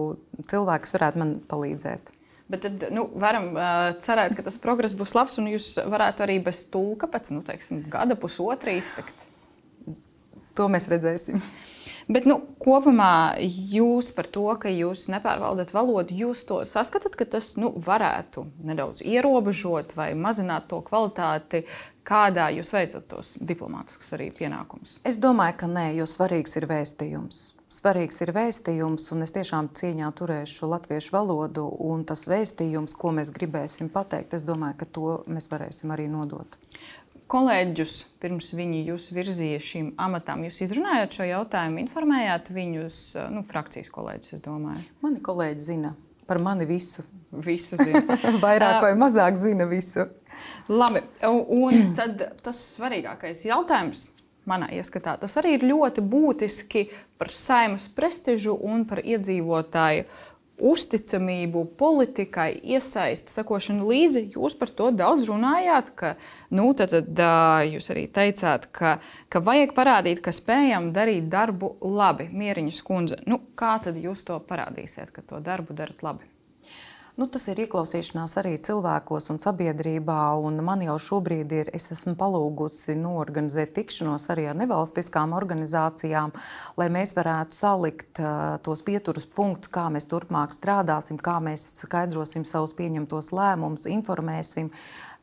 cilvēku, 0.50 0.84
kas 0.84 0.96
varētu 0.98 1.22
man 1.22 1.38
palīdzēt. 1.48 2.10
Bet 2.52 2.60
tad 2.66 2.82
nu, 2.92 3.06
varam 3.16 3.54
uh, 3.56 3.94
cerēt, 4.04 4.34
ka 4.36 4.44
tas 4.44 4.60
progress 4.60 4.96
būs 4.98 5.14
labs 5.16 5.38
un 5.40 5.48
jūs 5.48 5.70
varētu 5.80 6.26
arī 6.26 6.36
bez 6.44 6.66
tulka 6.68 7.08
pēc 7.08 7.30
nu, 7.32 7.40
teiksim, 7.46 7.86
gada, 7.92 8.18
pusotra 8.20 8.74
iztikt. 8.76 9.24
To 10.54 10.68
mēs 10.70 10.86
redzēsim. 10.90 11.40
Bet 12.04 12.26
nu, 12.28 12.36
kopumā 12.60 13.40
jūs 13.40 14.10
par 14.12 14.28
to, 14.28 14.44
ka 14.60 14.68
jūs 14.68 15.06
nepārvaldat 15.12 15.72
valodu, 15.72 16.12
jūs 16.12 16.42
to 16.44 16.60
saskatāt, 16.68 17.16
ka 17.16 17.24
tas 17.36 17.54
nu, 17.56 17.70
varētu 17.80 18.44
nedaudz 18.68 19.00
ierobežot 19.00 19.96
vai 19.96 20.10
mazināt 20.12 20.68
to 20.68 20.82
kvalitāti, 20.84 21.62
kādā 22.04 22.50
jūs 22.52 22.74
veicat 22.74 23.08
tos 23.08 23.34
diplomātiskus 23.40 24.12
arī 24.16 24.28
pienākumus. 24.36 24.98
Es 25.08 25.16
domāju, 25.16 25.56
ka 25.62 25.70
nē, 25.70 25.86
jo 25.96 26.08
svarīgs 26.08 26.58
ir 26.60 26.68
vēstījums. 26.68 27.44
Svarīgs 27.74 28.20
ir 28.22 28.30
vēstījums, 28.36 29.08
un 29.16 29.24
es 29.24 29.32
tiešām 29.34 29.72
cieņā 29.74 30.12
turēšu 30.14 30.68
latviešu 30.70 31.16
valodu. 31.16 31.64
Tas 32.06 32.28
vēstījums, 32.30 32.94
ko 33.00 33.10
mēs 33.16 33.32
gribēsim 33.34 33.88
pateikt, 33.90 34.36
es 34.36 34.44
domāju, 34.46 34.76
ka 34.82 34.90
to 34.98 35.16
mēs 35.26 35.48
varēsim 35.50 35.90
arī 35.96 36.06
nodot. 36.12 36.54
Kolēģus 37.32 37.92
pirms 38.20 38.50
viņi 38.54 38.82
jūs 38.90 39.08
virzīja 39.16 39.60
šīm 39.64 39.92
amatām, 40.00 40.42
jūs 40.44 40.60
izrunājāt 40.66 41.16
šo 41.16 41.28
jautājumu, 41.28 41.80
informējāt 41.80 42.50
viņus, 42.52 42.98
nu, 43.32 43.44
frakcijas 43.48 43.88
kolēģus, 43.94 44.34
es 44.36 44.44
domāju. 44.44 44.84
Mani 45.04 45.22
kolēģi 45.24 45.64
zina 45.64 45.94
par 46.26 46.38
mani 46.38 46.66
visu. 46.68 47.04
Visu 47.32 47.76
zina. 47.80 48.18
Vairāk 48.44 48.82
vai 48.84 48.92
mazāk 48.98 49.38
zina 49.40 49.66
visu. 49.68 50.06
Labi, 50.70 51.02
un 51.26 51.94
tad 51.96 52.20
tas 52.44 52.60
svarīgākais 52.76 53.44
jautājums. 53.48 54.10
Manā 54.44 54.68
ieskatā 54.76 55.14
tas 55.16 55.38
arī 55.40 55.54
ir 55.56 55.62
ļoti 55.64 56.02
būtiski 56.04 56.82
par 57.16 57.30
saimnes 57.32 57.86
prestižu 57.96 58.52
un 58.68 58.84
par 58.84 59.00
iedzīvotāju 59.00 60.04
uzticamību 60.58 61.64
politikai, 61.78 62.50
iesaisti, 62.62 63.32
sekošanu 63.34 63.88
līdzi. 63.88 64.24
Jūs 64.36 64.56
par 64.58 64.70
to 64.70 64.90
daudz 64.94 65.28
runājāt, 65.30 65.90
ka 65.98 66.12
nu, 66.54 66.68
tad, 66.78 66.94
tad, 66.94 67.24
jūs 67.70 67.90
arī 67.94 68.06
teicāt, 68.12 68.68
ka, 68.74 68.98
ka 69.28 69.42
vajag 69.44 69.74
parādīt, 69.76 70.22
ka 70.24 70.34
spējam 70.34 70.92
darīt 70.94 71.30
darbu 71.32 71.74
labi. 71.82 72.28
Mieriņas 72.32 72.84
kundze, 72.86 73.22
nu, 73.30 73.40
kā 73.58 73.76
tad 73.82 73.98
jūs 74.00 74.26
to 74.28 74.38
parādīsiet, 74.48 75.10
ka 75.14 75.26
to 75.26 75.42
darbu 75.44 75.76
darat 75.76 76.06
labi? 76.06 76.33
Nu, 77.14 77.28
tas 77.30 77.44
ir 77.46 77.60
ieklausīšanās 77.62 78.32
arī 78.40 78.56
cilvēkos 78.66 79.28
un 79.30 79.38
sabiedrībā. 79.38 80.18
Un 80.42 80.58
man 80.66 80.80
jau 80.82 80.96
šobrīd 80.98 81.52
ir, 81.54 81.68
es 81.76 81.86
esmu 81.94 82.16
palūgusi 82.18 82.96
norganizēt 82.98 83.70
tikšanos 83.76 84.26
arī 84.34 84.48
ar 84.50 84.58
nevalstiskām 84.58 85.36
organizācijām, 85.38 86.32
lai 86.80 86.88
mēs 86.90 87.14
varētu 87.14 87.54
salikt 87.54 88.18
uh, 88.18 88.56
tos 88.66 88.82
pieturas 88.82 89.28
punktus, 89.30 89.70
kā 89.70 89.86
mēs 89.94 90.10
turpmāk 90.10 90.50
strādāsim, 90.56 91.20
kā 91.22 91.36
mēs 91.44 91.68
skaidrosim 91.84 92.42
savus 92.50 92.74
pieņemtos 92.74 93.30
lēmumus, 93.30 93.86
informēsim. 93.94 94.72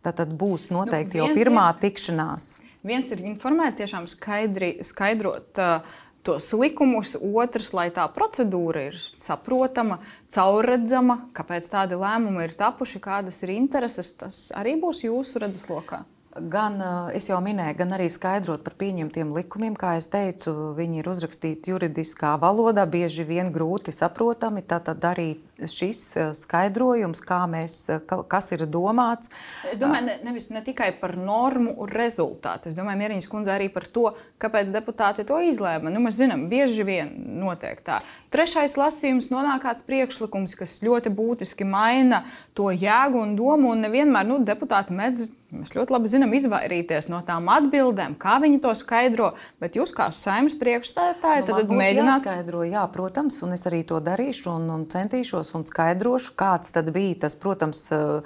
Tad, 0.02 0.16
tad 0.18 0.32
būs 0.34 0.72
noteikti 0.74 1.20
nu, 1.20 1.28
jau 1.28 1.36
pirmā 1.36 1.68
ir- 1.76 1.82
tikšanās. 1.84 2.54
Viens 2.88 3.12
ir 3.14 3.20
informēt, 3.30 3.76
tiešām 3.84 4.08
skaidri, 4.10 4.78
skaidrot 4.82 5.60
uh, 5.62 6.00
tos 6.24 6.52
likumus, 6.54 7.16
otrs, 7.20 7.72
lai 7.78 7.90
tā 7.94 8.06
procedūra 8.14 8.88
ir 8.92 8.98
saprotama, 9.18 10.00
caurredzama, 10.34 11.18
kāpēc 11.38 11.70
tādi 11.74 12.00
lēmumi 12.00 12.46
ir 12.46 12.56
tapuši, 12.58 13.02
kādas 13.04 13.42
ir 13.46 13.56
intereses. 13.58 14.14
Tas 14.18 14.42
arī 14.58 14.78
būs 14.82 15.04
jūsu 15.06 15.42
redzeslokā. 15.44 16.04
Gan 16.32 16.80
eh, 16.80 17.18
es 17.20 17.26
jau 17.28 17.42
minēju, 17.44 17.76
gan 17.82 17.92
arī 17.98 18.06
skaidrot 18.08 18.62
par 18.64 18.78
pieņemtiem 18.80 19.34
likumiem. 19.36 19.74
Kā 19.76 19.98
jau 19.98 20.06
teicu, 20.14 20.54
viņi 20.78 21.02
ir 21.02 21.10
uzrakstīti 21.12 21.74
juridiskā 21.74 22.38
valodā, 22.40 22.86
bieži 22.88 23.26
vien 23.28 23.50
grūti 23.52 23.92
saprotami. 23.92 24.64
Tad 24.64 24.88
arī 25.10 25.34
šis 25.60 26.00
eh, 26.16 26.30
skaidrojums, 26.38 27.20
mēs, 27.52 27.76
eh, 27.92 28.00
ka- 28.08 28.24
kas 28.24 28.48
ir 28.56 28.64
domāts, 28.64 29.28
Es 29.72 29.80
domāju, 29.80 30.06
ne, 30.06 30.16
nevis 30.24 30.50
ne 30.52 30.62
tikai 30.62 30.94
par 31.02 31.18
normu 31.18 31.76
un 31.78 31.90
rezultātu. 31.90 32.68
Es 32.72 32.76
domāju, 32.76 33.02
Mierīņas 33.04 33.28
kundze 33.28 33.52
arī 33.52 33.68
par 33.74 33.84
to, 33.92 34.14
kāpēc 34.40 34.72
deputāti 34.72 35.26
to 35.28 35.36
izlēma. 35.36 35.92
Nu, 35.92 36.00
mēs 36.00 36.16
zinām, 36.24 36.48
bieži 36.50 36.86
vien 36.86 37.12
notiek 37.44 37.84
tā. 37.84 38.00
Trešais 38.32 38.78
lasījums 38.80 39.28
nonāk 39.30 39.68
kāds 39.68 39.84
priekšlikums, 39.84 40.56
kas 40.56 40.80
ļoti 40.80 41.12
būtiski 41.12 41.68
maina 41.68 42.24
to 42.56 42.72
jēgu 42.72 43.20
un 43.20 43.36
domu. 43.36 43.72
Un 43.76 43.84
nevienmēr 43.84 44.26
nu, 44.26 44.40
deputāti 44.46 44.96
mēdz, 44.96 45.28
mēs 45.52 45.74
ļoti 45.76 45.94
labi 45.96 46.12
zinām, 46.12 46.34
izvairīties 46.38 47.10
no 47.12 47.20
tām 47.28 47.50
atbildēm, 47.52 48.16
kā 48.22 48.38
viņi 48.44 48.62
to 48.64 48.72
skaidro. 48.78 49.34
Bet 49.60 49.76
jūs, 49.76 49.92
kā 49.96 50.08
saimnes 50.16 50.56
priekšstādātāji, 50.60 51.44
Nu, 51.46 51.52
tad 51.54 51.68
būs 51.68 51.78
mēģināt. 51.82 52.24
jāskaidro, 52.26 52.64
jā, 52.70 52.86
protams, 52.94 53.42
un 53.44 53.54
es 53.54 53.66
arī 53.70 53.84
to 53.86 54.00
darīšu 54.00 54.50
un, 54.56 54.70
un 54.70 54.86
centīšos 54.92 55.54
un 55.60 55.66
skaidrošu, 55.68 56.34
kāds 56.40 56.72
tad 56.72 56.92
bija 56.96 57.28
tas, 57.28 57.36
protams. 57.36 57.92
eh, 57.92 58.22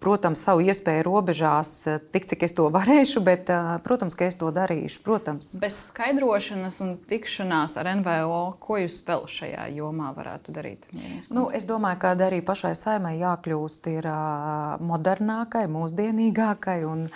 Protams, 0.00 0.40
savu 0.40 0.62
iespēju 0.64 1.04
robežās, 1.04 1.70
eh, 1.86 1.98
tik 2.12 2.24
cik 2.30 2.46
es 2.46 2.54
to 2.56 2.68
varēšu, 2.76 3.20
bet, 3.24 3.50
eh, 3.52 3.74
protams, 3.84 4.16
ka 4.16 4.28
es 4.30 4.38
to 4.40 4.48
darīšu. 4.54 5.02
Protams. 5.04 5.52
Bez 5.60 5.76
skaidrošanas 5.90 6.80
un 6.84 6.96
tikšanās 7.10 7.76
ar 7.80 7.90
NVO, 8.00 8.40
ko 8.62 8.80
jūs 8.80 9.00
vēl 9.04 9.28
šajā 9.28 9.68
jomā 9.76 10.14
varētu 10.16 10.56
darīt? 10.56 10.88
Nu, 11.28 11.50
es 11.52 11.68
domāju, 11.68 12.00
ka 12.00 12.14
arī 12.16 12.40
pašai 12.44 12.72
saimai 12.78 13.18
jākļūst 13.20 13.86
ir, 13.92 14.08
ā, 14.08 14.80
modernākai, 14.80 15.66
mūsdienīgākai. 15.70 16.80
un 16.88 17.06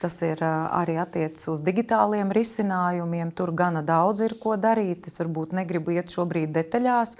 Tas 0.00 0.14
ir 0.24 0.40
arī 0.40 0.94
attiecas 0.96 1.44
uz 1.52 1.60
digitāliem 1.60 2.30
risinājumiem. 2.32 3.34
Tur 3.36 3.50
gana 3.52 3.82
daudz 3.84 4.22
ir 4.24 4.32
ko 4.40 4.54
darīt. 4.56 5.04
Es 5.10 5.20
varbūt 5.20 5.52
negribu 5.58 5.92
iet 5.92 6.08
šobrīd 6.14 6.54
detaļās, 6.56 7.12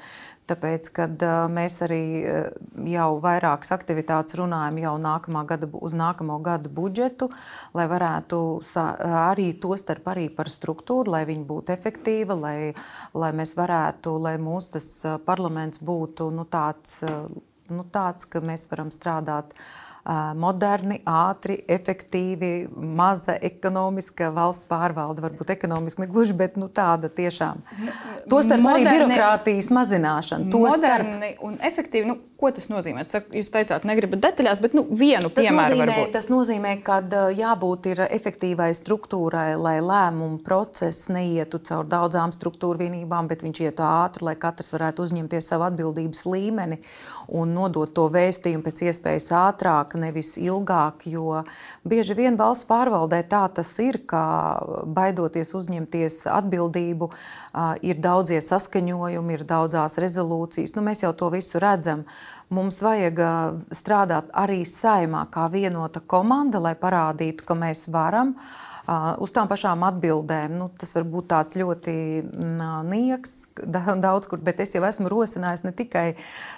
tāpēc, 0.48 0.88
kad 0.96 1.24
mēs 1.52 1.76
arī 1.84 2.04
jau 2.88 3.10
vairākas 3.20 3.74
aktivitātes 3.76 4.38
runājam 4.40 4.80
jau 4.80 4.94
nākamā 5.02 5.42
gada, 5.50 5.68
uz 5.76 5.96
nākamo 5.98 6.38
gadu 6.46 6.72
budžetu, 6.72 7.28
lai 7.76 7.84
varētu 7.90 8.40
arī 9.26 9.50
to 9.60 9.76
starp 9.76 10.08
arī 10.14 10.30
par 10.32 10.48
struktūru, 10.48 11.12
lai 11.18 11.26
viņi 11.28 11.46
būtu 11.52 11.76
efektīva, 11.76 12.38
lai, 12.46 12.56
lai 13.12 13.30
mēs 13.36 13.54
varētu, 13.60 14.16
lai 14.24 14.38
mūsu 14.40 14.78
tas 14.78 14.88
parlaments 15.28 15.84
būtu 15.84 16.32
nu, 16.32 16.48
tāds, 16.48 17.02
nu, 17.68 17.86
tāds, 17.92 18.24
ka 18.24 18.40
mēs 18.40 18.66
varam 18.72 18.88
strādāt 18.94 19.52
ā, 19.52 19.89
moderni, 20.34 21.00
ātri, 21.06 21.58
efektīvi, 21.68 22.68
maza 22.74 23.36
ekonomiska 23.40 24.30
valsts 24.34 24.66
pārvalde. 24.70 25.20
Varbūt 25.24 25.52
ekonomiski 25.54 26.06
negluži, 26.06 26.36
bet 26.36 26.56
nu, 26.56 26.68
tāda 26.72 27.10
tiešām. 27.12 27.60
Tostarp 28.30 28.60
arī 28.60 28.84
Moderni- 28.84 28.96
birokrātijas 29.10 29.70
mazināšana. 29.70 30.50
Tostarp 30.50 31.04
Moderni 31.06 31.36
un 31.42 31.58
efektīvi. 31.58 32.06
Nu, 32.06 32.16
ko 32.40 32.48
tas 32.56 32.70
nozīmē? 32.72 33.04
Saku, 33.08 33.34
Jūs 33.36 33.50
teicāt, 33.52 33.84
negribat 33.84 34.22
detaļās, 34.24 34.60
bet 34.64 34.72
nu, 34.72 34.86
vienu 34.88 35.28
Tas 35.28 35.44
piemēru 35.44 35.76
nozīmē, 35.76 35.86
varbūt. 35.92 36.12
tas 36.12 36.26
nozīmē, 36.32 36.82
ka 36.82 37.00
jābūt 37.36 37.86
ir 37.92 38.00
efektīvai 38.08 38.70
struktūrai, 38.78 39.58
lai 39.60 39.76
lēmumu 39.84 40.40
process 40.42 41.08
neietu 41.12 41.60
caur 41.68 41.84
daudzām 41.84 42.32
struktūra 42.32 42.78
vienībām, 42.80 43.28
bet 43.28 43.42
viņš 43.44 43.60
ietu 43.66 43.84
ātri, 43.84 44.22
lai 44.30 44.34
katrs 44.40 44.72
varētu 44.72 45.04
uzņemties 45.04 45.50
savu 45.52 45.68
atbildības 45.68 46.24
līmeni 46.24 46.80
un 47.28 47.52
nodot 47.54 47.92
to 47.94 48.08
vēstījumu 48.08 48.64
pēc 48.64 48.82
iespējas 48.88 49.28
ātrāk, 49.36 49.89
nevis 49.98 50.36
ilgāk. 50.38 51.06
Jo 51.10 51.42
bieži 51.88 52.14
vien 52.18 52.38
valsts 52.38 52.68
pārvaldē 52.68 53.22
tā 53.30 53.42
tas 53.54 53.72
ir, 53.82 54.02
ka 54.06 54.22
baidoties 54.86 55.54
uzņemties 55.56 56.22
atbildību, 56.30 57.10
uh, 57.10 57.74
ir 57.82 57.98
daudzie 57.98 58.40
saskaņojumi, 58.44 59.34
ir 59.38 59.44
daudzās 59.48 59.98
rezolūcijas. 60.00 60.74
Nu, 60.76 60.84
mēs 60.86 61.04
jau 61.04 61.12
to 61.16 61.30
visu 61.34 61.60
redzam. 61.62 62.04
Mums 62.50 62.80
vajag 62.82 63.20
strādāt 63.74 64.30
arī 64.34 64.64
saimā 64.66 65.26
kā 65.30 65.46
vienota 65.52 66.00
komanda, 66.00 66.58
lai 66.58 66.74
parādītu, 66.74 67.46
ka 67.46 67.54
mēs 67.54 67.86
varam. 67.94 68.34
Uz 68.90 69.30
tām 69.34 69.48
pašām 69.50 69.84
atbildēm. 69.86 70.56
Nu, 70.58 70.68
tas 70.80 70.92
var 70.96 71.06
būt 71.08 71.28
tāds 71.30 71.56
ļoti 71.58 71.92
nieks, 72.90 73.36
daudz 74.06 74.30
kur, 74.30 74.40
bet 74.44 74.62
es 74.64 74.74
jau 74.74 74.82
esmu 74.86 75.10
rosinājis 75.12 75.64
ne 75.66 75.72
tikai 75.76 76.06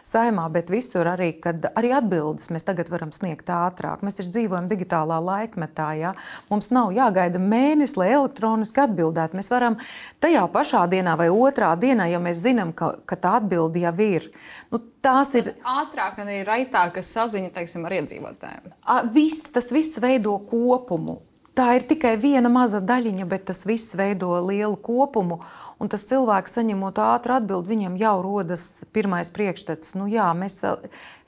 saimā, 0.07 0.47
bet 0.53 0.71
visur 0.73 1.09
arī, 1.13 1.33
kad 1.43 1.69
arī 1.73 1.93
atbildes 1.97 2.49
mēs 2.55 2.65
tagad 2.69 2.91
varam 2.93 3.13
sniegt 3.15 3.51
ātrāk. 3.53 4.05
Mēs 4.07 4.17
taču 4.19 4.33
dzīvojam 4.35 4.71
digitālā 4.71 5.19
laikmetā. 5.23 5.91
Ja? 6.01 6.15
Mums 6.51 6.71
nav 6.75 6.95
jāgaida 6.97 7.41
mēnesis, 7.43 7.99
lai 8.01 8.13
elektroniski 8.17 8.85
atbildētu. 8.87 9.39
Mēs 9.39 9.53
varam 9.53 9.77
tajā 10.23 10.47
pašā 10.53 10.87
dienā 10.93 11.17
vai 11.21 11.29
otrā 11.33 11.75
dienā, 11.79 12.09
ja 12.13 12.23
mēs 12.23 12.41
zinām, 12.45 12.73
ka, 12.77 12.95
ka 13.09 13.19
tā 13.21 13.37
atbilde 13.43 13.83
jau 13.83 13.93
ir. 14.03 14.31
Nu, 14.73 14.81
tās 15.05 15.35
ir 15.37 15.53
ātrāk 15.69 16.17
un 16.23 16.33
ir 16.33 16.49
raitāka 16.49 17.05
saziņa 17.05 17.53
teiksim, 17.59 17.85
ar 17.85 17.99
iedzīvotājiem. 17.99 18.73
Viss, 19.13 19.51
tas 19.53 19.69
viss 19.75 20.01
veido 20.01 20.39
kopumu. 20.49 21.21
Tā 21.53 21.67
ir 21.77 21.85
tikai 21.85 22.15
viena 22.17 22.49
maza 22.49 22.81
daļiņa, 22.81 23.27
bet 23.29 23.43
tas 23.51 23.67
viss 23.69 23.93
veido 23.99 24.39
lielu 24.41 24.77
kopumu. 24.81 25.43
Un 25.83 25.91
tas 25.91 26.05
cilvēks, 26.07 26.55
saņemot 26.55 27.01
ātru 27.03 27.35
atbildi, 27.41 27.73
viņam 27.73 27.97
jau 27.99 28.15
rodas 28.23 28.67
pirmais 28.95 29.33
priekšstats. 29.35 29.97
Nu, 29.99 30.07
jā, 30.11 30.29
mēs 30.39 30.61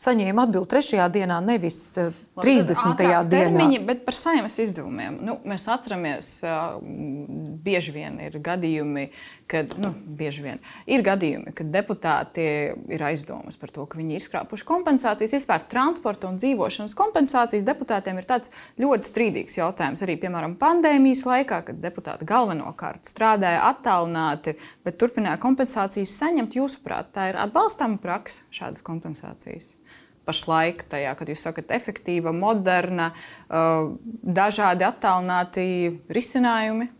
saņēmām 0.00 0.44
atbildi 0.46 0.70
trešajā 0.70 1.08
dienā, 1.10 1.40
nevis 1.42 1.80
30. 2.38 2.98
dienā. 2.98 3.22
Termiņi, 3.30 3.80
bet 3.86 4.04
par 4.06 4.14
saimnes 4.14 4.56
izdevumiem. 4.62 5.16
Nu, 5.26 5.36
mēs 5.46 5.66
atceramies, 5.70 6.30
bieži 7.66 7.94
vien 7.94 8.18
ir 8.22 8.38
gadījumi, 8.42 9.08
kad, 9.50 9.74
nu, 9.78 9.90
vien, 10.18 10.62
ir 10.90 11.04
gadījumi, 11.06 11.54
kad 11.54 11.70
deputāti 11.74 12.46
ir 12.94 13.04
aizdomas 13.06 13.58
par 13.60 13.74
to, 13.74 13.86
ka 13.90 13.98
viņi 13.98 14.16
ir 14.16 14.22
izkrāpuši 14.22 14.66
kompensācijas. 14.70 15.36
Vispār 15.38 15.66
transporta 15.70 16.30
un 16.30 16.38
dzīvošanas 16.38 16.94
kompensācijas 16.98 17.66
deputātiem 17.66 18.18
ir 18.18 18.28
tāds 18.28 18.54
ļoti 18.82 19.10
strīdīgs 19.10 19.58
jautājums. 19.60 20.02
Arī, 20.06 20.18
piemēram, 20.22 20.56
pandēmijas 20.62 21.22
laikā, 21.28 21.60
kad 21.68 21.82
deputāti 21.82 22.26
galvenokārt 22.28 23.06
strādāja 23.10 23.62
attālināti, 23.70 24.43
bet 24.84 24.98
turpināja 25.00 25.40
kompensācijas 25.42 26.16
saņemt. 26.20 26.58
Jūsuprāt, 26.60 27.14
tā 27.16 27.30
ir 27.32 27.40
atbalstāma 27.40 27.98
praksa 28.02 28.44
šādas 28.54 28.84
kompensācijas? 28.84 29.72
pašlaik, 30.24 30.86
tajā, 30.90 31.12
kad 31.18 31.30
jūs 31.30 31.44
sakat, 31.44 31.72
efektīva, 31.76 32.32
moderna, 32.32 33.10
dažādi 33.50 34.86
attālināti 34.86 35.66
risinājumi? 36.12 36.90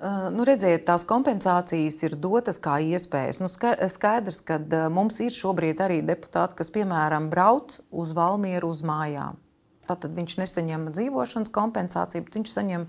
Uh, 0.00 0.30
nu, 0.32 0.46
redziet, 0.48 0.86
tās 0.88 1.02
kompensācijas 1.04 1.98
ir 2.06 2.14
dotas 2.16 2.56
kā 2.62 2.78
iespējas. 2.80 3.36
Nu, 3.42 3.50
skaidrs, 3.52 4.38
ka 4.48 4.56
uh, 4.56 4.86
mums 4.88 5.18
ir 5.20 5.34
šobrīd 5.36 5.82
arī 5.84 5.98
deputāti, 6.00 6.56
kas, 6.56 6.70
piemēram, 6.72 7.26
brauc 7.28 7.74
uz 7.92 8.14
Valmieru 8.16 8.70
uz 8.72 8.80
mājām. 8.80 9.36
Tad 9.84 10.06
viņš 10.16 10.38
nesaņem 10.40 10.88
dzīvošanas 10.94 11.52
kompensāciju, 11.52 12.24
bet 12.24 12.38
viņš 12.38 12.54
saņem 12.54 12.88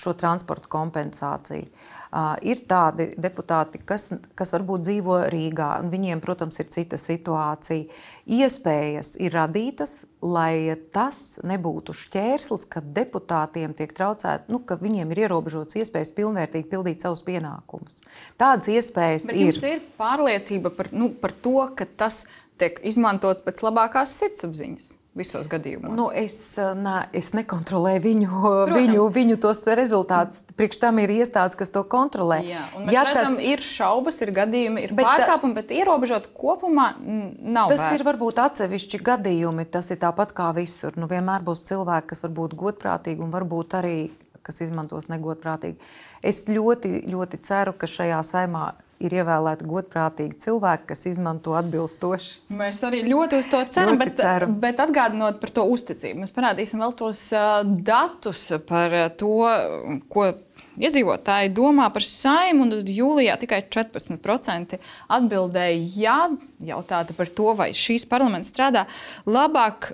šo 0.00 0.16
transporta 0.16 0.72
kompensāciju. 0.72 1.68
Uh, 1.68 1.95
ir 2.46 2.62
tādi 2.68 3.08
deputāti, 3.20 3.80
kas, 3.84 4.10
kas 4.38 4.52
varbūt 4.54 4.84
dzīvo 4.86 5.18
Rīgā, 5.32 5.70
un 5.82 5.90
viņiem, 5.92 6.22
protams, 6.24 6.58
ir 6.62 6.70
cita 6.72 6.98
situācija 7.00 7.86
iespējas 8.26 9.14
ir 9.22 9.34
radītas, 9.36 10.04
lai 10.22 10.74
tas 10.94 11.38
nebūtu 11.46 11.94
šķērslis, 11.94 12.66
ka 12.70 12.82
deputātiem 12.82 13.76
tiek 13.78 13.94
traucēts, 13.94 14.50
nu, 14.52 14.60
ka 14.66 14.78
viņiem 14.80 15.14
ir 15.14 15.26
ierobežotas 15.26 15.78
iespējas 15.82 16.14
pilnvērtīgi 16.16 16.70
pildīt 16.72 17.06
savus 17.06 17.22
pienākumus. 17.26 18.02
Tādas 18.40 18.70
iespējas 18.72 19.30
Bet 19.30 19.42
ir. 19.42 19.62
ir 19.76 19.88
pārliecība 20.00 20.74
par, 20.74 20.90
nu, 20.94 21.12
par 21.14 21.34
to, 21.34 21.58
ka 21.78 21.86
tas 21.86 22.24
tiek 22.58 22.78
izmantots 22.86 23.44
pēc 23.46 23.62
labākās 23.66 24.16
sirdsapziņas 24.18 24.94
visos 25.16 25.48
gadījumos? 25.50 25.94
Nu, 25.96 26.06
es, 26.14 26.36
ne, 26.78 26.96
es 27.16 27.32
nekontrolēju 27.36 28.02
viņu, 28.04 28.28
Protams. 28.32 28.76
viņu, 28.76 29.06
viņu 29.14 29.38
tos 29.42 29.62
rezultātus. 29.78 30.42
Priekš 30.58 30.80
tam 30.82 31.00
ir 31.02 31.12
iestādes, 31.16 31.58
kas 31.58 31.72
to 31.74 31.82
kontrolē. 31.88 32.40
Jā, 32.46 32.64
ja 32.92 33.06
redzam, 33.08 33.38
tas 33.38 33.48
ir 33.48 33.64
šaubas, 33.64 34.20
ir 34.24 34.32
gadījumi, 34.36 34.86
ir 34.86 34.94
bet, 34.96 35.08
pārkāpumi, 35.08 35.56
bet 35.56 35.72
ierobežot 35.76 36.28
kopumā 36.36 36.92
nav. 37.00 37.72
Tas 37.72 37.82
vērts. 37.82 37.96
ir 37.98 38.06
varbūt 38.10 38.42
atsevišķi 38.44 39.02
gadījumi. 39.10 39.66
Tas 39.72 39.90
ir 39.94 40.00
tāpat 40.02 40.36
kā 40.36 40.52
visur. 40.56 40.96
Nu, 41.00 41.08
vienmēr 41.10 41.44
būs 41.46 41.64
cilvēki, 41.68 42.12
kas 42.12 42.24
var 42.26 42.36
būt 42.36 42.56
godprātīgi 42.60 43.24
un 43.24 43.34
varbūt 43.34 43.80
arī 43.80 43.96
kas 44.46 44.62
izmantos 44.62 45.08
negodprātīgi. 45.10 45.80
Es 46.26 46.44
ļoti, 46.46 47.00
ļoti 47.10 47.40
ceru, 47.46 47.74
ka 47.74 47.88
šajā 47.90 48.20
saimā 48.26 48.68
ir 49.02 49.16
ievēlēti 49.20 49.66
godprātīgi 49.68 50.38
cilvēki, 50.46 50.86
kas 50.90 51.06
izmanto 51.10 51.56
atbilstoši. 51.58 52.32
Mēs 52.56 52.80
arī 52.86 53.02
ļoti 53.06 53.40
uz 53.42 53.50
to 53.52 53.60
ceram, 53.72 53.98
bet, 54.00 54.16
ceram. 54.20 54.56
bet 54.62 54.80
atgādinot 54.82 55.40
par 55.42 55.52
to 55.56 55.66
uzticību, 55.72 56.22
mēs 56.22 56.34
parādīsim 56.36 56.82
vēl 56.82 56.96
tos 56.96 57.20
uh, 57.36 57.60
datus 57.64 58.46
par 58.68 58.96
to, 59.20 59.36
ko 60.12 60.30
iedzīvotāji 60.80 61.52
domā 61.56 61.88
par 61.92 62.04
saimu. 62.06 62.68
Jūlijā 62.96 63.36
tikai 63.42 63.62
14% 63.72 64.78
atbildēja 65.18 65.80
jā, 65.96 66.18
jautātu 66.72 67.16
par 67.16 67.32
to, 67.36 67.52
vai 67.58 67.72
šīs 67.76 68.08
parlaments 68.08 68.52
strādā 68.52 68.86
labāk 69.28 69.92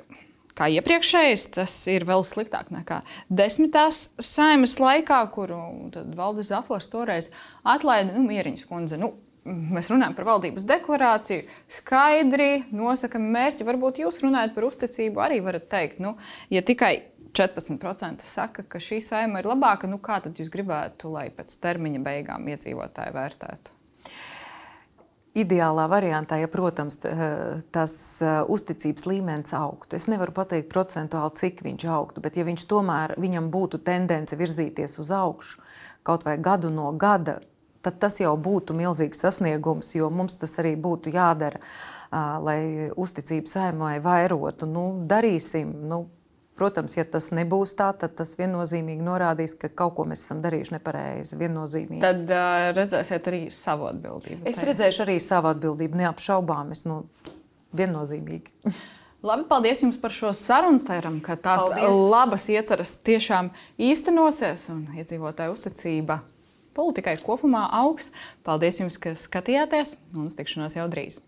kā 0.58 0.68
iepriekšējais, 0.76 1.48
tas 1.56 1.74
ir 1.90 2.06
vēl 2.08 2.24
sliktāk 2.26 2.72
nekā 2.74 3.02
desmitās 3.32 4.08
saimas 4.22 4.78
laikā, 4.82 5.22
kuru 5.34 5.60
Valdis 6.18 6.52
Zafors 6.52 6.90
toreiz 6.92 7.30
atlaida 7.62 8.14
nu, 8.14 8.24
Mieriņas 8.28 8.66
kundze. 8.70 9.00
Nu, 9.00 9.14
Mēs 9.42 9.88
runājam 9.90 10.12
par 10.14 10.28
valdības 10.28 10.62
deklarāciju, 10.70 11.48
skaidri 11.66 12.60
nosakām 12.70 13.24
mērķi. 13.34 13.66
Varbūt 13.66 13.98
jūs 14.04 14.20
runājat 14.22 14.54
par 14.54 14.68
uzticību, 14.68 15.18
arī 15.18 15.40
varat 15.42 15.66
teikt, 15.72 15.98
nu, 15.98 16.12
ja 16.46 16.62
tikai 16.62 16.92
14% 17.34 18.22
saka, 18.22 18.62
ka 18.62 18.78
šī 18.78 19.00
saima 19.02 19.42
ir 19.42 19.50
labāka, 19.50 19.90
nu 19.90 19.98
kā 19.98 20.20
tad 20.22 20.38
jūs 20.38 20.52
gribētu, 20.52 21.10
lai 21.10 21.26
pēc 21.34 21.58
termiņa 21.58 22.04
beigām 22.06 22.46
iedzīvotāji 22.54 23.16
vērtētu? 23.18 23.81
Ideālā 25.32 25.86
variantā, 25.88 26.36
ja, 26.36 26.48
protams, 26.52 26.98
tas 27.72 27.94
uzticības 28.52 29.06
līmenis 29.08 29.54
augtu. 29.56 29.96
Es 29.96 30.04
nevaru 30.04 30.34
pateikt 30.36 30.68
procentuāli, 30.68 31.32
cik 31.40 31.62
viņš 31.64 31.86
augtu, 31.88 32.20
bet 32.20 32.36
ja 32.36 32.44
viņš 32.44 32.66
tomēr 32.68 33.14
viņam 33.16 33.48
būtu 33.54 33.80
tendence 33.86 34.36
virzīties 34.36 34.98
uz 35.00 35.14
augšu 35.16 35.62
kaut 36.02 36.26
vai 36.26 36.36
gadu 36.36 36.68
no 36.68 36.90
gada, 36.92 37.38
tad 37.82 37.96
tas 38.02 38.20
jau 38.20 38.34
būtu 38.36 38.74
milzīgs 38.76 39.22
sasniegums, 39.24 39.94
jo 39.94 40.10
mums 40.10 40.36
tas 40.36 40.52
arī 40.60 40.74
būtu 40.76 41.14
jādara, 41.14 41.62
lai 42.12 42.90
uzticību 42.92 43.48
saimai 43.48 43.96
vairotu. 44.04 44.68
Nu, 44.68 44.84
darīsim, 45.08 45.72
nu, 45.88 46.04
Protams, 46.58 46.98
ja 46.98 47.04
tas 47.08 47.30
nebūs 47.32 47.72
tā, 47.78 47.88
tad 47.96 48.12
tas 48.18 48.34
viennozīmīgi 48.36 49.02
norādīs, 49.02 49.54
ka 49.58 49.70
kaut 49.72 49.94
ko 49.96 50.04
mēs 50.08 50.26
esam 50.26 50.42
darījuši 50.44 50.74
nepareizi. 50.76 51.38
Tad 52.02 52.28
uh, 52.28 52.70
redzēsiet 52.76 53.30
arī 53.32 53.46
savu 53.54 53.88
atbildību. 53.88 54.44
Es 54.44 54.60
tajā. 54.60 54.68
redzēšu 54.72 55.06
arī 55.06 55.16
savu 55.22 55.48
atbildību, 55.54 56.02
neapšaubām. 56.02 56.74
Es, 56.76 56.84
nu, 56.88 57.06
viennozīmīgi. 57.76 58.52
Labi, 59.22 59.46
paldies 59.48 59.84
jums 59.84 59.98
par 60.02 60.14
šo 60.14 60.32
sarunu. 60.36 60.82
Ceram, 60.84 61.20
ka 61.24 61.38
tās 61.38 61.68
paldies. 61.70 62.02
labas 62.10 62.48
ieceras 62.50 62.96
tiešām 63.06 63.52
īstenosies 63.78 64.66
un 64.74 64.84
iedzīvotāju 64.98 65.54
uzticība 65.54 66.20
politikai 66.74 67.16
kopumā 67.22 67.68
augs. 67.82 68.10
Paldies 68.46 68.82
jums, 68.82 68.98
ka 68.98 69.14
skatījāties 69.18 69.96
un 70.16 70.28
uz 70.28 70.38
tikšanos 70.38 70.78
jau 70.80 70.90
drīz! 70.90 71.22